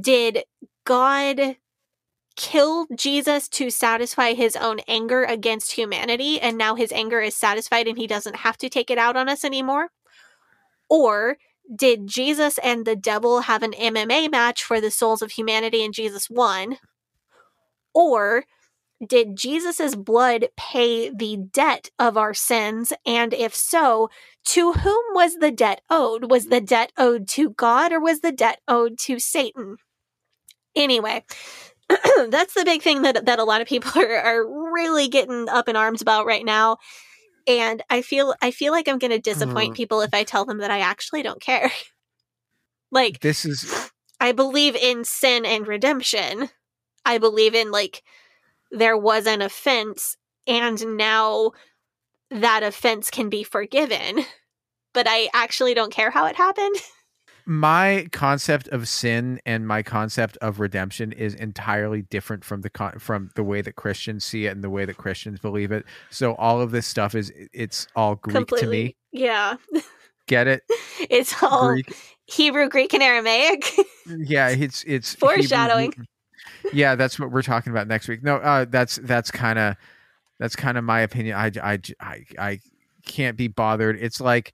[0.00, 0.44] Did
[0.84, 1.56] God
[2.36, 7.86] kill Jesus to satisfy his own anger against humanity and now his anger is satisfied
[7.86, 9.90] and he doesn't have to take it out on us anymore?
[10.88, 11.36] Or
[11.74, 15.92] did Jesus and the devil have an MMA match for the souls of humanity and
[15.92, 16.78] Jesus won?
[17.94, 18.44] Or
[19.06, 22.92] did Jesus' blood pay the debt of our sins?
[23.06, 24.10] And if so,
[24.46, 26.30] to whom was the debt owed?
[26.30, 29.76] Was the debt owed to God or was the debt owed to Satan?
[30.74, 31.24] Anyway,
[32.28, 35.68] that's the big thing that, that a lot of people are, are really getting up
[35.68, 36.78] in arms about right now.
[37.46, 39.76] And I feel I feel like I'm gonna disappoint Mm.
[39.76, 41.72] people if I tell them that I actually don't care.
[42.92, 46.50] like this is I believe in sin and redemption.
[47.04, 48.04] I believe in like
[48.72, 50.16] there was an offense
[50.46, 51.52] and now
[52.30, 54.24] that offense can be forgiven,
[54.94, 56.76] but I actually don't care how it happened.
[57.46, 62.98] my concept of sin and my concept of redemption is entirely different from the con-
[62.98, 65.84] from the way that Christians see it and the way that Christians believe it.
[66.10, 68.66] So all of this stuff is it's all Greek Completely.
[68.66, 68.96] to me.
[69.12, 69.56] Yeah.
[70.26, 70.62] Get it?
[71.10, 71.92] It's all Greek.
[72.26, 73.72] Hebrew, Greek, and Aramaic.
[74.06, 75.94] Yeah, it's it's Hebrew- Foreshadowing.
[76.72, 78.22] Yeah, that's what we're talking about next week.
[78.22, 79.76] No, uh, that's that's kind of
[80.38, 81.36] that's kind of my opinion.
[81.36, 82.58] I, I I I
[83.06, 83.98] can't be bothered.
[84.00, 84.52] It's like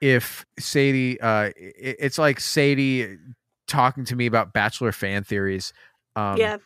[0.00, 3.16] if Sadie, uh, it- it's like Sadie
[3.66, 5.72] talking to me about Bachelor fan theories.
[6.14, 6.56] Um, yeah.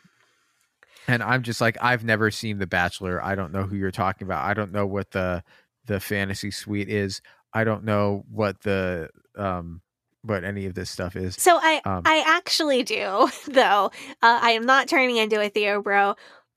[1.09, 3.23] and I'm just like, I've never seen The Bachelor.
[3.23, 4.45] I don't know who you're talking about.
[4.45, 5.43] I don't know what the
[5.87, 7.21] the fantasy suite is.
[7.53, 9.81] I don't know what the um
[10.23, 11.37] what any of this stuff is.
[11.39, 13.91] So I Um, I actually do though.
[14.23, 16.15] Uh, I am not turning into a Theo bro,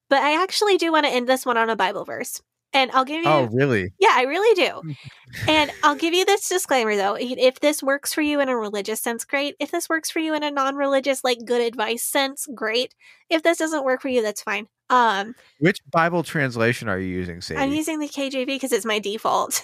[0.10, 2.41] but I actually do want to end this one on a Bible verse,
[2.73, 3.30] and I'll give you.
[3.30, 3.94] Oh, really?
[3.99, 4.94] Yeah, I really do.
[5.48, 7.15] and I'll give you this disclaimer though.
[7.19, 9.56] If this works for you in a religious sense, great.
[9.60, 12.94] If this works for you in a non-religious, like good advice sense, great.
[13.30, 14.68] If this doesn't work for you, that's fine.
[14.90, 17.61] Um, Which Bible translation are you using, Sadie?
[17.61, 19.64] I'm using the KJV because it's my default.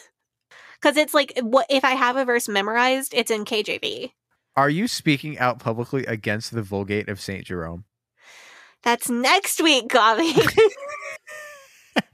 [0.82, 4.12] Because it's like what if I have a verse memorized, it's in KJV.
[4.56, 7.86] Are you speaking out publicly against the Vulgate of Saint Jerome?
[8.84, 10.34] That's next week, Gavi.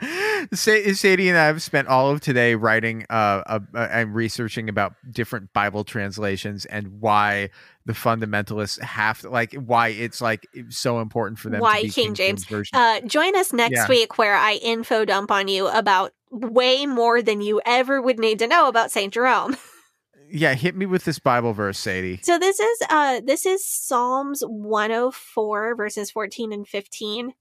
[0.54, 4.94] Sa- Sadie and I have spent all of today writing uh, uh, and researching about
[5.12, 7.50] different Bible translations and why
[7.86, 11.62] the fundamentalists have to, like why it's like so important for them.
[11.62, 12.46] Why to be King James.
[12.46, 12.78] version.
[12.78, 13.88] Uh, join us next Yeah.
[13.88, 18.40] week where I info dump on you about way more than you ever would need
[18.40, 19.56] to know about Saint Jerome.
[20.30, 22.20] yeah, hit me with this Bible verse, Sadie.
[22.24, 27.34] So this is uh this is Psalms 104 verses 14 and 15.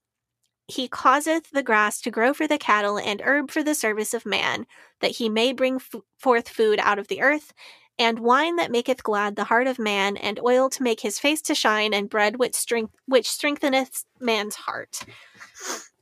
[0.67, 4.25] He causeth the grass to grow for the cattle and herb for the service of
[4.25, 4.67] man,
[5.01, 7.53] that he may bring f- forth food out of the earth,
[7.99, 11.43] and wine that maketh glad the heart of man, and oil to make his face
[11.43, 15.01] to shine, and bread which strength which strengtheneth man's heart.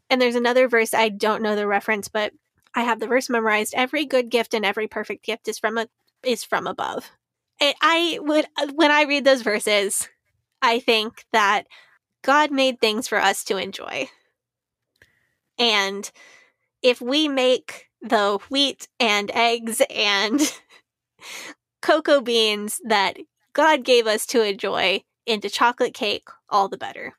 [0.09, 2.33] And there's another verse I don't know the reference, but
[2.75, 3.75] I have the verse memorized.
[3.75, 5.89] Every good gift and every perfect gift is from a
[6.23, 7.11] is from above.
[7.61, 10.09] And I would uh, when I read those verses,
[10.61, 11.65] I think that
[12.23, 14.09] God made things for us to enjoy.
[15.63, 16.11] And
[16.83, 20.41] if we make the wheat and eggs and
[21.83, 23.17] cocoa beans that
[23.53, 27.13] God gave us to enjoy into chocolate cake, all the better.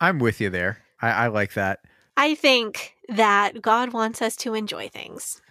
[0.00, 0.78] I'm with you there.
[1.02, 1.80] I, I like that.
[2.16, 5.42] I think that God wants us to enjoy things.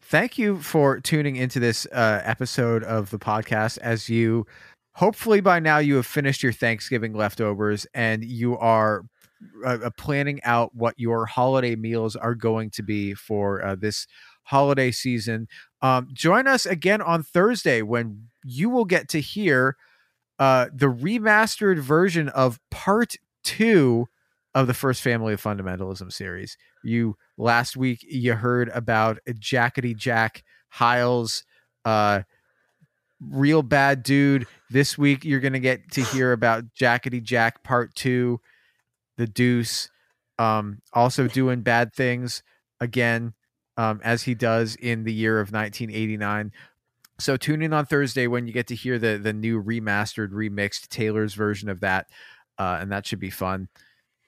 [0.00, 3.78] Thank you for tuning into this uh, episode of the podcast.
[3.78, 4.46] As you,
[4.94, 9.04] hopefully by now, you have finished your Thanksgiving leftovers and you are
[9.64, 14.06] uh, uh, planning out what your holiday meals are going to be for uh, this
[14.44, 15.48] holiday season.
[15.82, 19.76] Um, join us again on Thursday when you will get to hear
[20.38, 24.06] uh, the remastered version of part two
[24.54, 26.56] of the first family of fundamentalism series.
[26.82, 31.44] You last week you heard about Jackety Jack Hyles,
[31.84, 32.22] uh,
[33.20, 34.46] real bad dude.
[34.70, 38.40] This week you're gonna get to hear about Jackety Jack Part Two,
[39.18, 39.90] the Deuce,
[40.38, 42.42] um, also doing bad things
[42.80, 43.34] again,
[43.76, 46.52] um, as he does in the year of 1989.
[47.18, 50.88] So tune in on Thursday when you get to hear the the new remastered, remixed
[50.88, 52.06] Taylor's version of that,
[52.58, 53.68] uh, and that should be fun.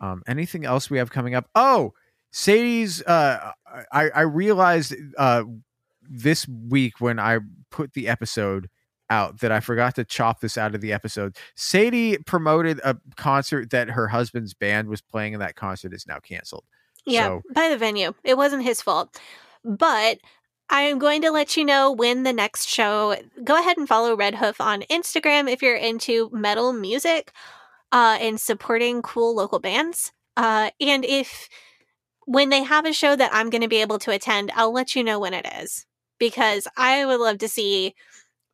[0.00, 1.48] Um, anything else we have coming up?
[1.54, 1.94] Oh,
[2.32, 3.02] Sadie's.
[3.02, 3.52] Uh,
[3.92, 5.44] I I realized uh,
[6.02, 7.38] this week when I
[7.70, 8.68] put the episode
[9.11, 11.37] out that I forgot to chop this out of the episode.
[11.57, 16.19] Sadie promoted a concert that her husband's band was playing, and that concert is now
[16.20, 16.65] canceled.
[17.05, 18.15] Yeah, So- by the venue.
[18.24, 19.19] It wasn't his fault.
[19.65, 20.19] But
[20.70, 23.16] I am going to let you know when the next show.
[23.43, 27.32] Go ahead and follow Red Hoof on Instagram if you're into metal music
[27.93, 30.12] uh, and supporting cool local bands.
[30.37, 31.49] Uh, and if
[32.27, 34.95] when they have a show that I'm going to be able to attend, I'll let
[34.95, 35.87] you know when it is
[36.19, 37.95] because I would love to see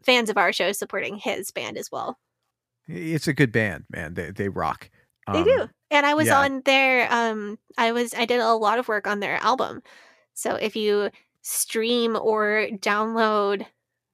[0.06, 2.18] fans of our show supporting his band as well.
[2.88, 4.14] It's a good band, man.
[4.14, 4.88] They they rock.
[5.32, 5.68] They Um, do.
[5.90, 6.40] And I was yeah.
[6.40, 9.82] on their um I was I did a lot of work on their album.
[10.34, 11.10] So if you
[11.42, 13.66] stream or download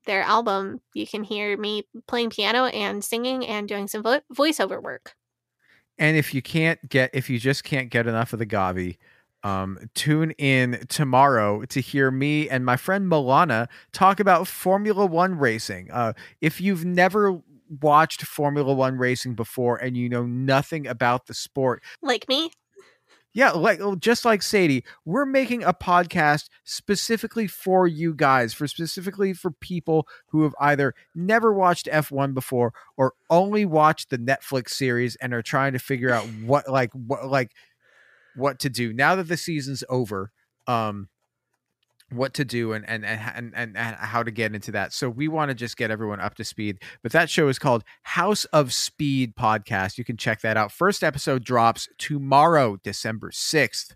[0.07, 4.83] their album, you can hear me playing piano and singing and doing some vo- voiceover
[4.83, 5.15] work.
[5.99, 8.97] And if you can't get, if you just can't get enough of the Gavi,
[9.43, 15.39] um, tune in tomorrow to hear me and my friend Milana talk about Formula One
[15.39, 15.91] racing.
[15.91, 17.41] Uh, if you've never
[17.81, 22.51] watched Formula One racing before and you know nothing about the sport, Like me?
[23.35, 28.67] Yeah, like oh, just like Sadie, we're making a podcast specifically for you guys, for
[28.69, 34.71] specifically for people who have either never watched F1 before or only watched the Netflix
[34.71, 37.53] series and are trying to figure out what like what like
[38.37, 40.33] what to do now that the season's over.
[40.67, 41.09] Um
[42.11, 44.93] what to do and and and and, and how to get into that.
[44.93, 46.83] So we want to just get everyone up to speed.
[47.03, 49.97] But that show is called House of Speed podcast.
[49.97, 50.71] You can check that out.
[50.73, 53.95] First episode drops tomorrow, December 6th.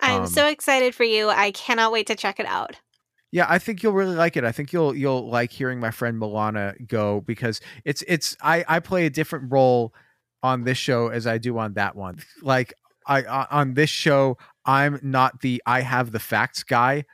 [0.00, 1.28] I'm Um, so excited for you.
[1.28, 2.80] I cannot wait to check it out.
[3.30, 4.44] Yeah, I think you'll really like it.
[4.44, 8.80] I think you'll you'll like hearing my friend Milana go because it's it's I I
[8.80, 9.94] play a different role
[10.42, 12.18] on this show as I do on that one.
[12.42, 12.74] Like
[13.06, 17.04] I on on this show, I'm not the I have the facts guy.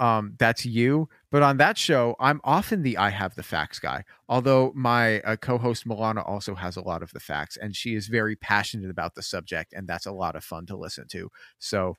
[0.00, 1.08] Um, that's you.
[1.30, 4.04] But on that show, I'm often the I have the facts guy.
[4.28, 8.08] Although my uh, co-host Milana also has a lot of the facts, and she is
[8.08, 11.30] very passionate about the subject, and that's a lot of fun to listen to.
[11.58, 11.96] So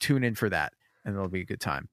[0.00, 0.72] tune in for that,
[1.04, 1.88] and it'll be a good time.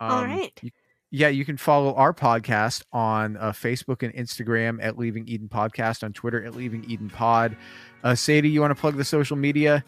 [0.00, 0.52] All Um, right.
[0.62, 0.70] you-
[1.12, 6.02] yeah, you can follow our podcast on uh, Facebook and Instagram at Leaving Eden Podcast,
[6.02, 7.56] on Twitter at Leaving Eden Pod.
[8.02, 9.84] Uh, Sadie, you want to plug the social media?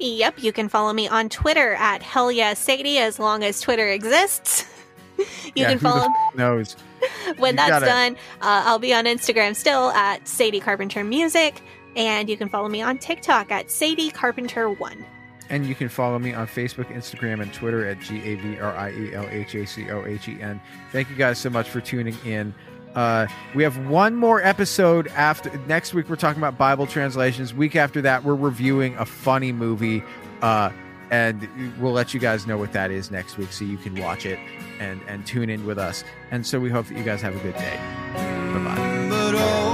[0.00, 3.88] Yep, you can follow me on Twitter at Hell Yeah Sadie as long as Twitter
[3.88, 4.64] exists.
[5.18, 6.76] you yeah, can who follow f- knows.
[7.38, 8.12] when you that's gotta- done.
[8.40, 11.62] Uh, I'll be on Instagram still at Sadie Carpenter Music,
[11.96, 15.04] and you can follow me on TikTok at Sadie Carpenter One.
[15.50, 18.74] And you can follow me on Facebook, Instagram, and Twitter at G A V R
[18.74, 20.58] I E L H A C O H E N.
[20.90, 22.54] Thank you guys so much for tuning in.
[22.94, 26.08] Uh, we have one more episode after next week.
[26.08, 27.52] We're talking about Bible translations.
[27.52, 30.02] Week after that, we're reviewing a funny movie,
[30.42, 30.70] uh,
[31.10, 31.48] and
[31.80, 34.38] we'll let you guys know what that is next week, so you can watch it
[34.80, 36.04] and and tune in with us.
[36.30, 37.76] And so we hope that you guys have a good day.
[38.14, 39.73] Bye bye.